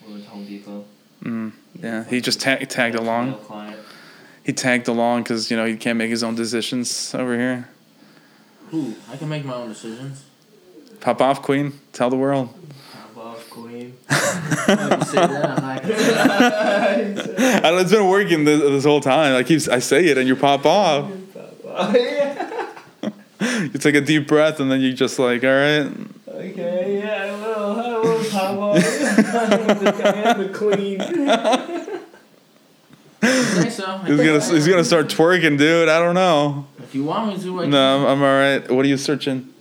we 0.05 0.13
went 0.15 0.25
to 0.25 0.31
Home 0.31 0.45
Depot. 0.47 0.85
Mm. 1.23 1.53
Yeah. 1.81 2.05
He 2.05 2.21
just 2.21 2.41
ta- 2.41 2.57
tagged 2.69 2.97
along. 2.97 3.35
Client. 3.45 3.79
He 4.47 4.53
tagged 4.53 4.87
along 4.87 5.25
because 5.25 5.51
you 5.51 5.57
know 5.57 5.65
he 5.67 5.77
can't 5.77 5.99
make 5.99 6.09
his 6.09 6.23
own 6.23 6.37
decisions 6.37 7.13
over 7.17 7.37
here. 7.37 7.69
Ooh, 8.73 8.95
I 9.11 9.17
can 9.17 9.29
make 9.29 9.45
my 9.45 9.55
own 9.55 9.71
decisions. 9.71 10.25
Pop 11.01 11.21
off, 11.21 11.43
Queen. 11.43 11.73
Tell 11.93 12.11
the 12.11 12.17
world. 12.17 12.55
Pop 12.93 13.27
off, 13.27 13.51
Queen. 13.51 13.97
If 14.09 14.21
you 14.69 15.05
say 15.05 15.17
that, 15.17 15.59
I'm 15.59 15.63
not 15.63 15.83
gonna 15.83 15.99
say 15.99 16.13
that. 16.13 17.65
I 17.65 17.71
know 17.73 17.79
it's 17.81 17.91
been 17.91 18.09
working 18.09 18.45
this, 18.45 18.61
this 18.61 18.85
whole 18.85 19.01
time. 19.01 19.35
I 19.35 19.43
keep 19.43 19.69
I 19.69 19.81
say 19.81 20.07
it 20.07 20.17
and 20.17 20.29
you 20.29 20.37
pop 20.37 20.65
off. 20.65 21.11
You 23.41 23.79
take 23.79 23.95
a 23.95 24.01
deep 24.01 24.27
breath 24.29 24.61
and 24.61 24.71
then 24.71 24.81
you 24.81 24.95
just 24.95 25.19
like, 25.19 25.45
all 25.45 25.51
right. 25.51 25.93
okay, 26.27 27.01
yeah, 27.03 27.25
I 27.25 27.47
will. 27.47 27.81
I 27.81 27.99
will 27.99 28.25
pop 28.31 28.59
off. 28.59 28.77
I 28.79 29.45
am 30.31 30.39
the 30.39 30.49
Queen. 30.55 30.99
I 33.79 33.99
so. 33.99 33.99
He's 33.99 34.17
gonna 34.17 34.55
he's 34.55 34.69
gonna 34.69 34.85
start 34.85 35.09
twerking, 35.09 35.59
dude. 35.59 35.89
I 35.89 35.99
don't 35.99 36.15
know. 36.15 36.67
If 36.79 36.95
you 36.95 37.05
want 37.05 37.29
me 37.29 37.43
to, 37.43 37.59
I 37.59 37.63
can. 37.63 37.71
No, 37.71 37.99
I'm, 37.99 38.07
I'm 38.07 38.23
all 38.23 38.29
right. 38.29 38.71
What 38.71 38.85
are 38.85 38.89
you 38.89 38.97
searching? 38.97 39.53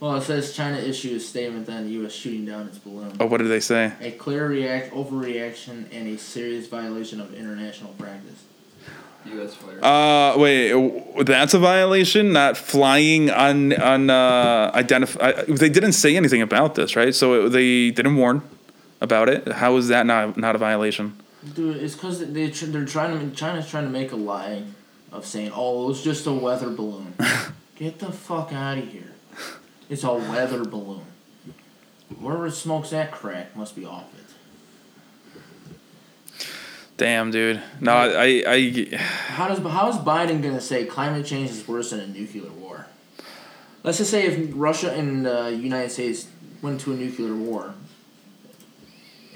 Well, 0.00 0.16
it 0.16 0.22
says 0.22 0.52
China 0.52 0.76
issued 0.76 1.16
a 1.16 1.20
statement 1.20 1.68
on 1.70 1.84
the 1.84 1.90
U.S. 1.92 2.12
shooting 2.12 2.44
down 2.44 2.66
its 2.66 2.78
balloon. 2.78 3.16
Oh, 3.18 3.26
what 3.26 3.38
did 3.38 3.48
they 3.48 3.60
say? 3.60 3.92
A 4.00 4.10
clear 4.10 4.46
react 4.46 4.92
overreaction 4.92 5.86
and 5.90 6.08
a 6.08 6.18
serious 6.18 6.66
violation 6.66 7.20
of 7.20 7.32
international 7.34 7.92
practice. 7.94 8.44
U.S. 9.24 9.54
fire. 9.54 9.84
Uh, 9.84 10.38
wait, 10.38 11.24
that's 11.24 11.54
a 11.54 11.58
violation. 11.58 12.32
Not 12.32 12.56
flying 12.56 13.30
on 13.30 13.72
on 13.80 14.10
uh, 14.10 14.70
identify. 14.74 15.32
They 15.48 15.68
didn't 15.68 15.92
say 15.92 16.16
anything 16.16 16.42
about 16.42 16.74
this, 16.74 16.94
right? 16.94 17.14
So 17.14 17.48
they 17.48 17.90
didn't 17.90 18.16
warn 18.16 18.42
about 19.00 19.28
it. 19.28 19.48
How 19.48 19.76
is 19.76 19.88
that 19.88 20.06
not 20.06 20.36
not 20.36 20.54
a 20.54 20.58
violation? 20.58 21.18
Dude, 21.54 21.76
it's 21.76 21.94
because 21.94 22.32
they 22.32 22.50
tr- 22.50 22.66
they're 22.66 22.84
trying 22.84 23.30
to 23.30 23.36
China's 23.36 23.68
trying 23.68 23.84
to 23.84 23.90
make 23.90 24.12
a 24.12 24.16
lie 24.16 24.64
of 25.12 25.26
saying, 25.26 25.52
"Oh, 25.54 25.84
it 25.84 25.88
was 25.88 26.02
just 26.02 26.26
a 26.26 26.32
weather 26.32 26.70
balloon." 26.70 27.14
Get 27.76 27.98
the 27.98 28.10
fuck 28.10 28.52
out 28.52 28.78
of 28.78 28.88
here! 28.88 29.12
It's 29.88 30.02
a 30.02 30.14
weather 30.14 30.64
balloon. 30.64 31.04
Whoever 32.20 32.50
smokes 32.50 32.90
that 32.90 33.12
crack 33.12 33.56
must 33.56 33.76
be 33.76 33.84
off 33.84 34.04
it. 34.14 34.26
Damn, 36.96 37.30
dude. 37.30 37.62
No, 37.80 37.92
I, 37.92 38.42
I, 38.46 38.96
How 38.96 39.48
does 39.48 39.58
how 39.58 39.88
is 39.90 39.96
Biden 39.96 40.42
gonna 40.42 40.60
say 40.60 40.86
climate 40.86 41.26
change 41.26 41.50
is 41.50 41.68
worse 41.68 41.90
than 41.90 42.00
a 42.00 42.06
nuclear 42.06 42.50
war? 42.50 42.86
Let's 43.82 43.98
just 43.98 44.10
say 44.10 44.26
if 44.26 44.50
Russia 44.54 44.92
and 44.92 45.26
the 45.26 45.50
United 45.50 45.90
States 45.90 46.28
went 46.62 46.80
to 46.82 46.92
a 46.92 46.96
nuclear 46.96 47.34
war, 47.34 47.74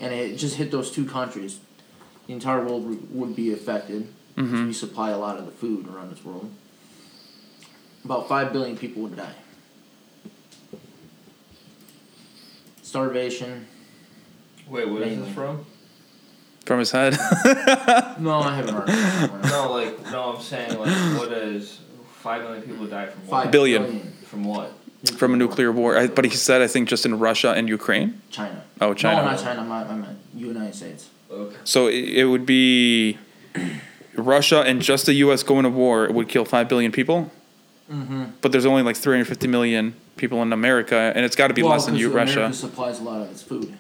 and 0.01 0.13
it 0.13 0.37
just 0.39 0.57
hit 0.57 0.71
those 0.71 0.91
two 0.91 1.05
countries, 1.05 1.61
the 2.31 2.35
entire 2.35 2.65
world 2.65 3.13
would 3.13 3.35
be 3.35 3.53
affected. 3.53 4.07
Mhm. 4.37 4.69
We 4.69 4.73
supply 4.73 5.11
a 5.11 5.19
lot 5.19 5.37
of 5.37 5.47
the 5.47 5.51
food 5.51 5.89
around 5.89 6.13
this 6.13 6.25
world. 6.25 6.49
About 8.05 8.29
five 8.29 8.53
billion 8.53 8.77
people 8.77 9.03
would 9.03 9.17
die. 9.17 9.35
Starvation. 12.83 13.67
Wait, 14.69 14.89
what 14.89 15.03
is 15.03 15.09
Mainly. 15.09 15.25
this 15.27 15.35
from? 15.35 15.67
From 16.67 16.79
his 16.79 16.93
head. 16.93 17.19
No, 18.21 18.39
I 18.39 18.55
haven't 18.55 18.75
heard. 18.75 18.89
It. 18.89 19.51
No, 19.51 19.73
like 19.73 20.13
no, 20.13 20.35
I'm 20.35 20.41
saying 20.41 20.79
like 20.79 21.19
what 21.19 21.33
is 21.33 21.81
five 22.23 22.43
million 22.43 22.63
people 22.63 22.87
die 22.87 23.07
from 23.07 23.27
what? 23.27 23.43
Five 23.43 23.51
Billion. 23.51 24.13
From 24.25 24.45
what? 24.45 24.73
From 25.17 25.35
a 25.35 25.37
nuclear 25.37 25.73
war. 25.73 25.97
I, 25.99 26.07
but 26.07 26.25
he 26.27 26.31
said, 26.31 26.63
I 26.63 26.69
think, 26.69 26.89
just 26.89 27.05
in 27.05 27.19
Russia 27.19 27.51
and 27.53 27.69
Ukraine. 27.69 28.21
China. 28.31 28.63
Oh, 28.81 28.95
China. 28.95 29.23
No, 29.23 29.31
not 29.33 29.41
China. 29.43 29.63
I 29.63 29.93
I 29.93 29.97
meant 29.97 30.19
United 30.37 30.77
States. 30.77 31.09
Okay. 31.31 31.57
So 31.65 31.87
it, 31.89 32.09
it 32.09 32.25
would 32.25 32.45
be 32.45 33.19
Russia 34.17 34.63
and 34.63 34.83
just 34.83 35.07
the 35.07 35.15
U.S. 35.15 35.43
going 35.43 35.65
to 35.65 35.71
war 35.71 36.05
it 36.05 36.15
would 36.15 36.29
kill 36.29 36.45
five 36.45 36.69
billion 36.69 36.93
people. 36.93 37.31
Mm-hmm. 37.91 38.25
But 38.41 38.53
there's 38.53 38.67
only 38.67 38.83
like 38.83 38.97
350 38.97 39.49
million 39.49 39.95
people 40.17 40.43
in 40.43 40.53
America, 40.53 41.13
and 41.15 41.25
it's 41.25 41.35
got 41.35 41.49
to 41.49 41.55
be 41.55 41.63
less 41.63 41.87
than 41.87 41.97
you, 41.97 42.11
Russia. 42.11 42.39
America 42.39 42.57
supplies 42.57 43.01
a 43.01 43.03
lot 43.03 43.23
of 43.23 43.31
its 43.31 43.43
food. 43.43 43.77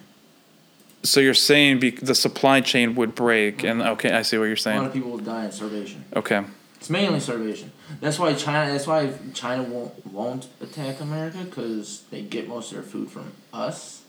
So 1.02 1.20
you're 1.20 1.32
saying 1.32 1.78
be, 1.80 1.90
the 1.90 2.14
supply 2.14 2.60
chain 2.60 2.94
would 2.96 3.14
break, 3.14 3.62
and 3.62 3.80
okay, 3.80 4.12
I 4.12 4.22
see 4.22 4.36
what 4.36 4.46
you're 4.46 4.56
saying. 4.56 4.78
A 4.78 4.82
lot 4.82 4.86
of 4.88 4.92
people 4.92 5.10
will 5.12 5.18
die 5.18 5.44
of 5.44 5.54
starvation. 5.54 6.04
Okay, 6.14 6.44
It's 6.76 6.90
mainly 6.90 7.20
starvation. 7.20 7.72
That's 8.00 8.18
why 8.18 8.34
China. 8.34 8.72
That's 8.72 8.86
why 8.86 9.12
China 9.32 9.62
won't 9.62 10.06
won't 10.06 10.48
attack 10.60 11.00
America 11.00 11.38
because 11.44 12.02
they 12.10 12.22
get 12.22 12.48
most 12.48 12.72
of 12.72 12.78
their 12.78 12.86
food 12.86 13.10
from 13.10 13.32
us. 13.52 13.99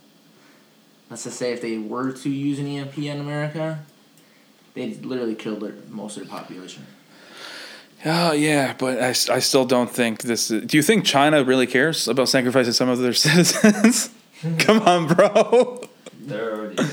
Let's 1.12 1.26
just 1.26 1.38
say 1.38 1.51
if 1.51 1.62
they 1.62 1.78
were 1.78 2.14
to 2.14 2.30
use 2.30 2.57
an 2.57 2.68
EMP 2.68 2.97
in 2.99 3.20
America, 3.20 3.84
they'd 4.74 5.05
literally 5.05 5.36
kill 5.36 5.57
their, 5.57 5.74
most 5.89 6.16
of 6.16 6.24
their 6.24 6.32
population. 6.32 6.86
Oh 8.05 8.32
yeah, 8.32 8.74
but 8.80 8.97
I, 8.99 9.09
I 9.09 9.39
still 9.39 9.66
don't 9.66 9.91
think 9.91 10.22
this. 10.24 10.49
Is, 10.49 10.66
do 10.66 10.78
you 10.78 10.82
think 10.82 11.03
China 11.05 11.43
really 11.43 11.68
cares 11.68 12.07
about 12.07 12.30
sacrificing 12.30 12.72
some 12.74 12.88
of 12.89 12.99
their 12.99 13.14
citizens? 13.26 14.09
Hmm. 14.41 14.55
Come 14.57 14.80
on, 14.84 15.07
bro. 15.07 15.84
They're 16.22 16.55
already. 16.55 16.84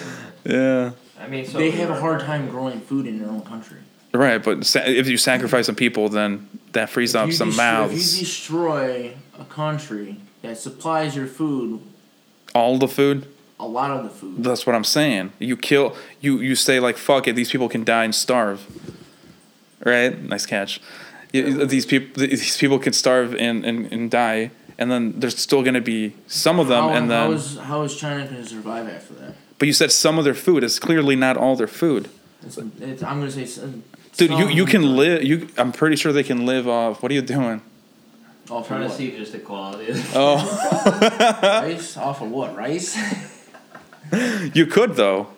Yeah. 0.45 0.91
I 1.21 1.29
mean, 1.29 1.47
so 1.47 1.59
they 1.59 1.71
have 1.71 1.91
a 1.91 1.99
hard 2.01 2.21
time 2.21 2.49
growing 2.51 2.81
food 2.81 3.07
in 3.07 3.21
their 3.21 3.29
own 3.29 3.43
country. 3.43 3.79
Right, 4.13 4.43
but 4.43 4.67
sa- 4.67 4.81
if 4.85 5.07
you 5.07 5.17
sacrifice 5.17 5.67
some 5.67 5.75
people, 5.77 6.09
then 6.09 6.49
that 6.73 6.91
frees 6.91 7.15
up 7.15 7.31
some 7.33 7.49
destroy- 7.51 7.65
If 7.65 7.91
mouths. 7.91 8.19
you 8.19 8.25
destroy 8.27 9.17
a 9.39 9.45
country 9.45 10.17
that 10.43 10.59
supplies 10.59 11.15
your 11.15 11.27
food, 11.27 11.81
All 12.55 12.79
the 12.79 12.89
food. 12.89 13.29
A 13.61 13.67
lot 13.67 13.91
of 13.91 14.05
the 14.05 14.11
food. 14.11 14.43
That's 14.45 14.67
what 14.67 14.75
I'm 14.77 14.85
saying. 14.85 15.33
You 15.39 15.57
kill. 15.57 15.97
You 16.21 16.39
you 16.41 16.55
say 16.55 16.81
like 16.81 16.97
fuck 16.97 17.27
it. 17.29 17.35
These 17.37 17.51
people 17.51 17.69
can 17.69 17.85
die 17.85 18.05
and 18.05 18.15
starve. 18.15 18.67
Right. 19.85 20.21
Nice 20.23 20.47
catch. 20.47 20.81
You- 21.33 21.67
These 21.67 21.87
people. 21.87 22.27
These 22.27 22.57
people 22.57 22.79
can 22.79 22.93
starve 22.93 23.35
and, 23.35 23.65
and, 23.65 23.93
and 23.93 24.11
die, 24.11 24.51
and 24.79 24.91
then 24.91 25.21
there's 25.21 25.39
still 25.39 25.63
gonna 25.63 25.81
be 25.81 26.15
some 26.27 26.59
of 26.59 26.69
them, 26.69 26.85
how, 26.85 26.91
and 26.91 27.11
then. 27.11 27.33
is 27.33 27.59
how 27.59 27.83
is 27.83 27.97
China 27.97 28.25
going 28.25 28.43
to 28.43 28.49
survive 28.49 28.89
after 28.89 29.15
that? 29.15 29.35
But 29.59 29.67
you 29.67 29.73
said 29.75 29.91
some 29.93 30.19
of 30.19 30.25
their 30.25 30.35
food. 30.35 30.63
It's 30.65 30.79
clearly 30.79 31.17
not 31.17 31.37
all 31.37 31.57
their 31.57 31.67
food. 31.67 32.09
It's, 32.43 32.57
it's, 32.59 33.03
I'm 33.03 33.19
going 33.19 33.31
to 33.33 33.35
say, 33.35 33.43
s- 33.43 33.59
uh, 33.59 33.69
Dude, 34.17 34.31
you, 34.31 34.49
you 34.49 34.65
can 34.65 34.97
live. 34.97 35.23
You, 35.25 35.49
I'm 35.59 35.73
pretty 35.73 35.97
sure 35.97 36.13
they 36.13 36.23
can 36.23 36.47
live 36.47 36.67
off. 36.69 37.03
What 37.03 37.11
are 37.11 37.15
you 37.15 37.23
doing? 37.23 37.61
Off 38.51 38.63
of 38.63 38.67
trying 38.69 38.81
to 38.83 38.87
what? 38.89 38.97
see 38.97 39.11
just 39.17 39.33
the 39.33 39.41
quality. 39.41 39.91
Of 39.91 40.13
Oh, 40.15 40.37
rice? 41.43 41.97
Off 41.97 42.23
of 42.23 42.31
what? 42.31 42.57
Rice? 42.57 42.97
you 44.55 44.67
could 44.67 44.95
though. 44.97 45.29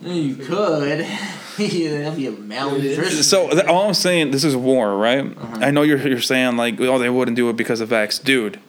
you 0.00 0.36
could. 0.36 1.06
That'd 1.58 2.16
be 2.16 2.26
a 2.26 2.30
malnutrition. 2.30 3.22
So 3.24 3.50
th- 3.50 3.64
all 3.64 3.88
I'm 3.88 3.94
saying, 3.94 4.30
this 4.30 4.44
is 4.44 4.54
war, 4.54 4.96
right? 4.96 5.26
Uh-huh. 5.26 5.58
I 5.60 5.72
know 5.72 5.82
you're 5.82 5.98
you're 6.06 6.20
saying 6.20 6.56
like, 6.56 6.80
oh, 6.80 6.98
they 6.98 7.10
wouldn't 7.10 7.36
do 7.36 7.50
it 7.50 7.56
because 7.56 7.80
of 7.80 7.92
X, 7.92 8.18
dude. 8.18 8.60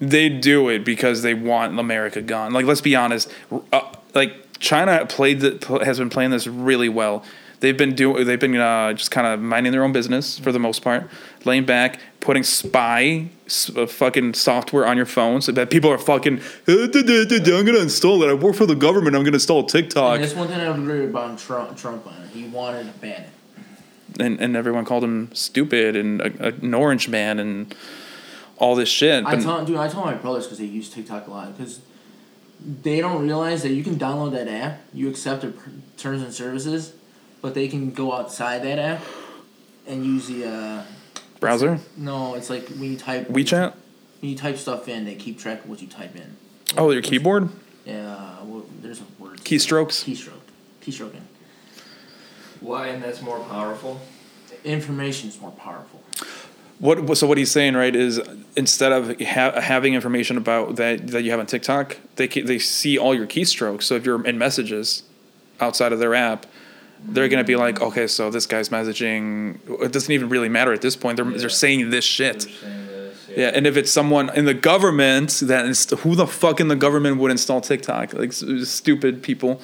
They 0.00 0.28
do 0.28 0.68
it 0.68 0.84
because 0.84 1.22
they 1.22 1.34
want 1.34 1.78
America 1.78 2.20
gone. 2.22 2.52
Like, 2.52 2.66
let's 2.66 2.80
be 2.80 2.94
honest. 2.94 3.30
Uh, 3.72 3.92
like 4.14 4.58
China 4.58 5.04
played 5.06 5.40
the, 5.40 5.80
has 5.84 5.98
been 5.98 6.10
playing 6.10 6.30
this 6.30 6.46
really 6.46 6.88
well. 6.88 7.24
They've 7.60 7.76
been 7.76 7.94
doing. 7.94 8.26
They've 8.26 8.40
been 8.40 8.56
uh, 8.56 8.92
just 8.94 9.10
kind 9.10 9.26
of 9.26 9.40
minding 9.40 9.72
their 9.72 9.84
own 9.84 9.92
business 9.92 10.38
for 10.38 10.52
the 10.52 10.58
most 10.58 10.82
part, 10.82 11.10
laying 11.44 11.64
back, 11.64 11.98
putting 12.20 12.42
spy 12.42 13.28
uh, 13.76 13.86
fucking 13.86 14.34
software 14.34 14.86
on 14.86 14.96
your 14.96 15.06
phone 15.06 15.40
so 15.40 15.52
that 15.52 15.70
people 15.70 15.90
are 15.90 15.98
fucking. 15.98 16.38
"Uh, 16.68 16.86
duh, 16.86 17.02
duh, 17.02 17.24
duh, 17.24 17.38
duh, 17.38 17.58
I'm 17.58 17.64
gonna 17.66 17.78
install 17.80 18.22
it. 18.22 18.28
I 18.28 18.34
work 18.34 18.54
for 18.56 18.66
the 18.66 18.74
government. 18.74 19.16
I'm 19.16 19.24
gonna 19.24 19.36
install 19.36 19.64
TikTok. 19.64 20.16
And 20.16 20.24
that's 20.24 20.34
one 20.34 20.48
thing 20.48 20.60
I 20.60 20.68
would 20.70 20.78
agree 20.80 21.04
about 21.04 21.38
Trump, 21.38 21.76
Trump 21.76 22.06
on 22.06 22.14
it. 22.22 22.30
He 22.30 22.44
wanted 22.48 22.92
to 22.92 22.98
ban 23.00 23.22
it. 23.22 24.20
and, 24.20 24.40
and 24.40 24.56
everyone 24.56 24.84
called 24.84 25.04
him 25.04 25.30
stupid 25.34 25.96
and 25.96 26.20
a, 26.20 26.48
a, 26.48 26.52
an 26.52 26.74
orange 26.74 27.08
man 27.08 27.38
and 27.38 27.74
all 28.58 28.74
this 28.74 28.88
shit. 28.88 29.24
I 29.24 29.36
But 29.36 29.42
told, 29.42 29.66
dude, 29.66 29.76
I 29.76 29.88
told 29.88 30.04
my 30.04 30.14
brothers 30.14 30.44
because 30.46 30.58
they 30.58 30.64
use 30.66 30.90
TikTok 30.90 31.26
a 31.26 31.30
lot 31.30 31.56
because 31.56 31.80
they 32.82 33.00
don't 33.00 33.22
realize 33.22 33.62
that 33.62 33.70
you 33.70 33.82
can 33.82 33.96
download 33.96 34.32
that 34.32 34.46
app, 34.48 34.80
you 34.92 35.08
accept 35.08 35.40
their 35.42 35.52
terms 35.96 36.22
and 36.22 36.34
services, 36.34 36.92
but 37.40 37.54
they 37.54 37.68
can 37.68 37.90
go 37.92 38.12
outside 38.12 38.62
that 38.64 38.78
app 38.78 39.00
and 39.86 40.04
use 40.04 40.26
the. 40.28 40.46
Uh, 40.46 40.82
browser, 41.40 41.80
no, 41.96 42.34
it's 42.34 42.50
like 42.50 42.68
when 42.68 42.92
you 42.92 42.96
type 42.96 43.28
WeChat. 43.28 43.74
When 44.20 44.30
you 44.30 44.36
type 44.36 44.58
stuff 44.58 44.86
in, 44.88 45.06
they 45.06 45.14
keep 45.14 45.38
track 45.38 45.64
of 45.64 45.70
what 45.70 45.80
you 45.80 45.88
type 45.88 46.14
in. 46.14 46.36
Oh, 46.76 46.90
your 46.90 47.02
keyboard, 47.02 47.48
Yeah, 47.86 48.42
well, 48.44 48.64
there's 48.82 49.00
a 49.00 49.04
word. 49.18 49.38
keystrokes. 49.40 50.04
Keystroke. 50.04 50.32
Keystroking. 50.82 51.22
Why? 52.60 52.88
And 52.88 53.02
that's 53.02 53.22
more 53.22 53.40
powerful. 53.40 54.00
Information 54.64 55.30
is 55.30 55.40
more 55.40 55.50
powerful. 55.52 56.02
What 56.78 57.16
so 57.16 57.26
what 57.26 57.36
he's 57.38 57.50
saying 57.50 57.74
right 57.74 57.94
is 57.94 58.20
instead 58.56 58.92
of 58.92 59.20
ha- 59.20 59.60
having 59.60 59.94
information 59.94 60.36
about 60.38 60.76
that 60.76 61.08
that 61.08 61.22
you 61.22 61.30
have 61.30 61.40
on 61.40 61.46
TikTok, 61.46 61.96
they 62.16 62.26
they 62.26 62.58
see 62.58 62.98
all 62.98 63.14
your 63.14 63.26
keystrokes. 63.26 63.82
So 63.84 63.96
if 63.96 64.04
you're 64.06 64.24
in 64.26 64.38
messages 64.38 65.02
outside 65.60 65.92
of 65.92 65.98
their 65.98 66.14
app, 66.14 66.46
they're 67.08 67.28
gonna 67.28 67.44
be 67.44 67.56
like, 67.56 67.80
okay, 67.80 68.06
so 68.06 68.30
this 68.30 68.46
guy's 68.46 68.68
messaging. 68.68 69.58
It 69.82 69.92
doesn't 69.92 70.12
even 70.12 70.28
really 70.28 70.48
matter 70.48 70.72
at 70.72 70.80
this 70.82 70.96
point. 70.96 71.16
They're 71.16 71.30
Yeah. 71.30 71.38
they're 71.38 71.48
saying 71.48 71.90
this 71.90 72.04
shit. 72.04 72.40
They're 72.40 72.50
saying 72.50 72.86
this, 72.86 73.16
Yeah, 73.36 73.50
and 73.54 73.66
if 73.66 73.76
it's 73.76 73.90
someone 73.90 74.30
in 74.36 74.44
the 74.44 74.54
government 74.54 75.30
that 75.44 75.64
inst- 75.66 75.90
who 75.90 76.14
the 76.14 76.26
fuck 76.26 76.60
in 76.60 76.68
the 76.68 76.76
government 76.76 77.18
would 77.18 77.30
install 77.30 77.60
TikTok? 77.60 78.12
Like 78.14 78.30
s- 78.30 78.44
stupid 78.68 79.22
people, 79.22 79.60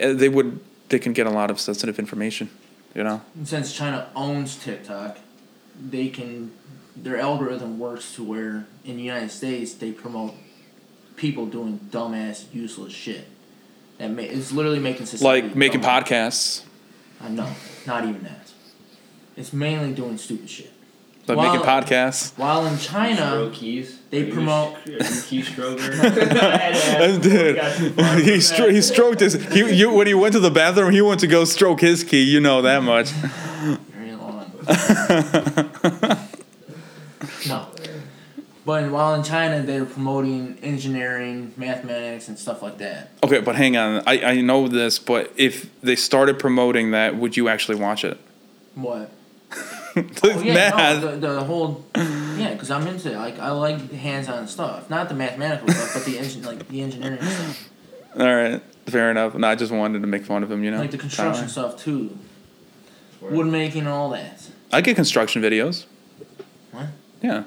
uh, 0.00 0.12
they 0.12 0.28
would 0.28 0.60
they 0.88 0.98
can 0.98 1.12
get 1.14 1.26
a 1.26 1.30
lot 1.30 1.50
of 1.50 1.58
sensitive 1.60 1.98
information, 1.98 2.50
you 2.94 3.02
know. 3.02 3.22
And 3.36 3.46
since 3.48 3.72
China 3.72 4.08
owns 4.14 4.56
TikTok, 4.56 5.18
they 5.90 6.08
can 6.08 6.50
their 6.94 7.18
algorithm 7.18 7.78
works 7.78 8.14
to 8.16 8.22
where 8.22 8.66
in 8.84 8.96
the 8.96 9.02
United 9.02 9.30
States 9.30 9.72
they 9.72 9.92
promote 9.92 10.34
people 11.16 11.46
doing 11.46 11.80
dumbass, 11.90 12.44
useless 12.52 12.92
shit. 12.92 13.26
That 13.98 14.10
ma- 14.10 14.22
it's 14.22 14.52
literally 14.52 14.78
making 14.80 15.06
society 15.06 15.46
Like 15.48 15.56
making 15.56 15.80
dumber. 15.80 16.04
podcasts, 16.06 16.62
Uh, 17.22 17.28
no, 17.28 17.48
not 17.86 18.04
even 18.04 18.22
that. 18.24 18.50
It's 19.36 19.52
mainly 19.52 19.92
doing 19.94 20.18
stupid 20.18 20.50
shit. 20.50 20.72
like 21.28 21.36
While- 21.38 21.52
making 21.52 21.66
podcasts. 21.66 22.36
While 22.36 22.66
in 22.66 22.76
China, 22.78 23.48
keys. 23.52 23.98
they 24.10 24.28
Are 24.28 24.32
promote- 24.32 24.76
sh- 24.84 24.88
Are 24.88 24.92
you 24.92 24.96
a 24.98 25.02
keystroker? 25.02 26.00
I 26.00 26.56
had 26.56 26.74
to 26.74 26.80
ask 27.04 27.20
Dude, 27.22 27.22
before 27.22 27.44
we 27.46 27.52
got 27.54 27.76
too 27.76 27.90
far 27.92 28.16
he 28.18 28.30
stro- 28.38 28.72
he 28.72 28.82
stroked 28.82 29.20
his 29.20 29.34
he 29.52 29.72
you 29.74 29.92
when 29.92 30.06
he 30.06 30.14
went 30.14 30.32
to 30.34 30.40
the 30.40 30.50
bathroom 30.50 30.90
he 30.92 31.00
went 31.00 31.20
to 31.20 31.26
go 31.28 31.44
stroke 31.44 31.80
his 31.80 32.02
key 32.04 32.22
you 32.22 32.40
know 32.40 32.60
that 32.62 32.82
much 32.82 33.08
very 33.10 34.14
long. 34.16 34.50
no. 37.46 37.66
But 38.64 38.90
while 38.92 39.14
in 39.14 39.24
China, 39.24 39.60
they're 39.62 39.84
promoting 39.84 40.56
engineering, 40.62 41.52
mathematics, 41.56 42.28
and 42.28 42.38
stuff 42.38 42.62
like 42.62 42.78
that. 42.78 43.10
okay 43.24 43.40
but 43.40 43.56
hang 43.56 43.76
on 43.76 44.02
I, 44.06 44.22
I 44.24 44.40
know 44.40 44.68
this 44.68 44.98
but 44.98 45.32
if 45.36 45.68
they 45.80 45.96
started 45.96 46.38
promoting 46.38 46.92
that 46.92 47.16
would 47.16 47.36
you 47.36 47.48
actually 47.48 47.76
watch 47.76 48.04
it 48.04 48.18
What? 48.74 49.10
the 49.94 50.32
Oh, 50.34 50.40
yeah, 50.40 50.54
math 50.54 51.02
no, 51.02 51.10
the, 51.18 51.26
the 51.34 51.44
whole 51.44 51.84
yeah, 51.94 52.52
because 52.52 52.70
I'm 52.70 52.86
into 52.86 53.12
it. 53.12 53.16
like 53.16 53.38
I 53.38 53.50
like 53.50 53.90
hands-on 53.92 54.48
stuff, 54.48 54.88
not 54.88 55.08
the 55.08 55.14
mathematical 55.14 55.68
stuff, 55.68 55.92
but 55.94 56.04
the 56.04 56.18
engine 56.18 56.42
like 56.44 56.66
the 56.68 56.80
engineering 56.82 57.20
stuff, 57.20 57.68
all 58.18 58.34
right 58.34 58.62
fair 58.86 59.10
enough 59.10 59.34
no 59.34 59.46
I 59.48 59.54
just 59.54 59.70
wanted 59.72 60.00
to 60.00 60.06
make 60.08 60.24
fun 60.24 60.42
of 60.42 60.50
him 60.50 60.62
you 60.64 60.70
know 60.70 60.78
like 60.78 60.90
the 60.92 60.98
construction 60.98 61.48
Tyler. 61.48 61.48
stuff 61.72 61.76
too, 61.84 62.16
wood 63.20 63.46
making 63.48 63.80
and 63.82 63.88
all 63.88 64.10
that. 64.10 64.48
I 64.72 64.80
get 64.80 64.96
construction 64.96 65.42
videos 65.42 65.84
What? 66.70 66.86
yeah 67.20 67.44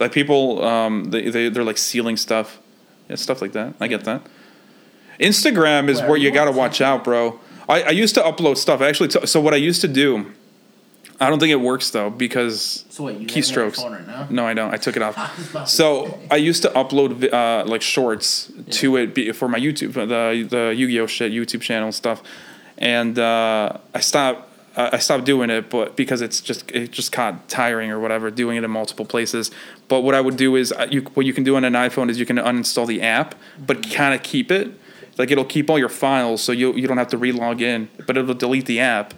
like 0.00 0.12
people 0.12 0.64
um 0.64 1.04
they, 1.04 1.30
they 1.30 1.48
they're 1.48 1.64
like 1.64 1.78
sealing 1.78 2.16
stuff 2.16 2.58
yeah 3.08 3.16
stuff 3.16 3.40
like 3.42 3.52
that 3.52 3.74
I 3.80 3.86
get 3.88 4.04
that 4.04 4.22
Instagram 5.18 5.88
is 5.88 5.98
Where? 6.00 6.10
where 6.10 6.18
you 6.18 6.30
got 6.30 6.46
to 6.46 6.52
watch 6.52 6.80
out 6.80 7.04
bro 7.04 7.38
I, 7.68 7.82
I 7.82 7.90
used 7.90 8.14
to 8.16 8.22
upload 8.22 8.56
stuff 8.56 8.80
actually 8.80 9.08
t- 9.08 9.26
so 9.26 9.40
what 9.40 9.54
I 9.54 9.58
used 9.58 9.80
to 9.82 9.88
do 9.88 10.32
I 11.22 11.28
don't 11.28 11.38
think 11.38 11.50
it 11.52 11.60
works 11.60 11.90
though 11.90 12.08
because 12.08 12.86
So 12.88 13.04
what? 13.04 13.12
You 13.14 13.20
have 13.20 13.30
your 13.36 13.44
keystrokes. 13.44 14.06
right? 14.08 14.30
No, 14.30 14.46
I 14.46 14.54
don't. 14.54 14.72
I 14.72 14.78
took 14.78 14.96
it 14.96 15.02
off. 15.02 15.18
I 15.18 15.30
was 15.36 15.50
about 15.50 15.66
to 15.66 15.72
So. 15.72 16.18
I 16.30 16.36
used 16.36 16.62
to 16.62 16.70
upload 16.70 17.30
uh, 17.30 17.66
like 17.66 17.82
shorts 17.82 18.50
to 18.70 18.96
it 18.96 19.36
for 19.36 19.46
my 19.46 19.60
YouTube, 19.60 19.92
the 19.92 20.46
the 20.48 20.74
Yu-Gi-Oh 20.74 21.06
shit 21.06 21.30
YouTube 21.30 21.60
channel 21.60 21.92
stuff, 21.92 22.22
and 22.78 23.18
uh, 23.18 23.76
I 23.94 24.00
stopped. 24.00 24.49
I 24.92 24.98
stopped 24.98 25.24
doing 25.24 25.50
it, 25.50 25.68
but 25.68 25.96
because 25.96 26.20
it's 26.20 26.40
just 26.40 26.70
it 26.70 26.90
just 26.90 27.12
got 27.12 27.48
tiring 27.48 27.90
or 27.90 27.98
whatever, 27.98 28.30
doing 28.30 28.56
it 28.56 28.64
in 28.64 28.70
multiple 28.70 29.04
places. 29.04 29.50
But 29.88 30.00
what 30.00 30.14
I 30.14 30.20
would 30.20 30.36
do 30.36 30.56
is, 30.56 30.72
uh, 30.72 30.86
you, 30.90 31.02
what 31.14 31.26
you 31.26 31.32
can 31.32 31.44
do 31.44 31.56
on 31.56 31.64
an 31.64 31.72
iPhone 31.72 32.08
is 32.10 32.18
you 32.18 32.26
can 32.26 32.36
uninstall 32.36 32.86
the 32.86 33.02
app, 33.02 33.34
but 33.58 33.90
kind 33.90 34.14
of 34.14 34.22
keep 34.22 34.50
it. 34.50 34.72
Like 35.18 35.30
it'll 35.30 35.44
keep 35.44 35.68
all 35.68 35.78
your 35.78 35.88
files, 35.88 36.40
so 36.42 36.52
you 36.52 36.72
you 36.74 36.86
don't 36.86 36.98
have 36.98 37.08
to 37.08 37.18
re-log 37.18 37.60
in, 37.60 37.88
but 38.06 38.16
it'll 38.16 38.34
delete 38.34 38.66
the 38.66 38.80
app. 38.80 39.12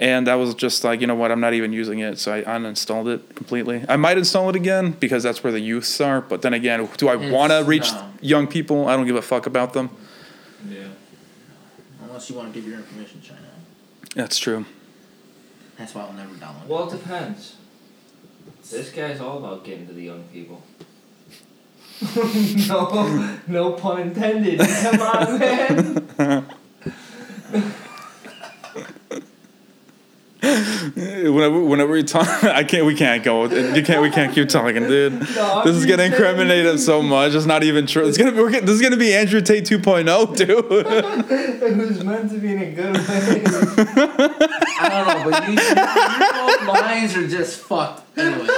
And 0.00 0.28
I 0.28 0.34
was 0.34 0.54
just 0.54 0.82
like, 0.82 1.00
you 1.00 1.06
know 1.06 1.14
what, 1.14 1.30
I'm 1.30 1.40
not 1.40 1.54
even 1.54 1.72
using 1.72 2.00
it, 2.00 2.18
so 2.18 2.32
I 2.34 2.42
uninstalled 2.42 3.12
it 3.14 3.34
completely. 3.36 3.84
I 3.88 3.96
might 3.96 4.18
install 4.18 4.50
it 4.50 4.56
again 4.56 4.90
because 4.92 5.22
that's 5.22 5.44
where 5.44 5.52
the 5.52 5.60
youths 5.60 6.00
are. 6.00 6.20
But 6.20 6.42
then 6.42 6.52
again, 6.52 6.88
do 6.96 7.08
I 7.08 7.16
want 7.16 7.52
to 7.52 7.62
reach 7.64 7.92
no. 7.92 8.12
young 8.20 8.46
people? 8.48 8.88
I 8.88 8.96
don't 8.96 9.06
give 9.06 9.16
a 9.16 9.22
fuck 9.22 9.46
about 9.46 9.72
them. 9.72 9.90
Yeah. 10.68 10.88
Unless 12.02 12.28
you 12.28 12.36
want 12.36 12.52
to 12.52 12.60
give 12.60 12.68
your 12.68 12.78
information 12.78 13.20
to 13.20 13.28
China. 13.28 13.40
That's 14.14 14.38
true. 14.38 14.64
That's 15.76 15.94
why 15.94 16.02
I'll 16.02 16.12
never 16.12 16.34
download. 16.34 16.66
Well, 16.66 16.88
it 16.88 16.98
depends. 16.98 17.56
This 18.70 18.90
guy's 18.90 19.20
all 19.20 19.38
about 19.38 19.64
getting 19.64 19.86
to 19.86 19.92
the 19.92 20.02
young 20.02 20.24
people. 20.24 20.62
no, 22.68 23.38
no 23.46 23.72
pun 23.72 24.00
intended. 24.00 24.60
Come 24.60 25.00
on, 25.00 25.38
man. 25.38 26.46
Whenever, 30.44 31.60
whenever 31.64 31.92
we 31.92 32.02
talk, 32.02 32.26
I 32.44 32.64
can't. 32.64 32.84
We 32.86 32.94
can't 32.94 33.22
go. 33.24 33.44
You 33.46 33.82
can't. 33.82 34.02
We 34.02 34.10
can't 34.10 34.34
keep 34.34 34.48
talking, 34.48 34.82
dude. 34.86 35.12
No, 35.34 35.62
This 35.64 35.74
is 35.76 35.84
just 35.84 35.88
gonna 35.88 36.04
incriminate 36.04 36.66
him 36.66 36.78
so 36.78 37.00
much. 37.02 37.34
It's 37.34 37.46
not 37.46 37.62
even 37.64 37.86
true. 37.86 38.06
It's 38.06 38.18
gonna 38.18 38.32
be. 38.32 38.60
This 38.60 38.70
is 38.70 38.82
gonna 38.82 38.96
be 38.96 39.14
Andrew 39.14 39.40
Tate 39.40 39.64
2.0, 39.64 40.36
dude. 40.36 40.48
It 40.50 41.76
was 41.76 42.04
meant 42.04 42.30
to 42.30 42.38
be 42.38 42.52
in 42.52 42.58
a 42.62 42.70
good 42.72 42.94
way. 42.96 43.42
I 44.80 44.88
don't 44.90 45.06
know, 45.06 45.30
but 45.30 45.48
you, 45.48 45.54
you 45.54 46.66
both 46.66 46.84
minds 46.84 47.16
are 47.16 47.26
just 47.28 47.60
fucked. 47.60 48.18
Anyways. 48.18 48.48
It 48.48 48.50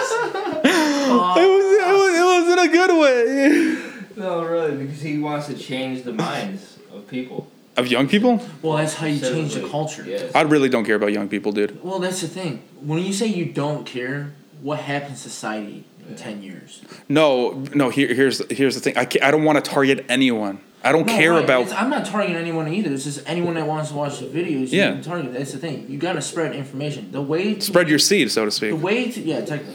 Uh, 1.09 1.35
was, 1.37 1.65
it 1.79 1.93
was. 1.93 2.15
It 2.17 2.25
was 2.25 2.53
in 2.53 2.59
a 2.59 2.73
good 2.73 2.93
way. 3.01 3.93
no, 4.17 4.45
really, 4.45 4.77
because 4.85 5.01
he 5.01 5.19
wants 5.19 5.47
to 5.47 5.55
change 5.55 6.03
the 6.03 6.13
minds 6.13 6.79
of 6.93 7.07
people. 7.09 7.49
Of 7.77 7.89
young 7.89 8.09
people, 8.09 8.41
well, 8.63 8.79
that's 8.79 8.95
how 8.95 9.07
you 9.07 9.21
change 9.21 9.53
the 9.55 9.69
culture. 9.69 10.03
Yes. 10.07 10.35
I 10.35 10.43
really 10.43 10.71
don't 10.71 10.85
care 10.87 10.95
about 10.95 11.13
young 11.13 11.29
people, 11.29 11.53
dude. 11.53 11.83
Well, 11.85 11.99
that's 11.99 12.23
the 12.23 12.29
thing. 12.29 12.63
When 12.81 13.01
you 13.03 13.13
say 13.13 13.27
you 13.27 13.45
don't 13.45 13.85
care, 13.85 14.33
what 14.63 14.79
happens 14.79 15.23
to 15.25 15.29
society 15.29 15.85
in 16.07 16.13
Yeah. 16.13 16.17
ten 16.17 16.43
years? 16.43 16.81
No, 17.11 17.65
no. 17.75 17.91
Here, 17.91 18.15
here's 18.15 18.41
here's 18.51 18.75
the 18.77 18.81
thing. 18.81 18.97
I, 18.97 19.07
I 19.23 19.31
don't 19.31 19.45
want 19.45 19.63
to 19.63 19.71
target 19.71 20.07
anyone. 20.09 20.61
I 20.83 20.91
don't 20.93 21.07
No, 21.07 21.17
care 21.19 21.33
right, 21.33 21.45
about. 21.45 21.63
it's- 21.67 21.77
I'm 21.79 21.91
not 21.91 22.07
targeting 22.07 22.37
anyone 22.37 22.67
either. 22.73 22.93
It's 22.95 23.05
just 23.05 23.21
anyone 23.27 23.55
that 23.57 23.67
wants 23.67 23.91
to 23.91 23.95
watch 23.97 24.21
the 24.21 24.27
videos. 24.27 24.73
You 24.73 24.79
Yeah. 24.79 24.93
can 24.93 25.03
target. 25.03 25.35
That's 25.35 25.53
the 25.53 25.59
thing. 25.59 25.85
You 25.91 25.99
gotta 25.99 26.23
spread 26.23 26.55
information. 26.55 27.09
The 27.13 27.21
way 27.21 27.55
to 27.57 27.61
Spread 27.61 27.89
your 27.91 27.99
seed, 27.99 28.31
so 28.31 28.45
to 28.47 28.51
speak. 28.51 28.71
The 28.71 28.77
way 28.77 29.11
to 29.11 29.21
yeah, 29.21 29.41
technically, 29.41 29.75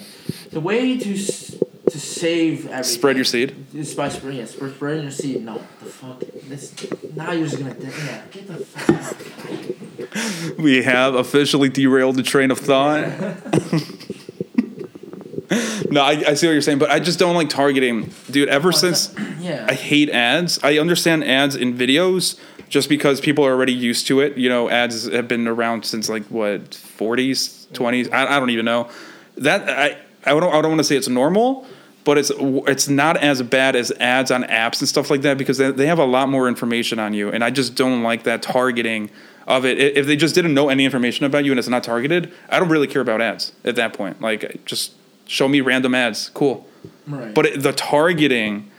the 0.51 0.59
way 0.61 0.97
to 0.97 1.13
s- 1.13 1.53
to 1.91 1.99
save 1.99 2.65
everything. 2.67 2.83
Spread 2.83 3.15
your 3.17 3.25
seed. 3.25 3.55
Is 3.73 3.93
by 3.93 4.09
spreading 4.09 4.39
yeah, 4.39 4.45
spread, 4.45 4.73
spreading 4.73 5.03
your 5.03 5.11
seed. 5.11 5.43
No, 5.43 5.61
the 5.79 5.85
fuck. 5.85 6.19
This 6.19 6.73
now 7.15 7.31
you're 7.31 7.47
just 7.47 7.59
gonna 7.59 7.75
yeah. 7.79 8.23
Get 8.31 8.47
the 8.47 8.65
fuck. 8.65 10.57
We 10.57 10.83
have 10.83 11.15
officially 11.15 11.69
derailed 11.69 12.15
the 12.15 12.23
train 12.23 12.51
of 12.51 12.59
thought. 12.59 13.01
no, 15.91 16.01
I, 16.01 16.11
I 16.11 16.33
see 16.35 16.47
what 16.47 16.53
you're 16.53 16.61
saying, 16.61 16.79
but 16.79 16.89
I 16.89 16.99
just 16.99 17.19
don't 17.19 17.35
like 17.35 17.49
targeting, 17.49 18.11
dude. 18.29 18.49
Ever 18.49 18.71
since 18.71 19.13
Yeah. 19.39 19.65
I 19.67 19.73
hate 19.73 20.09
ads, 20.09 20.59
I 20.63 20.77
understand 20.77 21.23
ads 21.25 21.55
in 21.55 21.77
videos 21.77 22.39
just 22.69 22.87
because 22.87 23.19
people 23.19 23.45
are 23.45 23.51
already 23.51 23.73
used 23.73 24.07
to 24.07 24.21
it. 24.21 24.37
You 24.37 24.49
know, 24.49 24.69
ads 24.69 25.11
have 25.11 25.27
been 25.27 25.47
around 25.47 25.85
since 25.85 26.07
like 26.07 26.23
what 26.25 26.71
40s, 26.71 27.67
20s. 27.67 28.11
I, 28.13 28.37
I 28.37 28.39
don't 28.39 28.49
even 28.49 28.65
know. 28.65 28.89
That 29.37 29.69
I 29.69 29.97
I 30.25 30.39
don't 30.39 30.53
I 30.53 30.61
don't 30.61 30.71
want 30.71 30.79
to 30.79 30.83
say 30.83 30.95
it's 30.95 31.07
normal, 31.07 31.65
but 32.03 32.17
it's 32.17 32.31
it's 32.37 32.87
not 32.87 33.17
as 33.17 33.41
bad 33.41 33.75
as 33.75 33.91
ads 33.99 34.31
on 34.31 34.43
apps 34.43 34.79
and 34.79 34.89
stuff 34.89 35.09
like 35.09 35.21
that 35.21 35.37
because 35.37 35.57
they, 35.57 35.71
they 35.71 35.87
have 35.87 35.99
a 35.99 36.05
lot 36.05 36.29
more 36.29 36.47
information 36.47 36.99
on 36.99 37.13
you, 37.13 37.29
and 37.29 37.43
I 37.43 37.49
just 37.49 37.75
don't 37.75 38.03
like 38.03 38.23
that 38.23 38.41
targeting 38.41 39.09
of 39.47 39.65
it. 39.65 39.77
If 39.79 40.05
they 40.05 40.15
just 40.15 40.35
didn't 40.35 40.53
know 40.53 40.69
any 40.69 40.85
information 40.85 41.25
about 41.25 41.45
you 41.45 41.51
and 41.51 41.59
it's 41.59 41.67
not 41.67 41.83
targeted, 41.83 42.31
I 42.49 42.59
don't 42.59 42.69
really 42.69 42.87
care 42.87 43.01
about 43.01 43.21
ads 43.21 43.53
at 43.63 43.75
that 43.75 43.93
point. 43.93 44.21
Like 44.21 44.65
just 44.65 44.93
show 45.27 45.47
me 45.47 45.61
random 45.61 45.95
ads, 45.95 46.29
cool. 46.33 46.67
right. 47.07 47.33
But 47.33 47.45
it, 47.45 47.63
the 47.63 47.73
targeting 47.73 48.69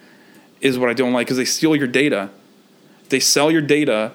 is 0.61 0.79
what 0.79 0.89
I 0.91 0.93
don't 0.93 1.13
like 1.13 1.27
because 1.27 1.37
they 1.37 1.45
steal 1.45 1.75
your 1.75 1.89
data. 1.89 2.31
They 3.09 3.21
sell 3.21 3.51
your 3.51 3.63
data. 3.63 4.13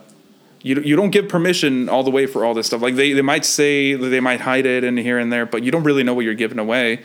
You, 0.63 0.81
you 0.81 0.95
don't 0.95 1.11
give 1.11 1.29
permission 1.29 1.87
all 1.87 2.03
the 2.03 2.11
way 2.11 2.25
for 2.25 2.43
all 2.43 2.53
this 2.53 2.67
stuff. 2.67 2.81
Like 2.81 2.95
they, 2.95 3.13
they 3.13 3.21
might 3.21 3.45
say 3.45 3.93
they 3.93 4.19
might 4.19 4.41
hide 4.41 4.65
it 4.65 4.83
in 4.83 4.97
here 4.97 5.19
and 5.19 5.31
there, 5.31 5.45
but 5.45 5.63
you 5.63 5.71
don't 5.71 5.83
really 5.83 6.03
know 6.03 6.13
what 6.13 6.25
you're 6.25 6.33
giving 6.33 6.59
away, 6.59 7.03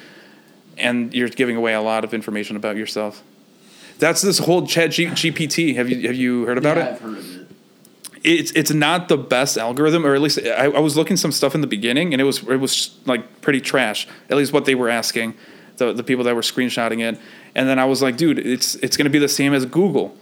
and 0.78 1.12
you're 1.14 1.28
giving 1.28 1.56
away 1.56 1.74
a 1.74 1.80
lot 1.80 2.04
of 2.04 2.14
information 2.14 2.56
about 2.56 2.76
yourself. 2.76 3.22
That's 3.98 4.20
this 4.22 4.38
whole 4.38 4.66
Chat 4.66 4.90
G- 4.90 5.06
GPT. 5.06 5.76
Have 5.76 5.88
you 5.88 6.06
have 6.08 6.16
you 6.16 6.44
heard 6.46 6.58
about 6.58 6.76
yeah, 6.76 6.84
it? 6.84 6.92
I've 6.92 7.00
heard 7.00 7.18
of 7.18 7.40
it. 7.40 7.46
it's 8.24 8.52
it's 8.52 8.72
not 8.72 9.08
the 9.08 9.16
best 9.16 9.56
algorithm, 9.56 10.04
or 10.04 10.14
at 10.14 10.20
least 10.20 10.40
I, 10.40 10.64
I 10.64 10.80
was 10.80 10.96
looking 10.96 11.16
some 11.16 11.32
stuff 11.32 11.54
in 11.54 11.60
the 11.60 11.66
beginning, 11.66 12.12
and 12.12 12.20
it 12.20 12.24
was 12.24 12.42
it 12.48 12.56
was 12.56 12.96
like 13.06 13.40
pretty 13.42 13.60
trash. 13.60 14.08
At 14.28 14.36
least 14.36 14.52
what 14.52 14.64
they 14.64 14.74
were 14.74 14.88
asking, 14.88 15.34
the 15.76 15.92
the 15.92 16.02
people 16.02 16.24
that 16.24 16.34
were 16.34 16.42
screenshotting 16.42 17.00
it, 17.00 17.20
and 17.54 17.68
then 17.68 17.78
I 17.78 17.84
was 17.84 18.02
like, 18.02 18.16
dude, 18.16 18.38
it's 18.38 18.74
it's 18.76 18.96
gonna 18.96 19.10
be 19.10 19.18
the 19.18 19.28
same 19.28 19.54
as 19.54 19.66
Google. 19.66 20.16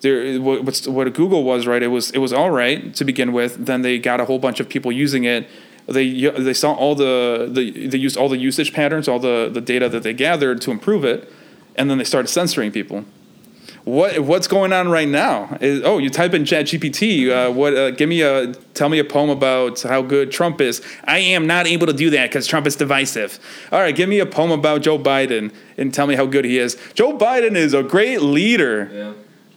There, 0.00 0.40
what 0.40 0.86
what 0.86 1.12
Google 1.14 1.44
was 1.44 1.66
right? 1.66 1.82
It 1.82 1.88
was 1.88 2.10
it 2.12 2.18
was 2.18 2.32
all 2.32 2.50
right 2.50 2.94
to 2.94 3.04
begin 3.04 3.32
with. 3.32 3.66
Then 3.66 3.82
they 3.82 3.98
got 3.98 4.20
a 4.20 4.24
whole 4.24 4.38
bunch 4.38 4.60
of 4.60 4.68
people 4.68 4.92
using 4.92 5.24
it. 5.24 5.48
They 5.86 6.28
they 6.30 6.54
saw 6.54 6.72
all 6.72 6.94
the 6.94 7.48
the 7.50 7.86
they 7.86 7.98
used 7.98 8.16
all 8.16 8.28
the 8.28 8.38
usage 8.38 8.72
patterns, 8.72 9.08
all 9.08 9.18
the 9.18 9.48
the 9.52 9.60
data 9.60 9.88
that 9.88 10.02
they 10.02 10.12
gathered 10.12 10.60
to 10.62 10.70
improve 10.70 11.04
it, 11.04 11.32
and 11.76 11.88
then 11.88 11.98
they 11.98 12.04
started 12.04 12.28
censoring 12.28 12.72
people 12.72 13.04
what 13.86 14.18
what's 14.18 14.48
going 14.48 14.72
on 14.72 14.88
right 14.88 15.06
now? 15.06 15.56
Is, 15.60 15.82
oh, 15.84 15.98
you 15.98 16.10
type 16.10 16.34
in 16.34 16.42
ChatGPT. 16.42 17.30
Uh, 17.30 17.52
what? 17.52 17.74
Uh, 17.74 17.92
give 17.92 18.08
me 18.08 18.20
a 18.20 18.52
tell 18.74 18.88
me 18.88 18.98
a 18.98 19.04
poem 19.04 19.30
about 19.30 19.80
how 19.82 20.02
good 20.02 20.32
Trump 20.32 20.60
is. 20.60 20.82
I 21.04 21.18
am 21.18 21.46
not 21.46 21.68
able 21.68 21.86
to 21.86 21.92
do 21.92 22.10
that 22.10 22.28
because 22.28 22.48
Trump 22.48 22.66
is 22.66 22.74
divisive. 22.74 23.38
All 23.70 23.78
right, 23.78 23.94
give 23.94 24.08
me 24.08 24.18
a 24.18 24.26
poem 24.26 24.50
about 24.50 24.82
Joe 24.82 24.98
Biden 24.98 25.54
and 25.78 25.94
tell 25.94 26.08
me 26.08 26.16
how 26.16 26.26
good 26.26 26.44
he 26.44 26.58
is. 26.58 26.76
Joe 26.94 27.16
Biden 27.16 27.54
is 27.54 27.74
a 27.74 27.84
great 27.84 28.22
leader. 28.22 28.90
Yeah. 28.92 29.12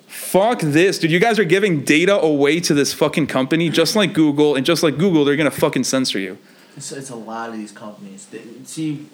Fuck 0.09 0.61
this, 0.61 0.97
dude. 0.97 1.11
You 1.11 1.19
guys 1.19 1.37
are 1.37 1.43
giving 1.43 1.83
data 1.83 2.19
away 2.19 2.59
to 2.61 2.73
this 2.73 2.93
fucking 2.93 3.27
company, 3.27 3.69
just 3.69 3.95
like 3.95 4.13
Google, 4.13 4.55
and 4.55 4.65
just 4.65 4.81
like 4.81 4.97
Google, 4.97 5.23
they're 5.23 5.35
gonna 5.35 5.51
fucking 5.51 5.83
censor 5.83 6.17
you. 6.17 6.39
It's, 6.75 6.91
it's 6.91 7.11
a 7.11 7.15
lot 7.15 7.49
of 7.49 7.55
these 7.57 7.71
companies. 7.71 8.25
That, 8.27 8.67
see, 8.67 9.05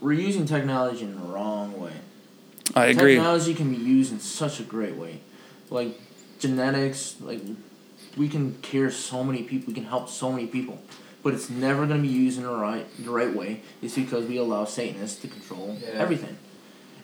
we're 0.00 0.12
using 0.12 0.46
technology 0.46 1.02
in 1.02 1.14
the 1.14 1.26
wrong 1.26 1.78
way. 1.80 1.92
I 2.76 2.86
agree. 2.86 3.14
Technology 3.14 3.54
can 3.54 3.74
be 3.74 3.80
used 3.82 4.12
in 4.12 4.20
such 4.20 4.60
a 4.60 4.62
great 4.62 4.94
way, 4.96 5.18
like 5.68 6.00
genetics. 6.38 7.16
Like 7.20 7.40
we 8.16 8.28
can 8.28 8.54
cure 8.62 8.90
so 8.92 9.24
many 9.24 9.42
people. 9.42 9.68
We 9.68 9.74
can 9.74 9.84
help 9.86 10.08
so 10.08 10.30
many 10.30 10.46
people, 10.46 10.80
but 11.24 11.34
it's 11.34 11.50
never 11.50 11.86
going 11.86 12.00
to 12.02 12.06
be 12.08 12.14
used 12.14 12.38
in 12.38 12.44
the 12.44 12.54
right 12.54 12.86
the 13.04 13.10
right 13.10 13.34
way. 13.34 13.62
It's 13.82 13.96
because 13.96 14.26
we 14.26 14.36
allow 14.36 14.64
Satanists 14.64 15.20
to 15.22 15.28
control 15.28 15.76
Yeah. 15.80 15.88
everything, 15.94 16.36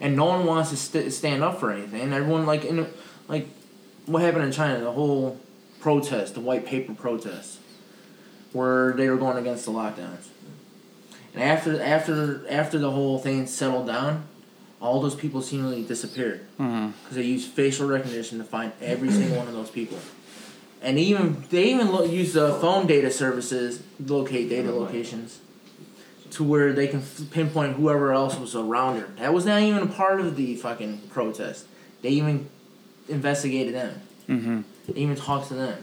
and 0.00 0.14
no 0.14 0.26
one 0.26 0.46
wants 0.46 0.70
to 0.70 0.76
st- 0.76 1.12
stand 1.12 1.42
up 1.42 1.58
for 1.58 1.72
anything. 1.72 2.12
Everyone 2.12 2.46
like 2.46 2.64
in 2.64 2.86
like 3.32 3.48
what 4.06 4.22
happened 4.22 4.44
in 4.44 4.52
China, 4.52 4.78
the 4.80 4.92
whole 4.92 5.40
protest, 5.80 6.34
the 6.34 6.40
white 6.40 6.66
paper 6.66 6.94
protest, 6.94 7.58
where 8.52 8.92
they 8.92 9.08
were 9.08 9.16
going 9.16 9.38
against 9.38 9.64
the 9.64 9.72
lockdowns. 9.72 10.28
And 11.34 11.42
after 11.42 11.82
after 11.82 12.46
after 12.48 12.78
the 12.78 12.90
whole 12.90 13.18
thing 13.18 13.46
settled 13.46 13.86
down, 13.86 14.26
all 14.80 15.00
those 15.00 15.14
people 15.14 15.40
seemingly 15.40 15.82
disappeared 15.82 16.46
mm-hmm. 16.60 16.90
because 17.02 17.16
they 17.16 17.22
used 17.22 17.50
facial 17.50 17.88
recognition 17.88 18.38
to 18.38 18.44
find 18.44 18.72
every 18.82 19.10
single 19.10 19.38
one 19.38 19.48
of 19.48 19.54
those 19.54 19.70
people. 19.70 19.98
And 20.82 20.98
even 20.98 21.44
they 21.48 21.72
even 21.72 21.90
lo- 21.90 22.04
use 22.04 22.34
the 22.34 22.52
phone 22.54 22.86
data 22.86 23.10
services 23.10 23.82
locate 23.98 24.50
data 24.50 24.70
locations 24.70 25.40
to 26.32 26.44
where 26.44 26.72
they 26.74 26.86
can 26.88 27.00
f- 27.00 27.30
pinpoint 27.30 27.76
whoever 27.76 28.12
else 28.12 28.38
was 28.38 28.54
around 28.54 29.00
her. 29.00 29.06
That 29.16 29.32
was 29.32 29.46
not 29.46 29.62
even 29.62 29.84
a 29.84 29.86
part 29.86 30.20
of 30.20 30.36
the 30.36 30.56
fucking 30.56 31.02
protest. 31.08 31.66
They 32.02 32.10
even 32.10 32.50
investigated 33.08 33.74
them. 33.74 34.00
hmm 34.26 34.60
They 34.88 35.00
even 35.00 35.16
talked 35.16 35.48
to 35.48 35.54
them. 35.54 35.78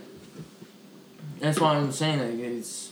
That's 1.40 1.60
why 1.60 1.76
I'm 1.76 1.92
saying 1.92 2.20
that 2.20 2.30
it's. 2.34 2.92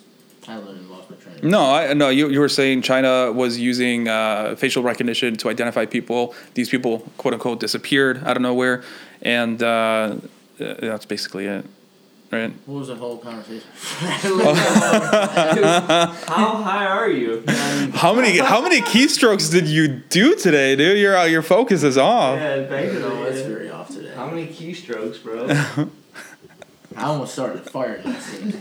I 0.49 0.55
literally 0.59 0.79
lost 0.87 1.09
my 1.09 1.17
train. 1.17 1.35
No, 1.43 1.59
I 1.73 1.93
no. 1.93 2.07
You, 2.07 2.29
you 2.29 2.39
were 2.39 2.47
saying 2.47 2.81
China 2.81 3.33
was 3.33 3.59
using 3.59 4.07
uh, 4.07 4.55
facial 4.55 4.81
recognition 4.81 5.35
to 5.37 5.49
identify 5.49 5.85
people. 5.85 6.33
These 6.53 6.69
people, 6.69 6.99
quote 7.17 7.33
unquote, 7.33 7.59
disappeared 7.59 8.23
out 8.23 8.37
of 8.37 8.41
nowhere, 8.41 8.81
and 9.21 9.61
uh, 9.61 10.15
that's 10.57 11.05
basically 11.05 11.47
it. 11.47 11.65
right? 12.31 12.53
What 12.65 12.79
was 12.79 12.87
the 12.87 12.95
whole 12.95 13.17
conversation? 13.17 13.67
How 16.27 16.61
high 16.63 16.85
are 16.85 17.09
you? 17.09 17.43
How 17.93 18.13
many 18.13 18.37
how 18.37 18.61
many 18.61 18.81
keystrokes 18.81 19.51
did 19.51 19.67
you 19.67 19.87
do 19.87 20.35
today, 20.35 20.75
dude? 20.77 20.97
Your 20.97 21.17
uh, 21.17 21.25
your 21.25 21.41
focus 21.41 21.83
is 21.83 21.97
off. 21.97 22.37
Yeah, 22.39 22.61
basically. 22.61 23.01
no, 23.01 23.23
it's 23.23 23.39
yeah. 23.39 23.47
very 23.47 23.69
off 23.69 23.76
today. 23.76 23.76
How 24.27 24.33
many 24.35 24.47
keystrokes, 24.47 25.23
bro? 25.23 25.47
I 26.97 27.03
almost 27.05 27.31
started 27.31 27.65
a 27.65 27.69
fire 27.69 28.01
yesterday. 28.03 28.59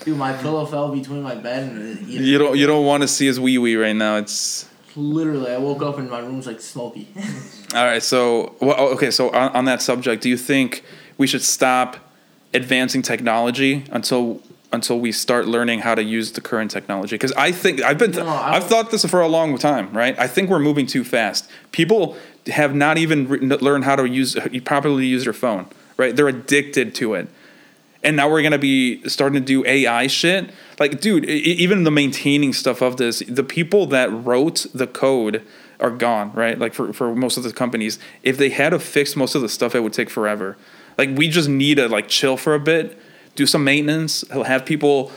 Dude, 0.00 0.18
my 0.18 0.34
pillow 0.34 0.66
fell 0.66 0.94
between 0.94 1.22
my 1.22 1.34
bed 1.34 1.70
and 1.70 1.96
the 1.96 2.04
You 2.04 2.36
don't 2.36 2.58
you 2.58 2.66
don't 2.66 2.84
want 2.84 3.02
to 3.02 3.08
see 3.08 3.24
his 3.24 3.40
wee 3.40 3.56
wee 3.56 3.76
right 3.76 3.96
now. 3.96 4.16
It's 4.16 4.68
Literally, 4.94 5.52
I 5.52 5.56
woke 5.56 5.82
up 5.82 5.96
and 5.96 6.10
my 6.10 6.18
room's 6.18 6.46
like 6.46 6.60
smoky. 6.60 7.08
all 7.74 7.86
right. 7.86 8.02
So 8.02 8.56
well, 8.60 8.76
oh, 8.76 8.92
okay. 8.94 9.10
So 9.10 9.30
on, 9.30 9.52
on 9.52 9.64
that 9.64 9.80
subject, 9.80 10.22
do 10.22 10.28
you 10.28 10.36
think 10.36 10.84
we 11.16 11.26
should 11.26 11.42
stop 11.42 11.96
advancing 12.52 13.00
technology 13.00 13.84
until 13.90 14.42
until 14.72 15.00
we 15.00 15.12
start 15.12 15.46
learning 15.46 15.80
how 15.80 15.94
to 15.94 16.02
use 16.02 16.32
the 16.32 16.40
current 16.40 16.70
technology? 16.70 17.14
Because 17.14 17.32
I 17.32 17.52
think 17.52 17.82
I've 17.82 17.98
been 17.98 18.10
No, 18.12 18.26
I 18.26 18.56
I've 18.56 18.64
thought 18.64 18.90
this 18.90 19.04
for 19.04 19.20
a 19.20 19.28
long 19.28 19.56
time. 19.58 19.92
Right. 19.92 20.18
I 20.18 20.26
think 20.26 20.50
we're 20.50 20.58
moving 20.58 20.86
too 20.86 21.04
fast. 21.04 21.50
People 21.72 22.16
have 22.48 22.74
not 22.74 22.98
even 22.98 23.28
re- 23.28 23.38
learned 23.40 23.84
how 23.84 23.96
to 23.96 24.08
use 24.08 24.36
properly 24.64 25.06
use 25.06 25.24
their 25.24 25.32
phone. 25.32 25.66
Right. 25.96 26.14
They're 26.14 26.28
addicted 26.28 26.94
to 26.96 27.14
it. 27.14 27.28
and 28.04 28.16
now 28.16 28.30
we're 28.30 28.42
gonna 28.42 28.58
be 28.58 29.02
starting 29.08 29.40
to 29.40 29.44
do 29.44 29.64
AI 29.66 30.06
shit. 30.06 30.50
Like, 30.78 31.00
dude, 31.00 31.24
even 31.24 31.82
the 31.84 31.90
maintaining 31.90 32.52
stuff 32.52 32.80
of 32.80 32.96
this, 32.96 33.20
the 33.26 33.42
people 33.42 33.86
that 33.86 34.08
wrote 34.12 34.66
the 34.72 34.86
code 34.86 35.42
are 35.80 35.90
gone, 35.90 36.32
right? 36.32 36.58
Like 36.58 36.74
for 36.74 36.92
for 36.92 37.14
most 37.14 37.36
of 37.36 37.42
the 37.42 37.52
companies, 37.52 37.98
if 38.22 38.36
they 38.38 38.50
had 38.50 38.70
to 38.70 38.78
fix 38.78 39.16
most 39.16 39.34
of 39.34 39.42
the 39.42 39.48
stuff, 39.48 39.74
it 39.74 39.80
would 39.80 39.92
take 39.92 40.10
forever. 40.10 40.56
Like, 40.96 41.10
we 41.16 41.28
just 41.28 41.48
need 41.48 41.76
to 41.76 41.88
like 41.88 42.08
chill 42.08 42.36
for 42.36 42.54
a 42.54 42.60
bit, 42.60 42.98
do 43.38 43.46
some 43.46 43.62
maintenance, 43.62 44.24
have 44.28 44.66
people 44.66 45.12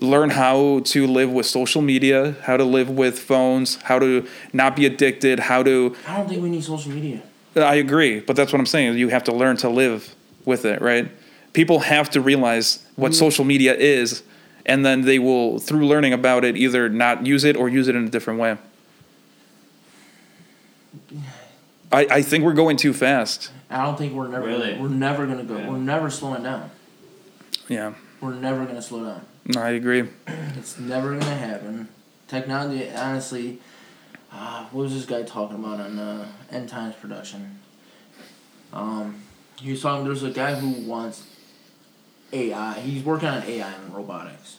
learn 0.00 0.28
how 0.28 0.80
to 0.80 1.06
live 1.06 1.32
with 1.32 1.46
social 1.46 1.80
media, 1.80 2.36
how 2.42 2.58
to 2.58 2.64
live 2.64 2.90
with 2.90 3.18
phones, 3.18 3.76
how 3.76 3.98
to 3.98 4.26
not 4.52 4.76
be 4.76 4.84
addicted, 4.84 5.40
how 5.40 5.62
to 5.62 5.96
I 6.06 6.18
don't 6.18 6.28
think 6.28 6.42
we 6.42 6.50
need 6.50 6.62
social 6.62 6.92
media. 6.92 7.22
Uh, 7.56 7.60
I 7.60 7.76
agree, 7.76 8.20
but 8.20 8.36
that's 8.36 8.52
what 8.52 8.60
I'm 8.60 8.66
saying. 8.66 8.98
You 8.98 9.08
have 9.08 9.24
to 9.24 9.32
learn 9.32 9.56
to 9.58 9.70
live 9.70 10.14
with 10.44 10.66
it, 10.66 10.82
right? 10.82 11.10
People 11.54 11.80
have 11.80 12.10
to 12.10 12.20
realize 12.20 12.86
what 12.96 13.12
mm. 13.12 13.14
social 13.14 13.44
media 13.44 13.74
is, 13.74 14.22
and 14.66 14.84
then 14.84 15.02
they 15.02 15.18
will, 15.18 15.58
through 15.58 15.86
learning 15.86 16.12
about 16.12 16.44
it, 16.44 16.56
either 16.58 16.90
not 16.90 17.26
use 17.26 17.44
it 17.44 17.56
or 17.56 17.70
use 17.70 17.88
it 17.88 17.96
in 17.96 18.04
a 18.04 18.10
different 18.10 18.38
way. 18.38 18.58
I, 21.90 22.06
I 22.10 22.22
think 22.22 22.44
we're 22.44 22.54
going 22.54 22.76
too 22.76 22.92
fast. 22.92 23.50
I 23.70 23.82
don't 23.82 23.96
think 23.96 24.12
we're 24.12 24.28
never 24.28 24.46
Really? 24.46 24.78
we're 24.78 24.88
never 24.88 25.26
gonna 25.26 25.44
go. 25.44 25.56
Yeah. 25.56 25.70
We're 25.70 25.78
never 25.78 26.10
slowing 26.10 26.42
down. 26.42 26.70
Yeah, 27.72 27.94
We're 28.20 28.34
never 28.34 28.66
gonna 28.66 28.82
slow 28.82 29.02
down. 29.04 29.24
no, 29.46 29.62
I 29.62 29.70
agree. 29.70 30.04
It's 30.58 30.78
never 30.78 31.12
gonna 31.12 31.34
happen. 31.34 31.88
Technology, 32.28 32.90
honestly, 32.90 33.58
uh, 34.30 34.66
what 34.66 34.82
was 34.82 34.92
this 34.94 35.06
guy 35.06 35.22
talking 35.22 35.56
about 35.56 35.80
on 35.80 35.98
uh, 35.98 36.28
End 36.50 36.68
Times 36.68 36.94
production? 36.96 37.58
Um, 38.74 39.22
he 39.56 39.70
was 39.70 39.80
talking. 39.80 40.04
There's 40.04 40.22
a 40.22 40.30
guy 40.30 40.54
who 40.54 40.86
wants 40.86 41.26
AI. 42.32 42.74
He's 42.80 43.02
working 43.02 43.28
on 43.28 43.42
AI 43.42 43.72
and 43.72 43.94
robotics. 43.94 44.58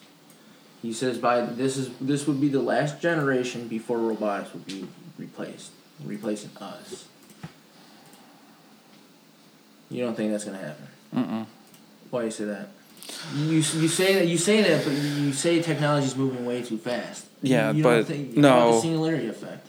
He 0.82 0.92
says 0.92 1.20
by 1.20 1.42
this 1.42 1.78
is 1.78 1.92
this 2.02 2.26
would 2.28 2.42
be 2.42 2.50
the 2.50 2.62
last 2.62 3.00
generation 3.00 3.68
before 3.68 4.00
robotics 4.00 4.54
would 4.54 4.66
be 4.66 4.88
replaced, 5.20 5.70
replacing 6.04 6.50
us. 6.60 7.06
You 9.92 10.04
don't 10.04 10.16
think 10.16 10.32
that's 10.32 10.46
gonna 10.46 10.58
happen? 10.58 10.88
Mm-mm. 11.16 11.46
Why 12.10 12.20
do 12.22 12.26
you 12.26 12.32
say 12.32 12.46
that? 12.46 12.70
You 13.36 13.56
you 13.56 13.88
say 13.88 14.16
that 14.16 14.28
you 14.28 14.38
say 14.38 14.62
that, 14.62 14.84
but 14.86 14.94
you 14.94 15.34
say 15.34 15.62
technology's 15.62 16.16
moving 16.16 16.46
way 16.46 16.62
too 16.62 16.78
fast. 16.78 17.26
Yeah, 17.42 17.72
you 17.72 17.84
but 17.84 17.96
don't 17.96 18.06
think, 18.06 18.38
no. 18.38 18.74
The 18.76 18.82
singularity 18.82 19.28
effect. 19.28 19.68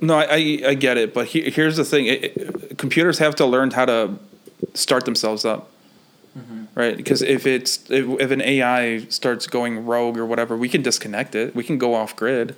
No, 0.00 0.18
I, 0.18 0.24
I, 0.24 0.62
I 0.68 0.74
get 0.74 0.96
it, 0.96 1.14
but 1.14 1.26
he, 1.28 1.48
here's 1.50 1.76
the 1.76 1.84
thing: 1.84 2.06
it, 2.06 2.24
it- 2.24 2.78
computers 2.78 3.18
have 3.18 3.34
to 3.36 3.46
learn 3.46 3.70
how 3.70 3.84
to 3.84 4.18
start 4.74 5.04
themselves 5.04 5.44
up, 5.44 5.70
right? 6.74 6.96
Because 6.96 7.22
if 7.22 7.46
it's 7.46 7.88
if, 7.90 8.08
if 8.20 8.30
an 8.30 8.40
AI 8.40 9.00
starts 9.10 9.46
going 9.46 9.84
rogue 9.86 10.16
or 10.18 10.24
whatever, 10.26 10.56
we 10.56 10.68
can 10.68 10.82
disconnect 10.82 11.34
it. 11.34 11.54
We 11.54 11.62
can 11.64 11.78
go 11.78 11.94
off 11.94 12.16
grid. 12.16 12.56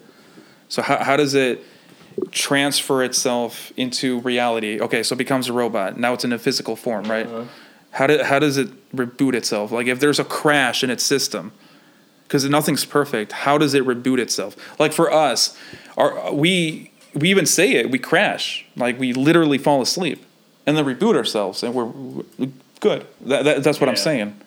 So 0.69 0.83
how 0.83 1.03
how 1.03 1.17
does 1.17 1.35
it 1.35 1.63
transfer 2.31 3.03
itself 3.03 3.73
into 3.77 4.21
reality? 4.21 4.81
Okay, 4.81 5.03
so 5.03 5.15
it 5.15 5.19
becomes 5.19 5.49
a 5.49 5.53
robot. 5.53 5.99
Now 5.99 6.13
it's 6.15 6.25
in 6.25 6.33
a 6.33 6.39
physical 6.39 6.77
form, 6.77 7.05
right? 7.11 7.27
Uh-huh. 7.27 7.45
How 7.91 8.07
do, 8.07 8.23
how 8.25 8.39
does 8.39 8.57
it 8.57 8.71
reboot 8.95 9.35
itself? 9.35 9.73
Like 9.73 9.87
if 9.87 10.01
there's 10.01 10.19
a 10.19 10.25
crash 10.25 10.83
in 10.83 10.91
its 10.91 11.03
system, 11.03 11.53
because 12.25 12.45
nothing's 12.49 12.85
perfect. 12.85 13.33
How 13.33 13.59
does 13.59 13.75
it 13.75 13.85
reboot 13.85 14.19
itself? 14.19 14.57
Like 14.79 14.93
for 14.93 15.13
us, 15.13 15.57
our 15.97 16.33
we 16.33 16.91
we 17.15 17.31
even 17.31 17.47
say 17.47 17.73
it. 17.73 17.91
We 17.91 17.99
crash. 17.99 18.67
Like 18.77 18.99
we 18.99 19.13
literally 19.13 19.59
fall 19.59 19.81
asleep, 19.83 20.25
and 20.67 20.77
then 20.77 20.85
reboot 20.85 21.15
ourselves, 21.15 21.63
and 21.63 21.75
we're, 21.75 21.85
we're 21.85 22.51
good. 22.81 23.07
That, 23.23 23.45
that, 23.45 23.63
that's 23.63 23.81
what 23.81 23.89
I'm 23.89 23.97
saying. 23.97 24.39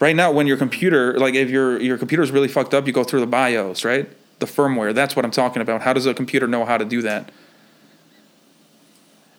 Right 0.00 0.16
now, 0.16 0.32
when 0.32 0.46
your 0.46 0.56
computer, 0.56 1.18
like 1.18 1.34
if 1.34 1.48
your 1.50 1.80
your 1.80 1.96
computer 1.96 2.22
is 2.22 2.30
really 2.30 2.48
fucked 2.48 2.74
up, 2.74 2.86
you 2.86 2.92
go 2.92 3.04
through 3.04 3.20
the 3.20 3.26
BIOS, 3.26 3.84
right? 3.84 4.08
The 4.40 4.46
firmware. 4.46 4.92
That's 4.92 5.16
what 5.16 5.24
I'm 5.24 5.30
talking 5.30 5.62
about. 5.62 5.82
How 5.82 5.92
does 5.92 6.06
a 6.06 6.14
computer 6.14 6.46
know 6.46 6.64
how 6.64 6.76
to 6.76 6.84
do 6.84 7.00
that? 7.02 7.30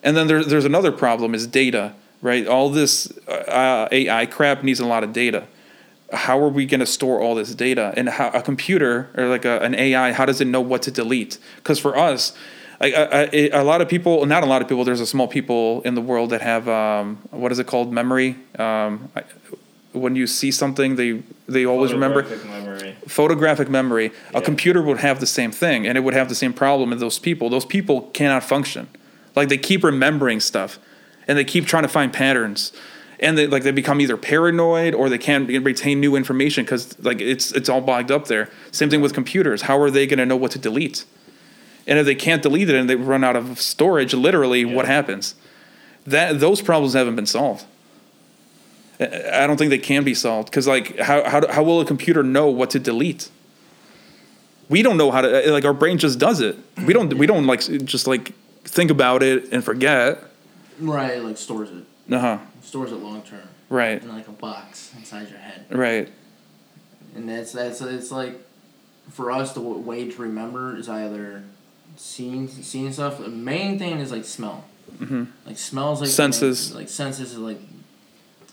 And 0.01 0.15
then 0.15 0.27
there, 0.27 0.43
there's 0.43 0.65
another 0.65 0.91
problem 0.91 1.33
is 1.33 1.47
data, 1.47 1.93
right? 2.21 2.47
All 2.47 2.69
this 2.69 3.11
uh, 3.27 3.87
AI 3.91 4.25
crap 4.25 4.63
needs 4.63 4.79
a 4.79 4.85
lot 4.85 5.03
of 5.03 5.13
data. 5.13 5.45
How 6.13 6.39
are 6.39 6.49
we 6.49 6.65
going 6.65 6.79
to 6.79 6.85
store 6.85 7.19
all 7.19 7.35
this 7.35 7.53
data? 7.55 7.93
And 7.97 8.09
how 8.09 8.29
a 8.29 8.41
computer 8.41 9.09
or 9.15 9.27
like 9.27 9.45
a, 9.45 9.59
an 9.61 9.75
AI, 9.75 10.11
how 10.11 10.25
does 10.25 10.39
it 10.41 10.45
know 10.45 10.61
what 10.61 10.81
to 10.83 10.91
delete? 10.91 11.39
Because 11.57 11.79
for 11.79 11.97
us, 11.97 12.33
like 12.79 12.93
a, 12.93 13.35
a, 13.35 13.61
a 13.61 13.63
lot 13.63 13.81
of 13.81 13.89
people, 13.89 14.25
not 14.25 14.43
a 14.43 14.45
lot 14.45 14.61
of 14.61 14.67
people, 14.67 14.83
there's 14.83 15.01
a 15.01 15.07
small 15.07 15.27
people 15.27 15.81
in 15.81 15.95
the 15.95 16.01
world 16.01 16.29
that 16.29 16.41
have 16.41 16.67
um, 16.69 17.17
what 17.31 17.51
is 17.51 17.59
it 17.59 17.67
called, 17.67 17.91
memory. 17.91 18.37
Um, 18.59 19.09
I, 19.15 19.23
when 19.93 20.15
you 20.15 20.27
see 20.27 20.51
something, 20.51 20.95
they 20.97 21.23
they 21.47 21.65
always 21.65 21.93
remember 21.93 22.23
Photographic 22.23 22.49
memory. 22.49 22.95
photographic 23.07 23.69
memory 23.69 24.11
a 24.33 24.41
computer 24.41 24.81
would 24.81 24.97
have 24.97 25.19
the 25.19 25.27
same 25.27 25.51
thing 25.51 25.87
and 25.87 25.97
it 25.97 26.01
would 26.01 26.13
have 26.13 26.27
the 26.27 26.35
same 26.35 26.53
problem 26.53 26.91
in 26.91 26.99
those 26.99 27.19
people 27.19 27.49
those 27.49 27.65
people 27.65 28.01
cannot 28.13 28.43
function 28.43 28.87
like 29.35 29.47
they 29.47 29.57
keep 29.57 29.83
remembering 29.83 30.39
stuff 30.39 30.79
and 31.27 31.37
they 31.37 31.43
keep 31.43 31.65
trying 31.65 31.83
to 31.83 31.89
find 31.89 32.11
patterns. 32.11 32.71
And 33.19 33.37
they 33.37 33.47
like 33.47 33.63
they 33.63 33.71
become 33.71 34.01
either 34.01 34.17
paranoid 34.17 34.93
or 34.93 35.09
they 35.09 35.17
can't 35.17 35.47
retain 35.63 35.99
new 35.99 36.15
information 36.15 36.65
because 36.65 36.97
like 36.99 37.21
it's 37.21 37.51
it's 37.53 37.69
all 37.69 37.81
bogged 37.81 38.11
up 38.11 38.27
there. 38.27 38.49
Same 38.71 38.89
thing 38.89 39.01
with 39.01 39.13
computers. 39.13 39.63
How 39.63 39.79
are 39.79 39.89
they 39.89 40.05
going 40.05 40.19
to 40.19 40.25
know 40.25 40.35
what 40.35 40.51
to 40.51 40.59
delete? 40.59 41.05
And 41.87 41.97
if 41.97 42.05
they 42.05 42.15
can't 42.15 42.41
delete 42.41 42.69
it 42.69 42.75
and 42.75 42.89
they 42.89 42.95
run 42.95 43.23
out 43.23 43.35
of 43.35 43.61
storage 43.61 44.13
literally 44.13 44.65
what 44.65 44.85
happens? 44.85 45.35
That 46.05 46.39
those 46.39 46.61
problems 46.61 46.93
haven't 46.93 47.15
been 47.15 47.25
solved. 47.25 47.65
I 48.99 49.43
I 49.43 49.47
don't 49.47 49.57
think 49.57 49.69
they 49.69 49.77
can 49.77 50.03
be 50.03 50.13
solved 50.13 50.49
because 50.49 50.67
like 50.67 50.97
how, 50.99 51.23
how 51.23 51.47
how 51.47 51.63
will 51.63 51.79
a 51.79 51.85
computer 51.85 52.21
know 52.21 52.47
what 52.49 52.69
to 52.71 52.79
delete? 52.79 53.29
We 54.67 54.81
don't 54.81 54.97
know 54.97 55.11
how 55.11 55.21
to 55.21 55.51
like 55.51 55.63
our 55.63 55.73
brain 55.73 55.99
just 55.99 56.19
does 56.19 56.41
it. 56.41 56.57
We 56.85 56.93
don't 56.93 57.13
we 57.13 57.27
don't 57.27 57.47
like 57.47 57.61
just 57.85 58.07
like 58.07 58.33
think 58.63 58.91
about 58.91 59.23
it 59.23 59.53
and 59.53 59.63
forget. 59.63 60.21
Right, 60.79 61.21
like 61.23 61.37
stores 61.37 61.69
it. 61.69 62.13
Uh 62.13 62.19
huh. 62.19 62.37
Stores 62.61 62.91
it 62.91 62.95
long 62.95 63.21
term 63.23 63.47
Right. 63.69 64.01
in 64.01 64.09
like 64.09 64.27
a 64.27 64.31
box 64.31 64.93
inside 64.97 65.29
your 65.29 65.39
head. 65.39 65.65
Right. 65.69 66.09
And 67.15 67.27
that's 67.29 67.51
that's 67.53 67.81
it's 67.81 68.11
like 68.11 68.39
for 69.11 69.31
us 69.31 69.53
the 69.53 69.61
way 69.61 70.09
to 70.09 70.21
remember 70.21 70.75
is 70.75 70.89
either 70.89 71.43
seeing 71.95 72.47
seeing 72.47 72.91
stuff. 72.93 73.19
The 73.19 73.29
main 73.29 73.79
thing 73.79 73.99
is 73.99 74.11
like 74.11 74.25
smell. 74.25 74.65
Mhm. 74.97 75.27
Like 75.45 75.57
smells 75.57 76.01
like 76.01 76.09
Senses. 76.09 76.73
Like 76.75 76.89
senses 76.89 77.31
is 77.31 77.37
like 77.37 77.59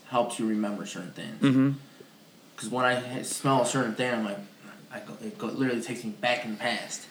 helps 0.07 0.39
you 0.39 0.47
remember 0.47 0.85
certain 0.85 1.11
things. 1.11 1.41
Mm-hmm. 1.41 1.71
Because 2.55 2.69
when 2.69 2.85
I 2.85 3.21
smell 3.23 3.61
a 3.63 3.65
certain 3.65 3.95
thing, 3.95 4.13
I'm 4.13 4.25
like, 4.25 4.37
I 4.91 4.99
go, 4.99 5.17
it 5.23 5.37
go, 5.37 5.47
literally 5.47 5.81
takes 5.81 6.03
me 6.03 6.11
back 6.11 6.45
in 6.45 6.51
the 6.51 6.57
past. 6.57 7.05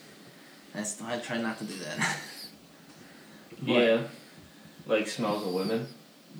That's 0.73 1.01
I 1.03 1.19
try 1.19 1.39
not 1.39 1.59
to 1.59 1.65
do 1.65 1.75
that. 1.85 2.17
But 3.65 3.73
Yeah. 3.73 4.01
Like 4.87 5.09
smells 5.09 5.47
of 5.47 5.53
women. 5.53 5.87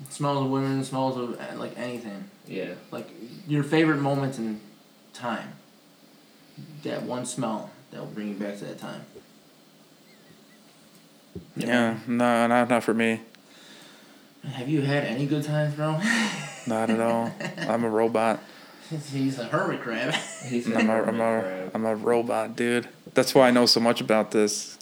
Smells 0.09 0.43
of 0.45 0.49
women, 0.49 0.83
smells 0.83 1.17
of 1.17 1.59
like 1.59 1.77
anything. 1.77 2.25
Yeah. 2.47 2.73
Like 2.91 3.09
your 3.47 3.63
favorite 3.63 3.97
moments 3.97 4.37
in 4.37 4.59
time. 5.13 5.53
That 6.83 7.03
one 7.03 7.25
smell 7.25 7.71
that 7.91 7.99
will 7.99 8.07
bring 8.07 8.29
you 8.29 8.35
back 8.35 8.57
to 8.59 8.65
that 8.65 8.79
time. 8.79 9.05
Yeah. 11.55 11.99
No, 12.07 12.47
not 12.47 12.69
not 12.69 12.83
for 12.83 12.93
me. 12.93 13.21
Have 14.43 14.67
you 14.67 14.81
had 14.81 15.05
any 15.05 15.25
good 15.25 15.43
times, 15.43 15.75
bro? 15.75 16.01
Not 16.67 16.89
at 16.89 16.99
all. 16.99 17.31
I'm 17.59 17.83
a 17.83 17.89
robot. 17.89 18.41
He's 19.11 19.39
a 19.39 19.45
hermit 19.45 19.81
crab. 19.81 20.13
He's 20.45 20.67
I'm 20.67 20.89
a, 20.89 21.01
I'm 21.03 21.21
a, 21.21 21.69
I'm 21.73 21.85
a 21.85 21.95
robot, 21.95 22.55
dude. 22.55 22.89
That's 23.13 23.33
why 23.33 23.47
I 23.47 23.51
know 23.51 23.65
so 23.65 23.79
much 23.79 24.01
about 24.01 24.31
this. 24.31 24.77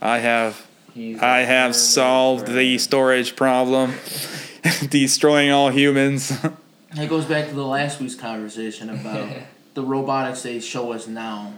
I 0.00 0.18
have 0.18 0.56
He's 0.56 0.66
I 0.96 1.40
have 1.40 1.74
solved 1.74 2.46
the 2.48 2.76
storage 2.78 3.34
problem, 3.36 3.94
destroying 4.88 5.50
all 5.50 5.70
humans. 5.70 6.32
That 6.94 7.08
goes 7.08 7.24
back 7.24 7.48
to 7.48 7.54
the 7.54 7.64
last 7.64 8.00
week's 8.00 8.14
conversation 8.14 8.90
about 8.90 9.26
the 9.74 9.82
robotics 9.82 10.42
they 10.42 10.60
show 10.60 10.92
us 10.92 11.06
now 11.06 11.54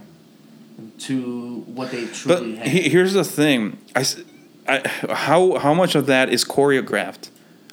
to 1.00 1.64
what 1.66 1.90
they 1.90 2.04
But 2.04 2.14
truly 2.14 2.54
have. 2.54 2.66
he- 2.68 2.88
here's 2.88 3.14
the 3.14 3.24
thing: 3.24 3.78
I, 3.96 4.00
s- 4.00 4.22
I- 4.68 4.86
how 5.10 5.58
how 5.58 5.74
much 5.74 5.96
of 5.96 6.06
that 6.06 6.28
is 6.28 6.44
choreographed? 6.44 7.30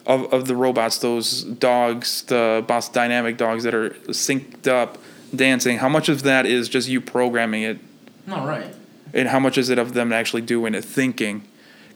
Of, 0.07 0.34
of 0.34 0.47
the 0.47 0.55
robots, 0.55 0.97
those 0.97 1.43
dogs, 1.43 2.24
the 2.24 2.64
boss 2.68 2.89
dynamic 2.89 3.38
dogs 3.38 3.64
that 3.66 3.76
are 3.76 3.91
synced 4.09 4.68
up, 4.68 4.97
dancing. 5.36 5.78
How 5.78 5.89
much 5.89 6.09
of 6.09 6.24
that 6.24 6.47
is 6.47 6.68
just 6.68 6.89
you 6.89 6.99
programming 6.99 7.62
it, 7.62 7.78
no, 8.26 8.43
right. 8.47 8.74
and 9.14 9.30
how 9.30 9.39
much 9.39 9.59
is 9.59 9.70
it 9.70 9.78
of 9.78 9.93
them 9.93 10.12
actually 10.12 10.41
doing 10.41 10.74
it, 10.74 10.84
thinking? 10.84 11.43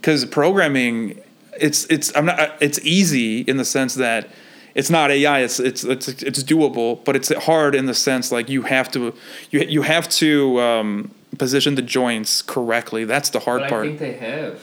Because 0.06 0.24
programming, 0.24 1.20
it's 1.60 1.86
it's 1.86 2.16
I'm 2.16 2.28
not 2.28 2.62
it's 2.62 2.78
easy 2.84 3.42
in 3.42 3.58
the 3.58 3.66
sense 3.66 3.96
that 3.96 4.30
it's 4.76 4.92
not 4.92 5.10
AI. 5.10 5.40
It's 5.40 5.60
it's 5.60 5.84
it's 5.84 6.08
it's 6.08 6.44
doable, 6.44 7.04
but 7.04 7.16
it's 7.16 7.34
hard 7.34 7.74
in 7.74 7.88
the 7.88 7.96
sense 7.96 8.32
like 8.32 8.48
you 8.48 8.62
have 8.62 8.92
to 8.92 9.16
you 9.50 9.62
you 9.62 9.82
have 9.82 10.08
to 10.10 10.62
um, 10.62 11.12
position 11.40 11.74
the 11.74 11.82
joints 11.82 12.44
correctly. 12.44 13.04
That's 13.04 13.32
the 13.32 13.40
hard 13.40 13.62
But 13.62 13.70
part. 13.70 13.86
I 13.86 13.88
think 13.88 14.00
they 14.00 14.14
have. 14.14 14.62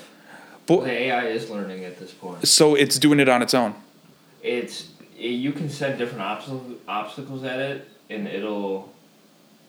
But- 0.66 0.84
the 0.84 0.92
AI 0.92 1.26
is 1.26 1.50
learning 1.50 1.84
at 1.86 1.98
this 1.98 2.12
point. 2.12 2.46
so 2.46 2.76
it's 2.76 2.96
doing 3.00 3.18
it 3.18 3.28
on 3.28 3.42
its 3.42 3.52
own. 3.52 3.74
It's 4.44 4.90
you 5.18 5.50
can 5.50 5.68
set 5.68 5.98
different 5.98 6.22
obstacle, 6.22 6.64
obstacles 6.86 7.42
at 7.42 7.58
it, 7.58 7.88
and 8.08 8.28
it'll 8.28 8.92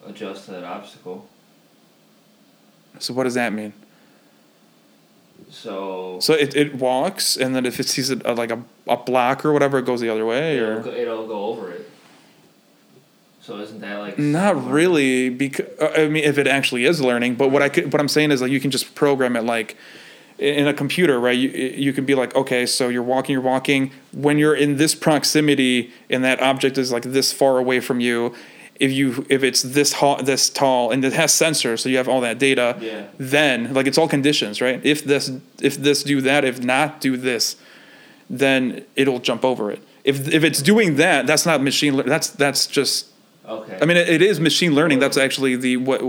adjust 0.05 0.45
to 0.45 0.51
that 0.51 0.65
obstacle. 0.65 1.27
So 2.99 3.15
what 3.15 3.23
does 3.23 3.33
that 3.33 3.53
mean? 3.53 3.73
So, 5.53 6.17
So 6.19 6.33
it, 6.33 6.55
it 6.55 6.73
walks, 6.73 7.37
and 7.37 7.55
then 7.55 7.63
if 7.63 7.79
it 7.79 7.87
sees 7.87 8.09
it 8.09 8.25
uh, 8.25 8.33
like 8.33 8.49
a, 8.49 8.63
a 8.87 8.97
block 8.97 9.45
or 9.45 9.53
whatever, 9.53 9.77
it 9.77 9.85
goes 9.85 10.01
the 10.01 10.09
other 10.09 10.25
way, 10.25 10.57
it'll, 10.57 10.69
or 10.71 10.79
go, 10.81 10.91
it'll 10.91 11.27
go 11.27 11.45
over 11.45 11.71
it. 11.71 11.89
So 13.39 13.59
isn't 13.59 13.79
that 13.81 13.97
like 13.97 14.17
not 14.17 14.65
really? 14.65 15.29
Because 15.29 15.67
I 15.79 16.07
mean, 16.07 16.23
if 16.23 16.39
it 16.39 16.47
actually 16.47 16.85
is 16.85 17.01
learning, 17.01 17.35
but 17.35 17.49
what 17.49 17.61
I 17.61 17.69
could, 17.69 17.93
what 17.93 18.01
I'm 18.01 18.07
saying 18.07 18.31
is 18.31 18.41
like 18.41 18.49
you 18.49 18.59
can 18.59 18.71
just 18.71 18.95
program 18.95 19.35
it 19.35 19.43
like 19.43 19.77
in 20.39 20.67
a 20.67 20.73
computer, 20.73 21.19
right? 21.19 21.37
You 21.37 21.49
you 21.49 21.93
can 21.93 22.05
be 22.05 22.15
like, 22.15 22.35
okay, 22.35 22.65
so 22.65 22.89
you're 22.89 23.03
walking, 23.03 23.33
you're 23.33 23.41
walking. 23.41 23.91
When 24.11 24.39
you're 24.39 24.55
in 24.55 24.77
this 24.77 24.95
proximity, 24.95 25.91
and 26.09 26.23
that 26.23 26.41
object 26.41 26.79
is 26.79 26.91
like 26.91 27.03
this 27.03 27.31
far 27.31 27.59
away 27.59 27.79
from 27.79 27.99
you, 27.99 28.33
if 28.79 28.91
you 28.91 29.25
if 29.29 29.43
it's 29.43 29.61
this 29.61 29.93
ha- 29.93 30.21
this 30.21 30.49
tall 30.49 30.91
and 30.91 31.03
it 31.05 31.13
has 31.13 31.31
sensors, 31.31 31.79
so 31.79 31.89
you 31.89 31.97
have 31.97 32.09
all 32.09 32.21
that 32.21 32.39
data. 32.39 32.77
Yeah. 32.79 33.07
Then 33.17 33.73
like 33.73 33.87
it's 33.87 33.97
all 33.97 34.07
conditions, 34.07 34.61
right? 34.61 34.79
If 34.83 35.03
this 35.03 35.31
if 35.61 35.75
this 35.77 36.03
do 36.03 36.21
that, 36.21 36.43
if 36.45 36.63
not 36.63 37.01
do 37.01 37.17
this, 37.17 37.55
then 38.29 38.85
it'll 38.95 39.19
jump 39.19 39.45
over 39.45 39.71
it. 39.71 39.81
If 40.03 40.27
if 40.33 40.43
it's 40.43 40.61
doing 40.61 40.95
that, 40.97 41.27
that's 41.27 41.45
not 41.45 41.61
machine. 41.61 41.95
lear- 41.95 42.05
That's 42.05 42.29
that's 42.29 42.67
just 42.67 43.07
Okay. 43.47 43.77
I 43.81 43.85
mean, 43.85 43.97
it, 43.97 44.07
it 44.07 44.21
is 44.21 44.39
machine 44.39 44.73
learning. 44.73 44.99
That's 44.99 45.17
actually 45.17 45.55
the 45.57 45.77
what 45.77 46.01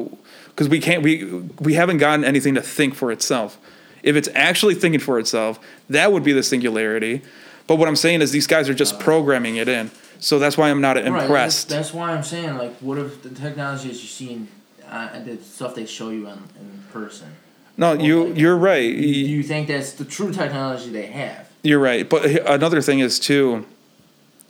because 0.49 0.69
we 0.69 0.81
can't 0.81 1.03
we 1.03 1.25
we 1.61 1.75
haven't 1.75 1.99
gotten 1.99 2.25
anything 2.25 2.55
to 2.55 2.63
think 2.63 2.95
for 2.95 3.11
itself. 3.11 3.59
If 4.03 4.17
it's 4.17 4.29
actually 4.35 4.75
thinking 4.75 5.01
for 5.01 5.19
itself, 5.19 5.59
that 5.91 6.13
would 6.13 6.23
be 6.23 6.33
the 6.33 6.43
singularity. 6.43 7.23
But 7.67 7.77
what 7.77 7.89
I'm 7.89 7.97
saying 7.97 8.21
is 8.23 8.31
these 8.31 8.47
guys 8.47 8.69
are 8.69 8.75
just 8.75 8.95
uh. 8.95 8.99
programming 8.99 9.57
it 9.57 9.69
in. 9.69 9.91
So 10.25 10.39
that's 10.39 10.57
why 10.57 10.71
I'm 10.71 10.81
not 10.81 10.97
Right, 10.97 11.05
that's, 11.05 11.23
impressed. 11.23 11.69
that's 11.69 11.93
why 11.93 12.13
I'm 12.13 12.23
saying, 12.23 12.57
like, 12.57 12.75
what 12.79 12.97
if 12.97 13.23
the 13.23 13.29
technology 13.29 13.89
that 13.89 14.03
you 14.03 14.09
see 14.09 14.33
in 14.33 14.49
uh, 14.89 15.23
the 15.23 15.37
stuff 15.37 15.75
they 15.75 15.85
show 15.85 16.09
you 16.09 16.27
in, 16.29 16.39
in 16.59 16.85
person? 16.91 17.29
no, 17.77 17.93
you 17.93 18.33
you're 18.33 18.57
right. 18.57 18.91
Do 18.97 19.07
you 19.07 19.43
think 19.43 19.69
that's 19.69 19.93
the 19.93 20.05
true 20.07 20.33
technology 20.33 20.89
they 20.89 21.07
have? 21.09 21.51
You're 21.63 21.79
right. 21.79 22.09
But 22.09 22.25
another 22.47 22.81
thing 22.81 23.01
is 23.01 23.19
too, 23.19 23.67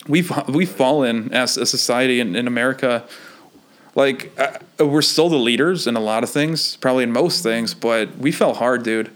we've 0.07 0.31
we've 0.49 0.71
fallen 0.71 1.33
as 1.33 1.57
a 1.57 1.67
society 1.67 2.21
in, 2.21 2.37
in 2.37 2.47
America. 2.47 3.03
Like 3.97 4.31
uh, 4.39 4.87
we're 4.87 5.03
still 5.03 5.29
the 5.29 5.37
leaders 5.39 5.89
in 5.89 5.97
a 5.97 6.01
lot 6.01 6.23
of 6.23 6.31
things, 6.31 6.77
probably 6.77 7.03
in 7.03 7.13
most 7.13 7.43
things, 7.43 7.75
but 7.75 8.17
we 8.17 8.31
fell 8.31 8.55
hard, 8.55 8.85
dude. 8.85 9.11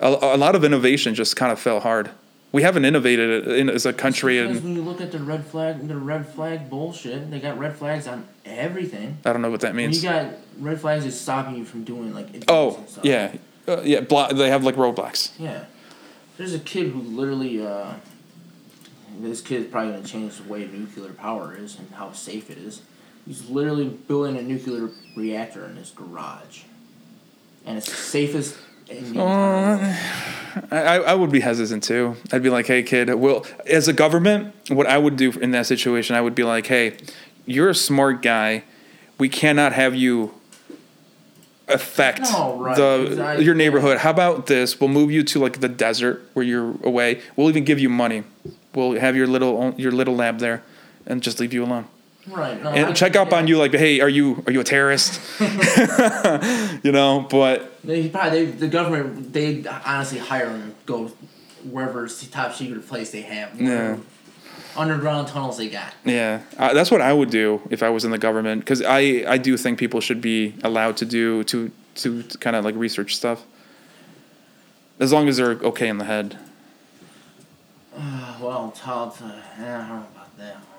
A, 0.00 0.08
a 0.08 0.36
lot 0.36 0.56
of 0.56 0.64
innovation 0.64 1.14
just 1.14 1.36
kind 1.36 1.52
of 1.52 1.60
fell 1.60 1.78
hard. 1.78 2.10
We 2.52 2.62
haven't 2.62 2.84
innovated 2.84 3.46
in, 3.46 3.70
as 3.70 3.86
a 3.86 3.92
country, 3.92 4.40
Because 4.40 4.56
and 4.56 4.64
when 4.64 4.76
you 4.76 4.82
look 4.82 5.00
at 5.00 5.12
the 5.12 5.20
red 5.20 5.46
flag, 5.46 5.86
the 5.86 5.96
red 5.96 6.26
flag 6.26 6.68
bullshit, 6.68 7.30
they 7.30 7.38
got 7.38 7.58
red 7.58 7.76
flags 7.76 8.08
on 8.08 8.26
everything. 8.44 9.18
I 9.24 9.32
don't 9.32 9.42
know 9.42 9.50
what 9.50 9.60
that 9.60 9.74
means. 9.74 10.02
When 10.02 10.14
you 10.14 10.20
got 10.20 10.38
red 10.58 10.80
flags 10.80 11.04
is 11.04 11.18
stopping 11.20 11.56
you 11.56 11.64
from 11.64 11.84
doing 11.84 12.12
like 12.12 12.28
Oh, 12.48 12.84
yeah, 13.04 13.36
uh, 13.68 13.82
yeah. 13.82 14.00
They 14.00 14.50
have 14.50 14.64
like 14.64 14.74
roadblocks. 14.74 15.30
Yeah. 15.38 15.66
There's 16.38 16.54
a 16.54 16.58
kid 16.58 16.90
who 16.90 17.00
literally, 17.02 17.64
uh, 17.64 17.94
this 19.20 19.40
kid 19.42 19.62
is 19.62 19.66
probably 19.68 19.92
going 19.92 20.02
to 20.02 20.08
change 20.08 20.38
the 20.38 20.48
way 20.48 20.66
nuclear 20.66 21.12
power 21.12 21.54
is 21.56 21.78
and 21.78 21.88
how 21.92 22.12
safe 22.12 22.50
it 22.50 22.58
is. 22.58 22.82
He's 23.26 23.48
literally 23.48 23.88
building 23.88 24.36
a 24.36 24.42
nuclear 24.42 24.90
reactor 25.16 25.66
in 25.66 25.76
his 25.76 25.90
garage. 25.90 26.62
And 27.66 27.78
it's 27.78 27.88
the 27.88 27.94
safest 27.94 28.56
in 28.90 29.14
the 29.14 29.20
entire 29.20 29.76
world. 29.78 29.96
I, 30.72 30.96
I 30.98 31.14
would 31.14 31.30
be 31.30 31.40
hesitant 31.40 31.82
too. 31.84 32.16
I'd 32.32 32.42
be 32.42 32.50
like, 32.50 32.66
hey, 32.66 32.82
kid, 32.82 33.12
well, 33.14 33.46
as 33.66 33.88
a 33.88 33.92
government, 33.92 34.54
what 34.68 34.86
I 34.86 34.98
would 34.98 35.16
do 35.16 35.30
in 35.32 35.52
that 35.52 35.66
situation, 35.66 36.16
I 36.16 36.20
would 36.20 36.34
be 36.34 36.42
like, 36.42 36.66
hey, 36.66 36.96
you're 37.46 37.68
a 37.70 37.74
smart 37.74 38.20
guy. 38.22 38.64
We 39.18 39.28
cannot 39.28 39.72
have 39.72 39.94
you 39.94 40.34
affect 41.68 42.22
No, 42.22 42.56
right, 42.58 42.76
the 42.76 43.22
I- 43.24 43.36
your 43.38 43.54
neighborhood. 43.54 43.98
How 43.98 44.10
about 44.10 44.46
this? 44.46 44.80
We'll 44.80 44.88
move 44.90 45.10
you 45.12 45.22
to 45.24 45.38
like 45.38 45.60
the 45.60 45.68
desert 45.68 46.28
where 46.32 46.44
you're 46.44 46.74
away. 46.82 47.20
We'll 47.36 47.48
even 47.48 47.64
give 47.64 47.78
you 47.78 47.88
money. 47.88 48.24
We'll 48.74 48.98
have 48.98 49.14
your 49.16 49.26
little 49.28 49.74
your 49.76 49.92
little 49.92 50.16
lab 50.16 50.38
there, 50.40 50.62
and 51.06 51.22
just 51.22 51.38
leave 51.40 51.52
you 51.52 51.62
alone. 51.64 51.86
Right. 52.30 52.62
No, 52.62 52.70
I 52.70 52.76
And 52.76 52.96
check 52.96 53.16
up 53.16 53.30
get 53.30 53.38
on 53.38 53.46
you, 53.46 53.58
like, 53.58 53.72
hey, 53.72 54.00
are 54.00 54.08
you 54.08 54.42
are 54.46 54.52
you 54.52 54.60
a 54.60 54.64
terrorist? 54.64 55.20
you 55.40 56.92
know, 56.92 57.26
but 57.30 57.82
They 57.82 58.08
probably 58.08 58.46
they, 58.46 58.50
the 58.52 58.68
government 58.68 59.32
they 59.32 59.64
honestly 59.66 60.18
hire 60.18 60.50
him 60.50 60.62
and 60.62 60.74
go 60.86 61.12
wherever 61.68 62.06
top 62.30 62.54
secret 62.54 62.86
place 62.86 63.10
they 63.10 63.22
have. 63.22 63.60
Yeah. 63.60 63.96
Underground 64.76 65.26
tunnels 65.28 65.58
they 65.58 65.68
got. 65.68 65.92
Yeah, 66.04 66.42
uh, 66.56 66.72
that's 66.72 66.92
what 66.92 67.00
I 67.00 67.12
would 67.12 67.30
do 67.30 67.60
if 67.70 67.82
I 67.82 67.90
was 67.90 68.04
in 68.04 68.12
the 68.12 68.18
government 68.18 68.60
because 68.60 68.82
I 68.82 69.24
I 69.26 69.36
do 69.36 69.56
think 69.56 69.78
people 69.78 70.00
should 70.00 70.20
be 70.20 70.54
allowed 70.62 70.96
to 70.98 71.04
do 71.04 71.42
to 71.44 71.72
to 71.96 72.22
kind 72.38 72.54
of 72.54 72.64
like 72.64 72.76
research 72.76 73.16
stuff 73.16 73.44
as 75.00 75.12
long 75.12 75.28
as 75.28 75.38
they're 75.38 75.52
okay 75.52 75.88
in 75.88 75.98
the 75.98 76.04
head. 76.04 76.38
Uh, 77.96 78.36
well, 78.40 78.72
child, 78.72 79.14
uh, 79.22 79.32
yeah, 79.58 79.84
I 79.84 79.88
don't 79.88 80.00
know 80.00 80.06
about 80.14 80.38
that 80.38 80.69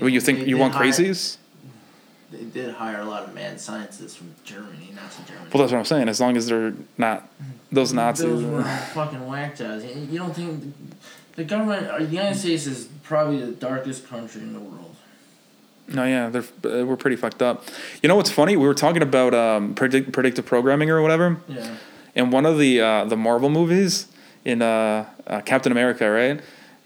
Well, 0.00 0.08
you 0.10 0.20
think 0.20 0.46
you 0.46 0.56
want 0.58 0.74
hire- 0.74 0.86
crazies? 0.86 1.36
They 2.32 2.44
did 2.44 2.74
hire 2.74 3.00
a 3.00 3.04
lot 3.04 3.24
of 3.24 3.34
mad 3.34 3.60
scientists 3.60 4.14
from 4.14 4.32
Germany, 4.44 4.92
Nazi 4.94 5.22
Germany. 5.26 5.50
Well, 5.52 5.62
that's 5.62 5.72
what 5.72 5.78
I'm 5.78 5.84
saying. 5.84 6.08
As 6.08 6.20
long 6.20 6.36
as 6.36 6.46
they're 6.46 6.74
not 6.96 7.28
those 7.72 7.92
Nazis. 7.92 8.26
Those 8.26 8.44
were 8.44 8.62
fucking 8.94 9.26
whack 9.26 9.56
jobs. 9.56 9.84
You 9.84 10.18
don't 10.18 10.34
think 10.34 10.72
the 11.34 11.42
government, 11.44 11.90
or 11.90 12.04
the 12.04 12.14
United 12.14 12.38
States, 12.38 12.66
is 12.66 12.88
probably 13.02 13.40
the 13.40 13.50
darkest 13.50 14.06
country 14.08 14.42
in 14.42 14.52
the 14.52 14.60
world. 14.60 14.94
No, 15.88 16.04
yeah, 16.04 16.28
they're 16.28 16.42
uh, 16.42 16.86
we're 16.86 16.96
pretty 16.96 17.16
fucked 17.16 17.42
up. 17.42 17.64
You 18.00 18.08
know 18.08 18.14
what's 18.14 18.30
funny? 18.30 18.56
We 18.56 18.64
were 18.66 18.74
talking 18.74 19.02
about 19.02 19.34
um, 19.34 19.74
predict, 19.74 20.12
predictive 20.12 20.46
programming 20.46 20.88
or 20.88 21.02
whatever. 21.02 21.38
Yeah. 21.48 21.76
in 22.14 22.30
one 22.30 22.46
of 22.46 22.58
the 22.58 22.80
uh, 22.80 23.04
the 23.06 23.16
Marvel 23.16 23.50
movies 23.50 24.06
in 24.44 24.62
uh, 24.62 25.04
uh, 25.26 25.40
Captain 25.40 25.72
America, 25.72 26.08
right? 26.08 26.40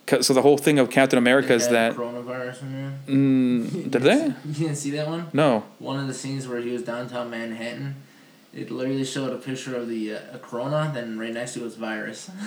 'Cause- 0.07 0.27
So 0.27 0.35
the 0.35 0.43
whole 0.43 0.59
thing 0.59 0.79
of 0.79 0.91
Captain 0.91 1.19
America 1.19 1.49
They 1.49 1.55
is 1.57 1.67
had 1.67 1.73
that 1.75 1.93
coronavirus 1.97 2.63
in 2.63 2.73
there. 2.73 2.93
mm, 3.17 3.91
did 3.91 4.03
they? 4.03 4.33
You 4.45 4.53
didn't 4.55 4.77
see 4.77 4.91
that 4.93 5.09
one? 5.09 5.27
No. 5.33 5.65
One 5.79 5.99
of 5.99 6.07
the 6.09 6.15
scenes 6.15 6.47
where 6.47 6.61
he 6.61 6.71
was 6.71 6.83
downtown 6.83 7.31
Manhattan, 7.31 7.97
it 8.53 8.71
literally 8.71 9.05
showed 9.05 9.33
a 9.33 9.37
picture 9.39 9.75
of 9.77 9.89
the 9.89 10.15
uh, 10.15 10.19
a 10.35 10.39
corona, 10.39 10.91
then 10.95 11.19
right 11.19 11.33
next 11.33 11.55
to 11.55 11.61
it 11.61 11.65
was 11.65 11.77
virus. 11.77 12.31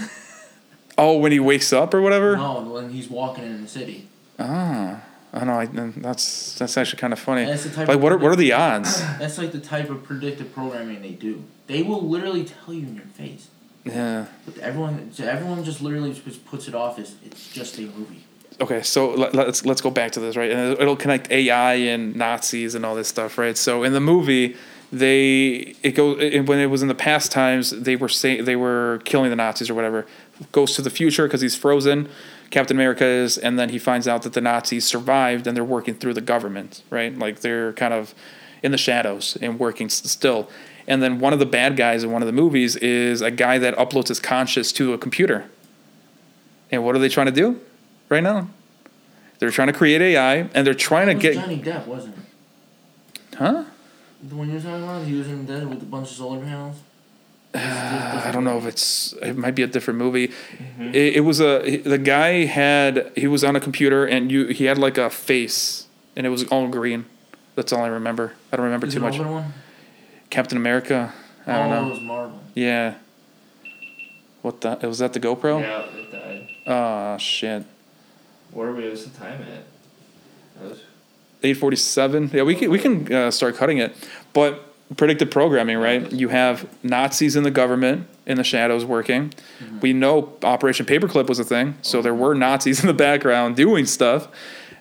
Oh, 0.99 1.17
when 1.19 1.31
he 1.31 1.39
wakes 1.39 1.71
up 1.71 1.93
or 1.93 2.01
whatever. 2.01 2.35
no, 2.35 2.61
when 2.61 2.89
he's 2.89 3.07
walking 3.07 3.43
in 3.43 3.61
the 3.61 3.67
city. 3.67 4.07
Ah, 4.39 5.01
I 5.31 5.43
know. 5.45 5.59
I, 5.59 5.65
that's 5.67 6.55
that's 6.57 6.75
actually 6.75 6.99
kind 6.99 7.13
of 7.13 7.19
funny. 7.19 7.45
That's 7.45 7.65
the 7.65 7.69
type 7.69 7.87
Like, 7.87 7.97
of 7.97 8.01
what 8.03 8.11
are 8.13 8.17
what 8.17 8.31
are 8.31 8.35
the 8.35 8.53
odds? 8.53 8.99
That's 9.19 9.37
like 9.37 9.51
the 9.51 9.59
type 9.59 9.91
of 9.91 10.03
predictive 10.03 10.51
programming 10.55 11.03
they 11.03 11.11
do. 11.11 11.43
They 11.67 11.83
will 11.83 12.01
literally 12.01 12.45
tell 12.45 12.73
you 12.73 12.87
in 12.87 12.95
your 12.95 13.05
face. 13.05 13.49
Yeah. 13.89 14.25
But 14.45 14.57
everyone, 14.59 15.11
everyone 15.19 15.63
just 15.63 15.81
literally 15.81 16.13
just 16.13 16.45
puts 16.45 16.67
it 16.67 16.75
off 16.75 16.99
as 16.99 17.15
it's 17.25 17.51
just 17.51 17.77
a 17.77 17.81
movie. 17.81 18.23
Okay, 18.59 18.81
so 18.81 19.11
let, 19.11 19.35
let's 19.35 19.65
let's 19.65 19.81
go 19.81 19.91
back 19.91 20.11
to 20.13 20.19
this, 20.19 20.35
right? 20.35 20.51
And 20.51 20.79
it'll 20.79 20.95
connect 20.95 21.29
AI 21.31 21.73
and 21.75 22.15
Nazis 22.15 22.73
and 22.73 22.85
all 22.85 22.95
this 22.95 23.07
stuff, 23.07 23.37
right? 23.37 23.55
So 23.55 23.83
in 23.83 23.93
the 23.93 23.99
movie, 23.99 24.55
they 24.91 25.75
it 25.83 25.91
goes 25.91 26.17
when 26.47 26.59
it 26.59 26.67
was 26.67 26.81
in 26.81 26.87
the 26.87 26.95
past 26.95 27.31
times 27.31 27.69
they 27.69 27.95
were 27.95 28.09
saying 28.09 28.45
they 28.45 28.55
were 28.55 29.01
killing 29.05 29.29
the 29.29 29.35
Nazis 29.35 29.69
or 29.69 29.75
whatever. 29.75 30.07
Goes 30.51 30.75
to 30.75 30.81
the 30.81 30.89
future 30.89 31.27
because 31.27 31.41
he's 31.41 31.55
frozen. 31.55 32.09
Captain 32.49 32.77
America 32.77 33.05
is, 33.05 33.37
and 33.37 33.59
then 33.59 33.69
he 33.69 33.77
finds 33.77 34.07
out 34.07 34.21
that 34.23 34.33
the 34.33 34.41
Nazis 34.41 34.85
survived 34.85 35.47
and 35.47 35.57
they're 35.57 35.63
working 35.63 35.93
through 35.93 36.13
the 36.13 36.21
government, 36.21 36.81
right? 36.89 37.15
Like 37.17 37.41
they're 37.41 37.73
kind 37.73 37.93
of 37.93 38.15
in 38.63 38.71
the 38.71 38.77
shadows 38.77 39.37
and 39.41 39.59
working 39.59 39.89
still. 39.89 40.49
And 40.87 41.03
then 41.03 41.19
one 41.19 41.33
of 41.33 41.39
the 41.39 41.45
bad 41.45 41.75
guys 41.75 42.03
in 42.03 42.11
one 42.11 42.21
of 42.21 42.27
the 42.27 42.31
movies 42.31 42.75
is 42.77 43.21
a 43.21 43.31
guy 43.31 43.57
that 43.59 43.75
uploads 43.75 44.07
his 44.07 44.19
conscious 44.19 44.71
to 44.73 44.93
a 44.93 44.97
computer. 44.97 45.49
And 46.71 46.83
what 46.85 46.95
are 46.95 46.99
they 46.99 47.09
trying 47.09 47.25
to 47.27 47.31
do 47.31 47.59
right 48.09 48.23
now? 48.23 48.49
They're 49.39 49.51
trying 49.51 49.67
to 49.67 49.73
create 49.73 50.01
AI 50.01 50.35
and 50.53 50.65
they're 50.65 50.73
trying 50.73 51.07
to 51.07 51.11
It 51.11 51.15
was 51.15 51.21
get 51.23 51.33
Johnny 51.35 51.59
Depp, 51.59 51.85
wasn't 51.87 52.15
it? 52.17 53.35
huh? 53.35 53.65
The 54.23 54.35
one 54.35 54.49
you're 54.49 54.59
talking 54.61 54.83
about, 54.83 55.05
he 55.05 55.13
was 55.15 55.27
in 55.27 55.45
dead 55.45 55.67
with 55.69 55.81
a 55.81 55.85
bunch 55.85 56.09
of 56.09 56.15
solar 56.15 56.39
panels. 56.39 56.77
Uh, 57.53 58.23
I 58.25 58.31
don't 58.31 58.43
know 58.43 58.57
if 58.57 58.65
it's 58.65 59.13
it 59.21 59.37
might 59.37 59.55
be 59.55 59.63
a 59.63 59.67
different 59.67 59.97
movie. 59.99 60.27
Mm-hmm. 60.27 60.89
It, 60.89 61.15
it 61.17 61.19
was 61.21 61.39
a 61.39 61.77
the 61.77 61.97
guy 61.97 62.45
had 62.45 63.11
he 63.15 63.25
was 63.27 63.43
on 63.43 63.55
a 63.55 63.59
computer 63.59 64.05
and 64.05 64.31
you 64.31 64.47
he 64.47 64.65
had 64.65 64.77
like 64.77 64.97
a 64.97 65.09
face 65.09 65.87
and 66.15 66.25
it 66.25 66.29
was 66.29 66.43
all 66.45 66.67
green. 66.67 67.05
That's 67.55 67.71
all 67.73 67.83
I 67.83 67.87
remember. 67.87 68.33
I 68.51 68.57
don't 68.57 68.65
remember 68.65 68.87
Is 68.87 68.93
too 68.93 68.99
it 68.99 69.03
much. 69.03 69.17
older 69.17 69.31
one? 69.31 69.53
Captain 70.29 70.57
America. 70.57 71.13
I 71.45 71.53
don't 71.53 71.71
oh, 71.71 71.77
it 71.77 71.81
know. 71.81 71.89
was 71.89 72.01
Marvel. 72.01 72.39
Yeah. 72.53 72.95
What 74.41 74.61
the? 74.61 74.77
Was 74.83 74.99
that 74.99 75.13
the 75.13 75.19
GoPro? 75.19 75.61
Yeah, 75.61 75.81
it 75.81 76.11
died. 76.11 76.49
Oh 76.65 77.17
shit. 77.17 77.63
Where 78.51 78.71
was 78.71 79.09
the 79.09 79.17
time 79.17 79.41
at? 79.41 80.77
Eight 81.43 81.55
forty 81.55 81.77
seven. 81.77 82.29
Yeah, 82.33 82.43
we 82.43 82.55
can 82.55 82.71
we 82.71 82.79
can 82.79 83.11
uh, 83.13 83.31
start 83.31 83.55
cutting 83.55 83.77
it, 83.77 83.95
but 84.33 84.73
predictive 84.95 85.29
programming, 85.29 85.77
right? 85.77 86.11
You 86.11 86.29
have 86.29 86.67
Nazis 86.83 87.35
in 87.35 87.43
the 87.43 87.51
government 87.51 88.07
in 88.25 88.37
the 88.37 88.43
shadows 88.43 88.85
working. 88.85 89.33
We 89.81 89.93
know 89.93 90.33
Operation 90.43 90.85
Paperclip 90.85 91.27
was 91.27 91.39
a 91.39 91.43
thing, 91.43 91.77
so 91.81 92.01
there 92.01 92.13
were 92.13 92.33
Nazis 92.33 92.81
in 92.81 92.87
the 92.87 92.93
background 92.93 93.55
doing 93.55 93.85
stuff, 93.85 94.27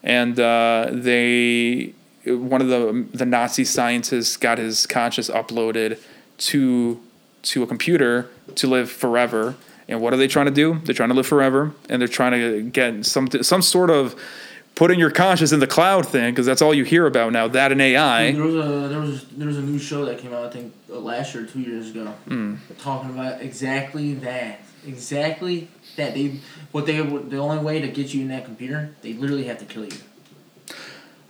and 0.02 0.38
uh, 0.38 0.88
they 0.92 1.92
one 2.26 2.60
of 2.60 2.68
the 2.68 3.06
the 3.12 3.26
Nazi 3.26 3.64
scientists 3.64 4.36
got 4.36 4.58
his 4.58 4.86
conscious 4.86 5.28
uploaded 5.30 5.98
to 6.38 7.00
to 7.42 7.62
a 7.62 7.66
computer 7.66 8.28
to 8.56 8.66
live 8.66 8.90
forever. 8.90 9.54
And 9.88 10.00
what 10.00 10.12
are 10.12 10.16
they 10.16 10.26
trying 10.26 10.46
to 10.46 10.52
do? 10.52 10.80
They're 10.84 10.94
trying 10.96 11.10
to 11.10 11.14
live 11.14 11.28
forever, 11.28 11.72
and 11.88 12.00
they're 12.00 12.08
trying 12.08 12.32
to 12.32 12.62
get 12.62 13.06
some 13.06 13.28
some 13.42 13.62
sort 13.62 13.90
of 13.90 14.20
putting 14.74 14.98
your 14.98 15.10
conscious 15.12 15.52
in 15.52 15.60
the 15.60 15.66
cloud 15.66 16.06
thing 16.06 16.32
because 16.32 16.44
that's 16.44 16.60
all 16.60 16.74
you 16.74 16.82
hear 16.84 17.06
about 17.06 17.32
now. 17.32 17.46
That 17.48 17.70
and 17.72 17.80
AI. 17.80 18.32
There 18.32 18.42
was 18.42 18.54
a 18.56 18.88
there 18.88 19.00
was 19.00 19.24
there 19.28 19.46
was 19.46 19.58
a 19.58 19.62
new 19.62 19.78
show 19.78 20.04
that 20.06 20.18
came 20.18 20.34
out 20.34 20.44
I 20.44 20.50
think 20.50 20.74
uh, 20.92 20.98
last 20.98 21.34
year 21.34 21.44
or 21.44 21.46
two 21.46 21.60
years 21.60 21.90
ago, 21.90 22.06
Hmm. 22.26 22.56
talking 22.78 23.10
about 23.10 23.40
exactly 23.40 24.14
that, 24.14 24.60
exactly 24.84 25.68
that. 25.96 26.14
They 26.14 26.40
what 26.72 26.86
they 26.86 27.00
the 27.00 27.38
only 27.38 27.62
way 27.62 27.80
to 27.80 27.86
get 27.88 28.12
you 28.12 28.22
in 28.22 28.28
that 28.28 28.44
computer, 28.44 28.90
they 29.02 29.12
literally 29.12 29.44
have 29.44 29.58
to 29.58 29.64
kill 29.66 29.84
you. 29.84 29.92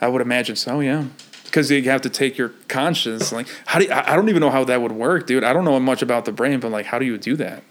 I 0.01 0.09
would 0.09 0.23
imagine 0.23 0.57
so, 0.57 0.81
yeah. 0.81 1.05
Because 1.45 1.71
you 1.71 1.83
have 1.85 2.03
to 2.03 2.11
take 2.11 2.37
your 2.37 2.51
conscience. 2.69 3.33
Like, 3.33 3.49
how 3.67 3.79
do 3.79 3.87
you, 3.87 3.91
I 3.91 4.13
I 4.13 4.17
don't 4.17 4.29
even 4.29 4.41
know 4.41 4.51
how 4.51 4.65
that 4.65 4.83
would 4.83 4.93
work, 4.93 5.27
dude. 5.27 5.45
I 5.45 5.53
don't 5.53 5.65
know 5.65 5.79
much 5.81 6.03
about 6.03 6.25
the 6.25 6.33
brain, 6.33 6.61
but 6.61 6.71
like, 6.71 6.87
how 6.87 6.99
do 6.99 7.07
you 7.07 7.17
do 7.17 7.37
that? 7.37 7.63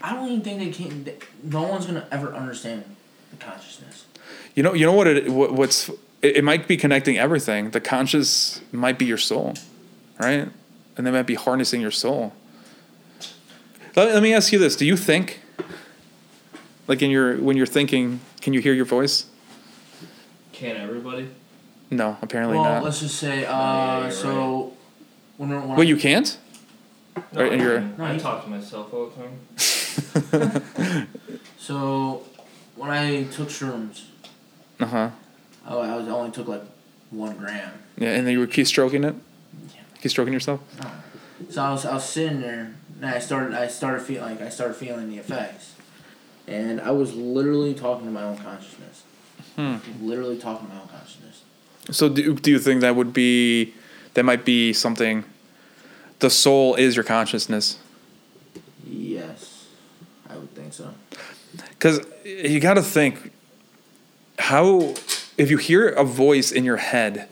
I 0.00 0.14
don't 0.14 0.28
even 0.28 0.42
think 0.42 0.58
they 0.58 0.70
can. 0.70 1.08
No 1.42 1.62
one's 1.62 1.86
gonna 1.86 2.06
ever 2.10 2.32
understand 2.34 2.84
the 3.30 3.36
consciousness. 3.36 4.06
You 4.54 4.62
know, 4.62 4.72
you 4.72 4.86
know 4.86 4.92
what? 4.92 5.06
It 5.06 5.28
what, 5.28 5.52
what's 5.52 5.88
it, 6.22 6.36
it 6.36 6.44
might 6.44 6.66
be 6.66 6.76
connecting 6.76 7.18
everything. 7.18 7.70
The 7.70 7.80
conscious 7.80 8.62
might 8.72 8.98
be 8.98 9.04
your 9.04 9.18
soul, 9.18 9.54
right? 10.18 10.48
And 10.96 11.06
they 11.06 11.10
might 11.10 11.26
be 11.26 11.34
harnessing 11.34 11.80
your 11.80 11.90
soul. 11.90 12.32
Let, 13.94 14.14
let 14.14 14.22
me 14.22 14.32
ask 14.32 14.52
you 14.52 14.58
this: 14.58 14.76
Do 14.76 14.86
you 14.86 14.96
think, 14.96 15.40
like 16.86 17.02
in 17.02 17.10
your 17.10 17.36
when 17.36 17.56
you're 17.56 17.66
thinking, 17.66 18.20
can 18.40 18.54
you 18.54 18.60
hear 18.60 18.72
your 18.72 18.86
voice? 18.86 19.26
can't 20.56 20.78
everybody? 20.78 21.28
No, 21.90 22.16
apparently 22.22 22.56
well, 22.58 22.64
not. 22.64 22.82
let's 22.84 23.00
just 23.00 23.16
say, 23.16 23.44
uh, 23.46 24.02
you're 24.02 24.10
so 24.10 24.72
when, 25.36 25.50
we're- 25.50 25.60
when 25.66 25.76
Wait, 25.76 25.86
I- 25.86 25.88
you 25.88 25.96
can't? 25.96 26.36
No, 27.32 27.42
Right, 27.42 27.52
and 27.52 27.62
you're- 27.62 27.80
No, 27.96 28.04
I 28.04 28.18
talk 28.18 28.44
to 28.44 28.50
myself 28.50 28.92
all 28.92 29.06
the 29.06 29.16
time. 29.16 30.62
so 31.58 32.22
when 32.76 32.90
I 32.90 33.24
took 33.24 33.48
shrooms, 33.48 34.02
Uh 34.80 34.86
huh. 34.86 35.10
I, 35.66 35.74
I 35.74 35.96
was 35.96 36.06
I 36.08 36.10
only 36.10 36.30
took 36.30 36.48
like 36.48 36.62
one 37.10 37.36
gram. 37.36 37.72
Yeah, 37.96 38.10
and 38.10 38.26
then 38.26 38.32
you 38.32 38.40
were 38.40 38.46
keep 38.46 38.66
stroking 38.66 39.04
it. 39.04 39.14
Yeah. 39.74 39.80
Keep 40.02 40.10
stroking 40.10 40.32
yourself. 40.34 40.60
So 41.50 41.62
I 41.62 41.70
was 41.72 41.84
I 41.86 41.94
was 41.94 42.04
sitting 42.04 42.40
there 42.40 42.74
and 43.00 43.06
I 43.06 43.18
started 43.18 43.54
I 43.54 43.68
started 43.68 44.02
feeling 44.02 44.30
like 44.30 44.42
I 44.42 44.48
started 44.50 44.74
feeling 44.74 45.08
the 45.08 45.18
effects, 45.18 45.74
and 46.46 46.80
I 46.80 46.90
was 46.90 47.14
literally 47.14 47.74
talking 47.74 48.04
to 48.06 48.12
my 48.12 48.22
own 48.22 48.36
consciousness. 48.36 49.04
Hmm. 49.54 49.76
Literally 50.02 50.36
talking 50.38 50.66
to 50.68 50.74
my 50.74 50.80
own 50.80 50.88
consciousness. 50.88 51.42
So 51.90 52.08
do, 52.08 52.34
do 52.34 52.50
you 52.50 52.58
think 52.58 52.80
that 52.80 52.96
would 52.96 53.12
be 53.12 53.74
that 54.14 54.24
might 54.24 54.44
be 54.44 54.72
something 54.72 55.24
the 56.18 56.30
soul 56.30 56.74
is 56.74 56.96
your 56.96 57.04
consciousness? 57.04 57.78
Yes, 58.88 59.66
I 60.28 60.36
would 60.36 60.52
think 60.54 60.72
so. 60.72 60.94
Cuz 61.78 62.00
you 62.24 62.60
got 62.60 62.74
to 62.74 62.82
think 62.82 63.32
how 64.38 64.94
if 65.38 65.50
you 65.50 65.56
hear 65.58 65.88
a 65.88 66.04
voice 66.04 66.50
in 66.52 66.64
your 66.64 66.76
head 66.76 67.28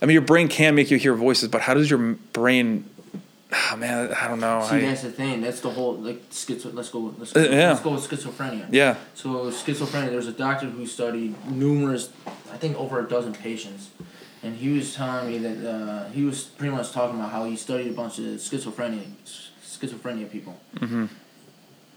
I 0.00 0.06
mean 0.06 0.14
your 0.14 0.22
brain 0.22 0.48
can 0.48 0.74
make 0.74 0.90
you 0.90 0.98
hear 0.98 1.14
voices, 1.14 1.48
but 1.48 1.62
how 1.62 1.74
does 1.74 1.88
your 1.90 2.16
brain 2.32 2.84
oh 3.72 3.76
man, 3.76 4.12
I 4.14 4.28
don't 4.28 4.40
know. 4.40 4.66
See, 4.68 4.76
I, 4.76 4.80
that's 4.80 5.02
the 5.02 5.10
thing. 5.12 5.42
That's 5.42 5.60
the 5.60 5.70
whole 5.70 5.94
like 5.94 6.28
schizo. 6.30 6.72
Let's 6.74 6.88
go. 6.88 7.14
Let's 7.18 7.36
Uh, 7.36 7.44
go, 7.44 7.50
yeah. 7.50 7.68
let's 7.70 7.80
go 7.82 7.90
with 7.92 8.08
schizophrenia. 8.08 8.66
yeah. 8.70 8.96
So 9.14 9.50
schizophrenia. 9.50 10.10
There's 10.10 10.26
a 10.26 10.32
doctor 10.32 10.66
who 10.66 10.86
studied 10.86 11.34
numerous, 11.50 12.08
I 12.52 12.56
think 12.58 12.76
over 12.78 13.00
a 13.00 13.08
dozen 13.08 13.32
patients, 13.32 13.90
and 14.42 14.56
he 14.56 14.68
was 14.76 14.94
telling 14.94 15.28
me 15.30 15.38
that 15.38 15.68
uh, 15.68 16.08
he 16.10 16.24
was 16.24 16.44
pretty 16.44 16.74
much 16.74 16.92
talking 16.92 17.18
about 17.18 17.32
how 17.32 17.44
he 17.44 17.56
studied 17.56 17.88
a 17.88 17.92
bunch 17.94 18.18
of 18.18 18.24
schizophrenia, 18.24 19.04
schizophrenia 19.64 20.30
people. 20.30 20.60
Mhm. 20.76 21.08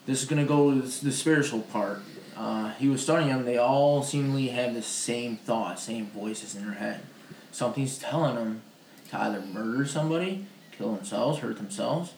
This 0.06 0.22
is 0.22 0.28
gonna 0.30 0.46
go 0.46 0.72
to 0.72 0.82
the, 0.82 1.06
the 1.06 1.12
spiritual 1.12 1.62
part. 1.62 2.02
Uh, 2.38 2.72
he 2.74 2.88
was 2.88 3.02
studying 3.02 3.30
them. 3.30 3.46
They 3.46 3.58
all 3.58 4.04
seemingly 4.04 4.48
have 4.50 4.74
the 4.74 4.82
same 4.82 5.38
thoughts, 5.38 5.84
same 5.84 6.08
voices 6.08 6.56
in 6.56 6.66
their 6.66 6.76
head. 6.76 7.02
Something's 7.52 7.98
telling 7.98 8.36
them 8.36 8.62
to 9.10 9.20
either 9.20 9.42
murder 9.42 9.86
somebody, 9.86 10.46
kill 10.78 10.94
themselves, 10.96 11.40
hurt 11.40 11.58
themselves. 11.58 12.14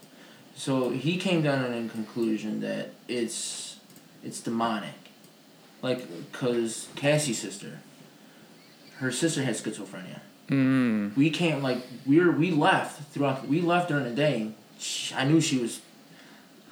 So 0.55 0.89
he 0.89 1.17
came 1.17 1.43
down 1.43 1.63
to 1.69 1.77
a 1.77 1.87
conclusion 1.89 2.61
that 2.61 2.93
it's 3.07 3.77
it's 4.23 4.41
demonic. 4.41 4.93
Like, 5.83 6.31
cause 6.31 6.87
Cassie's 6.95 7.37
sister, 7.39 7.79
her 8.99 9.11
sister 9.11 9.43
had 9.43 9.55
schizophrenia. 9.55 10.19
Mm. 10.49 11.15
We 11.15 11.29
came 11.29 11.61
like 11.61 11.79
we 12.05 12.19
were 12.19 12.31
we 12.31 12.51
left 12.51 13.11
throughout. 13.11 13.47
We 13.47 13.61
left 13.61 13.89
during 13.89 14.05
the 14.05 14.11
day. 14.11 14.51
She, 14.79 15.13
I 15.13 15.25
knew 15.25 15.41
she 15.41 15.57
was. 15.59 15.81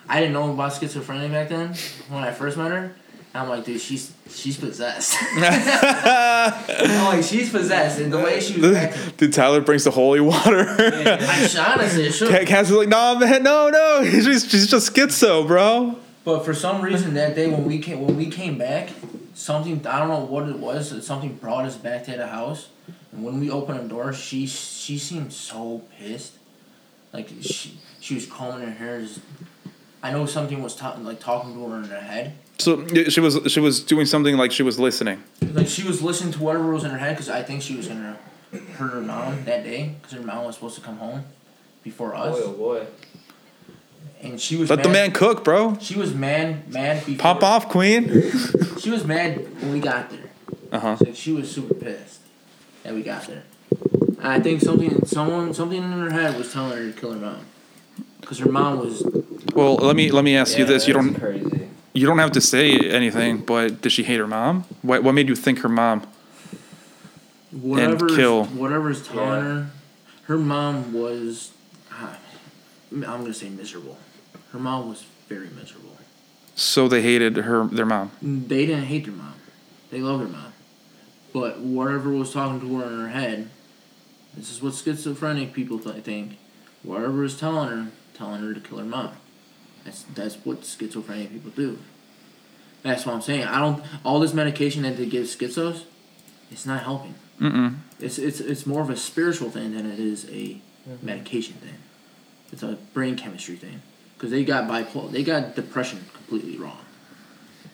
I 0.08 0.20
didn't 0.20 0.34
know 0.34 0.54
about 0.54 0.72
schizophrenia 0.72 1.32
back 1.32 1.50
then 1.50 1.74
when 2.10 2.24
I 2.24 2.32
first 2.32 2.58
met 2.58 2.72
her. 2.72 2.96
I'm 3.34 3.50
like, 3.50 3.66
dude, 3.66 3.82
she's 3.82 4.14
she's 4.30 4.58
possessed. 4.58 5.18
I'm 5.36 7.06
like, 7.06 7.24
she's 7.24 7.50
possessed, 7.50 8.00
and 8.00 8.14
the 8.14 8.20
way 8.20 8.40
she 8.40 8.62
was 8.62 8.78
acting. 8.78 9.14
Dude, 9.18 9.34
Tyler 9.34 9.60
brings 9.60 9.84
the 9.84 9.92
holy 9.92 10.22
water. 10.22 10.66
I 10.70 11.46
sh- 11.46 11.58
honestly, 11.58 12.10
should. 12.12 12.48
Cass 12.48 12.70
was 12.70 12.78
like, 12.78 12.88
"No, 12.88 13.20
man, 13.20 13.44
no, 13.44 13.70
no. 13.70 14.10
She's, 14.10 14.50
she's 14.50 14.68
just 14.68 14.94
schizo, 14.94 15.46
bro." 15.46 16.00
But 16.24 16.46
for 16.46 16.54
some 16.54 16.82
reason 16.82 17.14
that 17.16 17.36
day 17.36 17.48
when 17.48 17.66
we 17.66 17.80
came 17.80 18.02
when 18.02 18.16
we 18.16 18.28
came 18.28 18.58
back, 18.58 18.90
something 19.36 19.86
I 19.86 20.00
don't 20.00 20.08
know 20.08 20.26
what 20.26 20.50
it 20.50 20.58
was. 20.58 21.06
Something 21.06 21.36
brought 21.36 21.66
us 21.66 21.76
back 21.76 22.06
to 22.06 22.12
the 22.18 22.28
house, 22.28 22.70
and 23.12 23.24
when 23.24 23.40
we 23.40 23.52
opened 23.52 23.80
the 23.82 23.90
door, 23.90 24.14
she 24.14 24.48
she 24.48 24.98
seemed 24.98 25.32
so 25.32 25.84
pissed. 26.00 26.34
Like 27.14 27.30
she 27.42 27.78
she 28.00 28.16
was 28.16 28.26
combing 28.26 28.68
her 28.68 28.74
hair. 28.74 29.02
Just, 29.02 29.20
I 30.02 30.12
know 30.12 30.26
something 30.26 30.64
was 30.64 30.76
ta- 30.76 30.98
like 31.00 31.20
talking 31.20 31.54
to 31.54 31.70
her 31.70 31.78
in 31.78 31.84
her 31.86 32.00
head. 32.00 32.34
So 32.58 32.88
she 33.10 33.20
was 33.20 33.40
she 33.48 33.60
was 33.60 33.84
doing 33.84 34.06
something 34.06 34.38
like 34.38 34.52
she 34.52 34.64
was 34.64 34.80
listening. 34.80 35.24
Like 35.42 35.68
she 35.68 35.84
was 35.84 36.02
listening 36.02 36.34
to 36.34 36.44
whatever 36.44 36.72
was 36.72 36.84
in 36.84 36.92
her 36.92 36.98
head 36.98 37.16
because 37.16 37.30
I 37.30 37.44
think 37.44 37.62
she 37.62 37.76
was 37.76 37.88
gonna 37.88 38.18
hurt 38.78 38.92
her 38.92 39.02
mom 39.02 39.44
that 39.46 39.64
day 39.64 39.96
because 40.02 40.18
her 40.18 40.24
mom 40.26 40.46
was 40.46 40.56
supposed 40.56 40.76
to 40.76 40.82
come 40.82 40.98
home 40.98 41.26
before 41.84 42.16
us, 42.16 42.36
Boy, 42.40 42.44
oh 42.46 42.54
boy. 42.54 42.86
And 44.22 44.40
she 44.40 44.56
was 44.56 44.70
Let 44.70 44.84
the 44.84 44.90
man 44.90 45.12
cook, 45.12 45.44
bro. 45.44 45.78
She 45.80 45.96
was 45.98 46.14
mad 46.14 46.72
mad 46.72 47.06
before. 47.06 47.22
Pop 47.22 47.44
off, 47.44 47.70
queen. 47.70 48.10
She 48.80 48.90
was 48.90 49.04
mad 49.06 49.38
when 49.62 49.74
we 49.74 49.80
got 49.80 50.10
there. 50.10 50.30
Uh 50.72 50.80
huh. 50.80 50.96
So 50.98 51.14
she 51.14 51.32
was 51.32 51.52
super 51.52 51.74
pissed 51.74 52.22
that 52.84 52.94
we 52.94 53.04
got 53.04 53.26
there. 53.28 53.44
I 54.22 54.40
think 54.40 54.62
something, 54.62 55.06
someone, 55.06 55.54
something 55.54 55.82
in 55.82 55.92
her 55.92 56.10
head 56.12 56.38
was 56.38 56.52
telling 56.52 56.78
her 56.78 56.92
to 56.92 57.00
kill 57.00 57.14
her 57.14 57.20
mom, 57.20 57.46
because 58.22 58.40
her 58.40 58.50
mom 58.52 58.80
was. 58.80 59.04
Well, 59.54 59.76
let 59.76 59.96
me 59.96 60.10
let 60.12 60.24
me 60.24 60.36
ask 60.36 60.58
you 60.58 60.66
this: 60.66 60.88
you 60.88 60.94
don't 60.94 61.14
crazy. 61.14 61.70
you 61.94 62.08
don't 62.08 62.18
have 62.20 62.32
to 62.34 62.42
say 62.42 62.72
anything, 62.80 63.40
but 63.40 63.82
did 63.82 63.92
she 63.92 64.04
hate 64.04 64.18
her 64.20 64.28
mom? 64.28 64.66
What 64.82 65.04
what 65.04 65.12
made 65.14 65.30
you 65.30 65.36
think 65.36 65.60
her 65.60 65.70
mom? 65.70 66.08
Whatever, 67.52 68.10
kill. 68.10 68.46
whatever's 68.46 69.08
telling 69.08 69.28
Yeah. 69.28 69.42
her, 69.42 69.70
her 70.24 70.38
mom 70.38 70.94
was. 70.94 71.52
I'm 72.92 73.02
gonna 73.02 73.34
say 73.34 73.50
miserable. 73.50 73.98
Her 74.56 74.62
mom 74.62 74.88
was 74.88 75.04
very 75.28 75.50
miserable. 75.50 75.98
So 76.56 76.88
they 76.88 77.02
hated 77.02 77.36
her 77.36 77.66
their 77.66 77.86
mom. 77.86 78.12
They 78.22 78.66
didn't 78.66 78.86
hate 78.86 79.04
their 79.04 79.14
mom. 79.14 79.34
They 79.92 80.00
loved 80.00 80.22
their 80.24 80.30
mom. 80.30 80.54
But 81.34 81.60
whatever 81.60 82.10
was 82.12 82.32
talking 82.32 82.62
to 82.62 82.78
her 82.78 82.86
in 82.86 83.02
her 83.02 83.10
head, 83.10 83.50
this 84.34 84.50
is 84.50 84.62
what 84.62 84.74
schizophrenic 84.76 85.52
people 85.52 85.78
th- 85.78 86.06
think. 86.06 86.38
whatever 86.84 87.26
is 87.26 87.38
telling 87.38 87.68
her, 87.68 87.88
telling 88.14 88.42
her 88.42 88.54
to 88.54 88.62
kill 88.62 88.78
her 88.78 88.86
mom. 88.86 89.18
That's 89.84 90.04
that's 90.04 90.36
what 90.46 90.64
schizophrenic 90.64 91.34
people 91.34 91.52
do. 91.52 91.78
That's 92.82 93.06
what 93.06 93.14
I'm 93.16 93.22
saying. 93.22 93.44
I 93.44 93.60
don't 93.60 93.84
all 94.06 94.22
this 94.22 94.34
medication 94.34 94.84
that 94.84 94.96
they 94.96 95.06
give 95.06 95.26
schizos, 95.26 95.84
it's 96.50 96.66
not 96.66 96.84
helping. 96.84 97.16
Mm-mm. 97.42 97.80
It's 98.00 98.18
it's 98.18 98.40
it's 98.40 98.66
more 98.66 98.82
of 98.82 98.90
a 98.90 98.96
spiritual 98.96 99.50
thing 99.50 99.74
than 99.74 99.86
it 99.86 100.00
is 100.00 100.24
a 100.30 100.62
mm-hmm. 100.88 101.06
medication 101.06 101.56
thing. 101.56 101.80
It's 102.54 102.64
a 102.64 102.78
brain 102.94 103.18
chemistry 103.18 103.58
thing 103.58 103.82
because 104.16 104.32
they 104.32 104.44
got 104.44 104.70
bipolar, 104.70 105.12
they 105.12 105.24
got 105.24 105.56
depression 105.56 106.06
completely 106.14 106.58
wrong. 106.58 106.80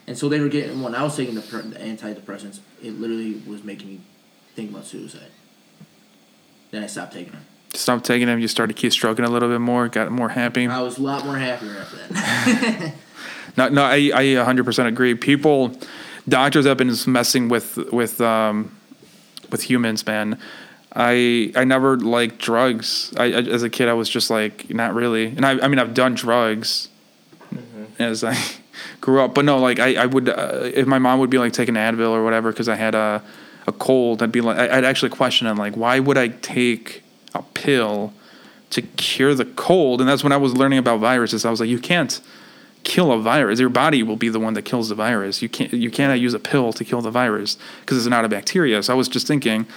And 0.07 0.17
so 0.17 0.27
they 0.27 0.39
were 0.39 0.49
getting 0.49 0.81
when 0.81 0.95
I 0.95 1.03
was 1.03 1.15
taking 1.15 1.35
the, 1.35 1.41
the 1.41 1.79
antidepressants, 1.79 2.59
it 2.81 2.99
literally 2.99 3.41
was 3.47 3.63
making 3.63 3.87
me 3.87 4.01
think 4.55 4.71
about 4.71 4.85
suicide. 4.85 5.31
Then 6.71 6.83
I 6.83 6.87
stopped 6.87 7.13
taking 7.13 7.33
them. 7.33 7.45
Stopped 7.73 8.05
taking 8.05 8.27
them. 8.27 8.39
You 8.39 8.47
started 8.47 8.75
keystrokinging 8.75 9.25
a 9.25 9.29
little 9.29 9.49
bit 9.49 9.61
more. 9.61 9.87
Got 9.87 10.11
more 10.11 10.29
happy. 10.29 10.67
I 10.67 10.81
was 10.81 10.97
a 10.97 11.01
lot 11.01 11.25
more 11.25 11.37
happier 11.37 11.77
after 11.77 11.95
that. 11.97 12.93
No, 13.57 13.67
no, 13.67 13.83
I, 13.83 14.11
I 14.13 14.23
100% 14.23 14.85
agree. 14.85 15.15
People, 15.15 15.75
doctors 16.27 16.65
have 16.65 16.77
been 16.77 16.93
messing 17.07 17.49
with 17.49 17.77
with 17.91 18.21
um, 18.21 18.75
with 19.49 19.63
humans, 19.63 20.05
man. 20.05 20.39
I 20.93 21.51
I 21.55 21.63
never 21.63 21.97
liked 21.97 22.39
drugs. 22.39 23.13
I, 23.17 23.25
I 23.25 23.41
as 23.41 23.63
a 23.63 23.69
kid, 23.69 23.87
I 23.87 23.93
was 23.93 24.09
just 24.09 24.29
like 24.29 24.69
not 24.69 24.93
really. 24.93 25.25
And 25.27 25.45
I 25.45 25.51
I 25.59 25.67
mean 25.67 25.79
I've 25.79 25.93
done 25.93 26.15
drugs 26.15 26.89
as 27.99 28.23
I 28.23 28.37
grew 29.01 29.21
up, 29.21 29.33
but 29.33 29.45
no, 29.45 29.59
like 29.59 29.79
I 29.79 29.95
I 29.95 30.05
would 30.05 30.27
uh, 30.29 30.69
if 30.73 30.87
my 30.87 30.99
mom 30.99 31.19
would 31.19 31.29
be 31.29 31.37
like 31.37 31.53
taking 31.53 31.75
Advil 31.75 32.09
or 32.09 32.23
whatever 32.23 32.51
because 32.51 32.67
I 32.69 32.75
had 32.75 32.95
a 32.95 33.23
a 33.67 33.71
cold, 33.71 34.21
I'd 34.23 34.31
be 34.31 34.41
like 34.41 34.57
I- 34.57 34.77
I'd 34.77 34.85
actually 34.85 35.09
question 35.09 35.47
it 35.47 35.55
like 35.55 35.75
why 35.75 35.99
would 35.99 36.17
I 36.17 36.29
take 36.29 37.03
a 37.33 37.41
pill 37.53 38.13
to 38.71 38.81
cure 38.81 39.33
the 39.35 39.45
cold? 39.45 40.01
And 40.01 40.09
that's 40.09 40.23
when 40.23 40.31
I 40.33 40.37
was 40.37 40.55
learning 40.55 40.79
about 40.79 40.99
viruses. 40.99 41.45
I 41.45 41.51
was 41.51 41.59
like 41.59 41.69
you 41.69 41.79
can't 41.79 42.19
kill 42.83 43.11
a 43.11 43.19
virus. 43.19 43.59
Your 43.59 43.69
body 43.69 44.01
will 44.03 44.15
be 44.15 44.27
the 44.29 44.39
one 44.39 44.55
that 44.55 44.63
kills 44.63 44.89
the 44.89 44.95
virus. 44.95 45.41
You 45.41 45.47
can't 45.47 45.71
you 45.71 45.91
cannot 45.91 46.19
use 46.19 46.33
a 46.33 46.39
pill 46.39 46.73
to 46.73 46.83
kill 46.83 47.01
the 47.01 47.11
virus 47.11 47.57
because 47.81 47.97
it's 47.97 48.07
not 48.07 48.25
a 48.25 48.29
bacteria. 48.29 48.83
So 48.83 48.93
I 48.93 48.97
was 48.97 49.07
just 49.07 49.27
thinking 49.27 49.67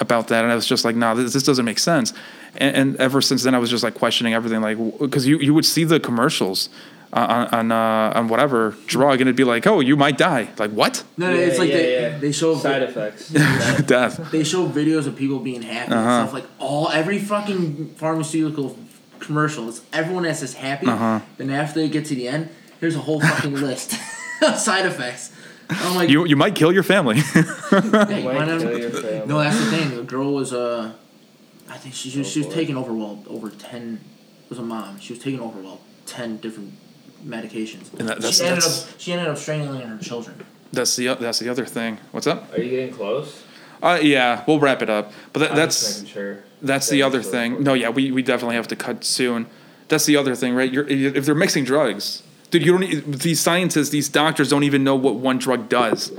about 0.00 0.28
that, 0.28 0.42
and 0.44 0.52
I 0.52 0.54
was 0.54 0.66
just 0.66 0.84
like, 0.84 0.94
no, 0.96 1.14
this, 1.14 1.32
this 1.32 1.42
doesn't 1.42 1.64
make 1.64 1.78
sense. 1.78 2.12
And, 2.56 2.76
and 2.76 2.96
ever 2.96 3.20
since 3.20 3.42
then, 3.44 3.54
I 3.54 3.58
was 3.58 3.70
just 3.70 3.82
like 3.84 3.94
questioning 3.94 4.34
everything, 4.34 4.60
like 4.60 4.78
because 4.98 5.26
you 5.26 5.38
you 5.38 5.54
would 5.54 5.64
see 5.64 5.84
the 5.84 5.98
commercials 6.00 6.68
uh, 7.12 7.46
on 7.52 7.70
on 7.70 7.72
uh, 7.72 8.18
on 8.18 8.28
whatever 8.28 8.76
drug, 8.86 9.20
and 9.20 9.28
it'd 9.28 9.36
be 9.36 9.44
like, 9.44 9.66
oh, 9.66 9.80
you 9.80 9.96
might 9.96 10.18
die. 10.18 10.48
Like 10.58 10.70
what? 10.72 11.04
no, 11.16 11.30
no, 11.30 11.36
it's 11.38 11.58
like 11.58 11.70
yeah, 11.70 11.76
they, 11.76 11.92
yeah. 12.00 12.18
they 12.18 12.32
show 12.32 12.56
Side 12.56 12.82
effects. 12.82 13.28
Death. 13.86 14.30
they 14.30 14.44
show 14.44 14.68
videos 14.68 15.06
of 15.06 15.16
people 15.16 15.38
being 15.38 15.62
happy 15.62 15.92
Uh-huh. 15.92 16.08
and 16.08 16.28
stuff 16.28 16.32
like 16.34 16.44
all 16.58 16.88
every 16.90 17.18
fucking 17.18 17.94
pharmaceutical 17.94 18.76
commercial. 19.18 19.68
It's 19.68 19.82
everyone 19.92 20.24
that's 20.24 20.40
just 20.40 20.56
happy. 20.56 20.86
Uh-huh. 20.86 21.20
Then 21.38 21.50
after 21.50 21.80
they 21.80 21.88
get 21.88 22.04
to 22.06 22.14
the 22.14 22.28
end, 22.28 22.48
here's 22.80 22.96
a 22.96 23.00
whole 23.00 23.20
fucking 23.20 23.54
list 23.68 23.94
of 24.42 24.56
side 24.56 24.86
effects. 24.86 25.32
I'm 25.70 25.94
like, 25.96 26.08
You 26.10 26.24
you 26.26 26.36
might 26.36 26.54
kill 26.54 26.72
your 26.72 26.82
family. 26.82 27.16
yeah, 27.16 27.22
you 27.72 27.80
Might 27.90 28.24
might 28.24 28.60
kill 28.60 28.78
your 28.78 28.90
family. 28.90 29.26
no, 29.26 29.38
that's 29.38 29.58
the 29.58 29.70
thing. 29.70 29.96
The 29.96 30.02
girl 30.02 30.32
was 30.32 30.52
uh, 30.52 30.92
I 31.68 31.76
think 31.78 31.94
she, 31.94 32.10
she 32.10 32.18
was 32.18 32.28
she 32.30 32.40
was 32.44 32.52
taking 32.54 32.76
over 32.76 32.92
well 32.92 33.22
over 33.28 33.50
ten. 33.50 34.00
Was 34.48 34.58
a 34.58 34.62
mom. 34.62 34.98
She 35.00 35.12
was 35.12 35.22
taking 35.22 35.40
over 35.40 35.60
well 35.60 35.80
ten 36.06 36.36
different 36.38 36.74
medications. 37.24 37.92
And 37.98 38.08
that- 38.08 38.20
that's- 38.20 38.38
she 38.38 38.44
ended 38.44 38.62
that's- 38.62 38.92
up 38.94 39.00
she 39.00 39.12
ended 39.12 39.28
up 39.28 39.38
strangling 39.38 39.80
her 39.82 39.98
children. 39.98 40.44
that's 40.72 40.94
the 40.96 41.14
that's 41.14 41.38
the 41.40 41.48
other 41.48 41.64
thing. 41.66 41.98
What's 42.12 42.26
up? 42.26 42.52
Are 42.52 42.60
you 42.62 42.70
getting 42.70 42.94
close? 42.94 43.42
Uh, 43.82 43.98
yeah, 44.00 44.42
we'll 44.46 44.58
wrap 44.58 44.80
it 44.82 44.88
up. 44.88 45.12
But 45.34 45.40
that, 45.40 45.54
that's 45.54 46.06
sure. 46.06 46.42
That's 46.62 46.88
the 46.88 47.02
other 47.02 47.22
thing. 47.22 47.52
important. 47.56 47.66
No, 47.66 47.74
yeah, 47.74 47.90
we, 47.90 48.10
we 48.10 48.22
definitely 48.22 48.56
have 48.56 48.68
to 48.68 48.76
cut 48.76 49.04
soon. 49.04 49.46
That's 49.88 50.06
the 50.06 50.16
other 50.16 50.34
thing, 50.34 50.54
right? 50.54 50.72
You're, 50.72 50.86
if 50.88 51.26
they're 51.26 51.34
mixing 51.34 51.64
drugs, 51.64 52.22
dude, 52.50 52.64
you 52.64 52.78
don't. 52.78 53.12
These 53.20 53.40
scientists, 53.40 53.90
these 53.90 54.08
doctors, 54.08 54.48
don't 54.50 54.64
even 54.64 54.84
know 54.84 54.94
what 54.94 55.16
one 55.16 55.38
drug 55.38 55.68
does, 55.68 56.10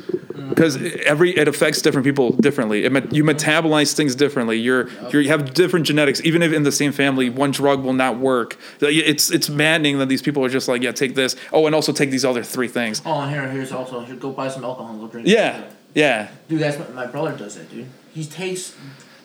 because 0.50 0.78
every 1.06 1.36
it 1.38 1.48
affects 1.48 1.82
different 1.82 2.06
people 2.06 2.32
differently. 2.32 2.84
It, 2.86 3.14
you 3.14 3.24
metabolize 3.24 3.94
things 3.96 4.16
differently. 4.16 4.58
You're, 4.58 4.90
you're 5.12 5.22
you 5.22 5.30
have 5.30 5.54
different 5.54 5.86
genetics. 5.86 6.22
Even 6.24 6.42
if 6.42 6.52
in 6.54 6.64
the 6.64 6.72
same 6.72 6.92
family, 6.92 7.30
one 7.30 7.52
drug 7.52 7.84
will 7.84 7.94
not 7.94 8.18
work. 8.18 8.58
It's 8.82 9.32
it's 9.32 9.50
maddening 9.50 10.00
that 10.00 10.10
these 10.10 10.22
people 10.22 10.44
are 10.46 10.50
just 10.50 10.68
like, 10.68 10.82
yeah, 10.82 10.92
take 10.92 11.16
this. 11.16 11.36
Oh, 11.52 11.66
and 11.66 11.74
also 11.76 11.92
take 11.92 12.12
these 12.12 12.26
other 12.26 12.44
three 12.44 12.68
things. 12.68 13.02
Oh, 13.06 13.22
and 13.22 13.32
here 13.32 13.48
here's 13.50 13.72
also 13.72 14.02
here, 14.02 14.16
go 14.16 14.32
buy 14.32 14.48
some 14.50 14.64
alcohol 14.64 14.92
and 14.92 15.00
go 15.02 15.08
drink. 15.08 15.28
Yeah, 15.28 15.64
yeah. 15.94 16.30
Dude, 16.50 16.60
that's 16.60 16.78
my, 16.78 16.88
my 16.90 17.06
brother 17.08 17.36
does 17.38 17.56
that, 17.56 17.70
dude. 17.72 17.88
He 18.14 18.26
takes, 18.26 18.76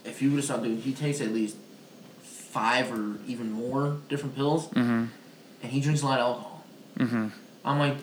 if 0.05 0.21
you 0.21 0.31
would 0.31 0.37
have 0.37 0.45
saw, 0.45 0.57
dude, 0.59 0.81
he 0.81 0.93
takes 0.93 1.21
at 1.21 1.29
least 1.33 1.57
five 2.23 2.93
or 2.93 3.17
even 3.27 3.51
more 3.51 3.97
different 4.11 4.35
pills, 4.37 4.69
Mm-hmm. 4.69 5.05
and 5.63 5.73
he 5.73 5.81
drinks 5.81 6.03
a 6.03 6.05
lot 6.07 6.19
of 6.21 6.27
alcohol. 6.27 6.52
Mm-hmm. 6.99 7.29
I'm 7.65 7.79
like, 7.79 7.97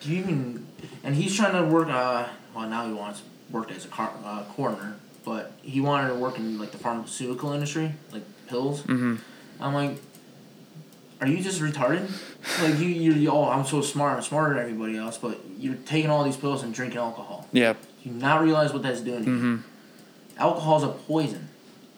do 0.00 0.10
you 0.10 0.22
even? 0.22 0.66
And 1.04 1.14
he's 1.14 1.34
trying 1.36 1.52
to 1.52 1.72
work. 1.72 1.88
Uh, 1.88 2.28
well, 2.54 2.68
now 2.68 2.86
he 2.86 2.92
wants 2.92 3.20
to 3.20 3.26
work 3.52 3.70
as 3.70 3.84
a 3.84 3.88
car, 3.88 4.12
uh, 4.24 4.44
coroner, 4.54 4.96
but 5.24 5.52
he 5.62 5.80
wanted 5.80 6.08
to 6.08 6.14
work 6.14 6.38
in 6.38 6.58
like 6.58 6.72
the 6.72 6.78
pharmaceutical 6.78 7.52
industry, 7.52 7.92
like 8.12 8.22
pills. 8.48 8.82
Mm-hmm. 8.82 9.16
I'm 9.60 9.74
like, 9.74 9.98
are 11.20 11.26
you 11.26 11.42
just 11.42 11.60
retarded? 11.60 12.10
Like 12.62 12.78
you, 12.78 12.88
you, 12.88 13.12
you 13.12 13.30
oh, 13.30 13.48
I'm 13.48 13.64
so 13.64 13.82
smart. 13.82 14.16
I'm 14.16 14.22
smarter 14.22 14.54
than 14.54 14.62
everybody 14.62 14.96
else, 14.96 15.18
but 15.18 15.38
you're 15.58 15.74
taking 15.74 16.10
all 16.10 16.24
these 16.24 16.36
pills 16.36 16.62
and 16.62 16.72
drinking 16.72 16.98
alcohol. 16.98 17.46
Yeah. 17.52 17.74
You 18.02 18.12
not 18.12 18.42
realize 18.42 18.72
what 18.72 18.82
that's 18.82 19.02
doing? 19.02 19.24
Mm-hmm. 19.24 19.56
Alcohol 20.38 20.78
is 20.78 20.84
a 20.84 20.88
poison, 20.88 21.48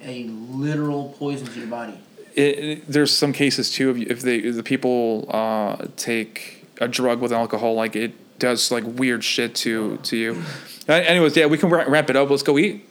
a 0.02 0.24
literal 0.24 1.14
poison 1.18 1.46
to 1.46 1.58
your 1.58 1.68
body. 1.68 1.98
It, 2.34 2.58
it- 2.58 2.86
there's 2.88 3.12
some 3.16 3.32
cases 3.32 3.70
too 3.70 3.90
if, 3.90 3.96
if 4.10 4.20
they 4.22 4.36
if 4.36 4.54
the 4.56 4.62
people 4.62 5.26
uh, 5.30 5.76
take 5.96 6.64
a 6.80 6.88
drug 6.88 7.20
with 7.20 7.32
alcohol 7.32 7.74
like 7.74 7.94
it 7.96 8.12
does 8.38 8.70
like 8.70 8.84
weird 8.84 9.22
shit 9.22 9.54
to 9.54 9.98
to 9.98 10.16
you 10.16 10.42
Uh, 10.88 10.92
anyways 10.94 11.36
yeah 11.36 11.46
we 11.46 11.56
can 11.58 11.70
wra- 11.70 11.88
wrap 11.88 12.10
it 12.10 12.16
up 12.16 12.28
let's 12.30 12.42
go 12.42 12.58
eat 12.58 12.88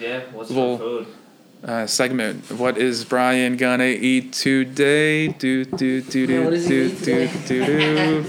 Yeah. 0.00 0.20
What's 0.32 0.50
Well- 0.50 0.76
for 0.78 0.82
food? 1.04 1.06
uh, 1.64 1.86
segment 1.86 2.50
what 2.52 2.78
is 2.78 3.04
brian 3.04 3.56
gonna 3.56 3.84
eat 3.84 4.32
today 4.32 5.26
do 5.26 5.64
do 5.64 6.00
do 6.02 6.26
do 6.26 6.44
what 6.44 6.50
does 6.50 6.66
do 6.68 6.88
do 6.90 7.28
do 7.48 7.66
do 7.66 8.24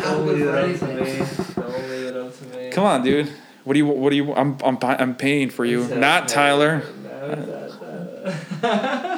Don't 0.00 0.26
leave 0.26 0.42
it 0.42 0.54
up 0.54 0.78
to 0.78 0.86
me. 0.86 1.26
Don't 1.56 1.90
leave 1.90 2.06
it 2.06 2.16
up 2.16 2.38
to 2.38 2.44
me. 2.56 2.70
come 2.70 2.84
on 2.84 3.02
dude 3.02 3.32
what 3.64 3.72
do 3.74 3.78
you 3.80 3.86
what 3.86 4.10
do 4.10 4.16
you 4.16 4.32
i'm 4.34 4.56
i'm, 4.64 4.78
I'm 4.82 5.14
paying 5.16 5.50
for 5.50 5.64
you 5.64 5.88
not 5.88 6.28
tyler 6.28 6.84
no, 7.02 7.34
no, 7.34 7.44
no." 8.62 9.14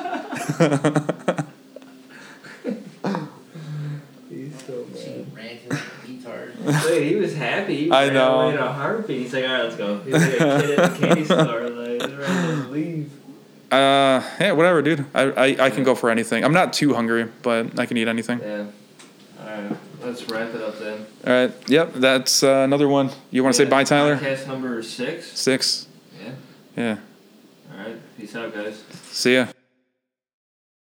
He's 4.28 4.62
so 4.64 4.86
mad. 4.92 5.26
Ranted, 5.34 5.70
retard. 6.06 6.84
Wait, 6.86 7.08
he 7.08 7.16
was 7.16 7.34
happy. 7.34 7.76
He 7.76 7.90
I 7.90 8.04
ran 8.06 8.14
know. 8.14 8.40
away 8.40 8.54
in 8.54 8.60
a 8.60 8.72
heartbeat. 8.72 9.22
He's 9.22 9.32
like, 9.34 9.44
all 9.44 9.52
right, 9.52 9.62
let's 9.64 9.76
go. 9.76 9.98
He's 10.00 10.12
like 10.14 10.24
a 10.24 10.38
kid 10.60 10.78
at 10.78 10.92
the 10.92 10.98
candy 11.06 11.24
store. 11.24 11.68
Like, 11.70 12.02
he's 12.02 12.16
ready 12.16 12.62
to 12.62 12.68
leave. 12.68 13.10
uh 13.72 14.20
yeah 14.40 14.50
whatever 14.52 14.82
dude 14.82 15.04
I, 15.14 15.22
I 15.30 15.46
i 15.66 15.70
can 15.70 15.84
go 15.84 15.94
for 15.94 16.10
anything 16.10 16.44
i'm 16.44 16.52
not 16.52 16.72
too 16.72 16.92
hungry 16.92 17.28
but 17.42 17.78
i 17.78 17.86
can 17.86 17.96
eat 17.96 18.08
anything 18.08 18.40
Yeah. 18.40 18.66
All 19.40 19.46
right, 19.46 19.76
let's 20.02 20.28
wrap 20.28 20.52
it 20.52 20.60
up 20.60 20.76
then. 20.80 21.06
all 21.24 21.32
right 21.32 21.70
yep 21.70 21.94
that's 21.94 22.42
uh, 22.42 22.62
another 22.66 22.88
one 22.88 23.10
you 23.30 23.44
want 23.44 23.54
to 23.54 23.62
say 23.62 23.70
bye 23.70 23.84
tyler 23.84 24.16
Podcast 24.16 24.48
number 24.48 24.82
six. 24.82 25.38
six 25.38 25.86
Yeah. 26.20 26.32
yeah 26.76 26.96
All 27.72 27.78
right. 27.86 27.96
Peace 28.18 28.34
out, 28.34 28.52
guys. 28.52 28.82
see 29.12 29.34
ya 29.36 29.46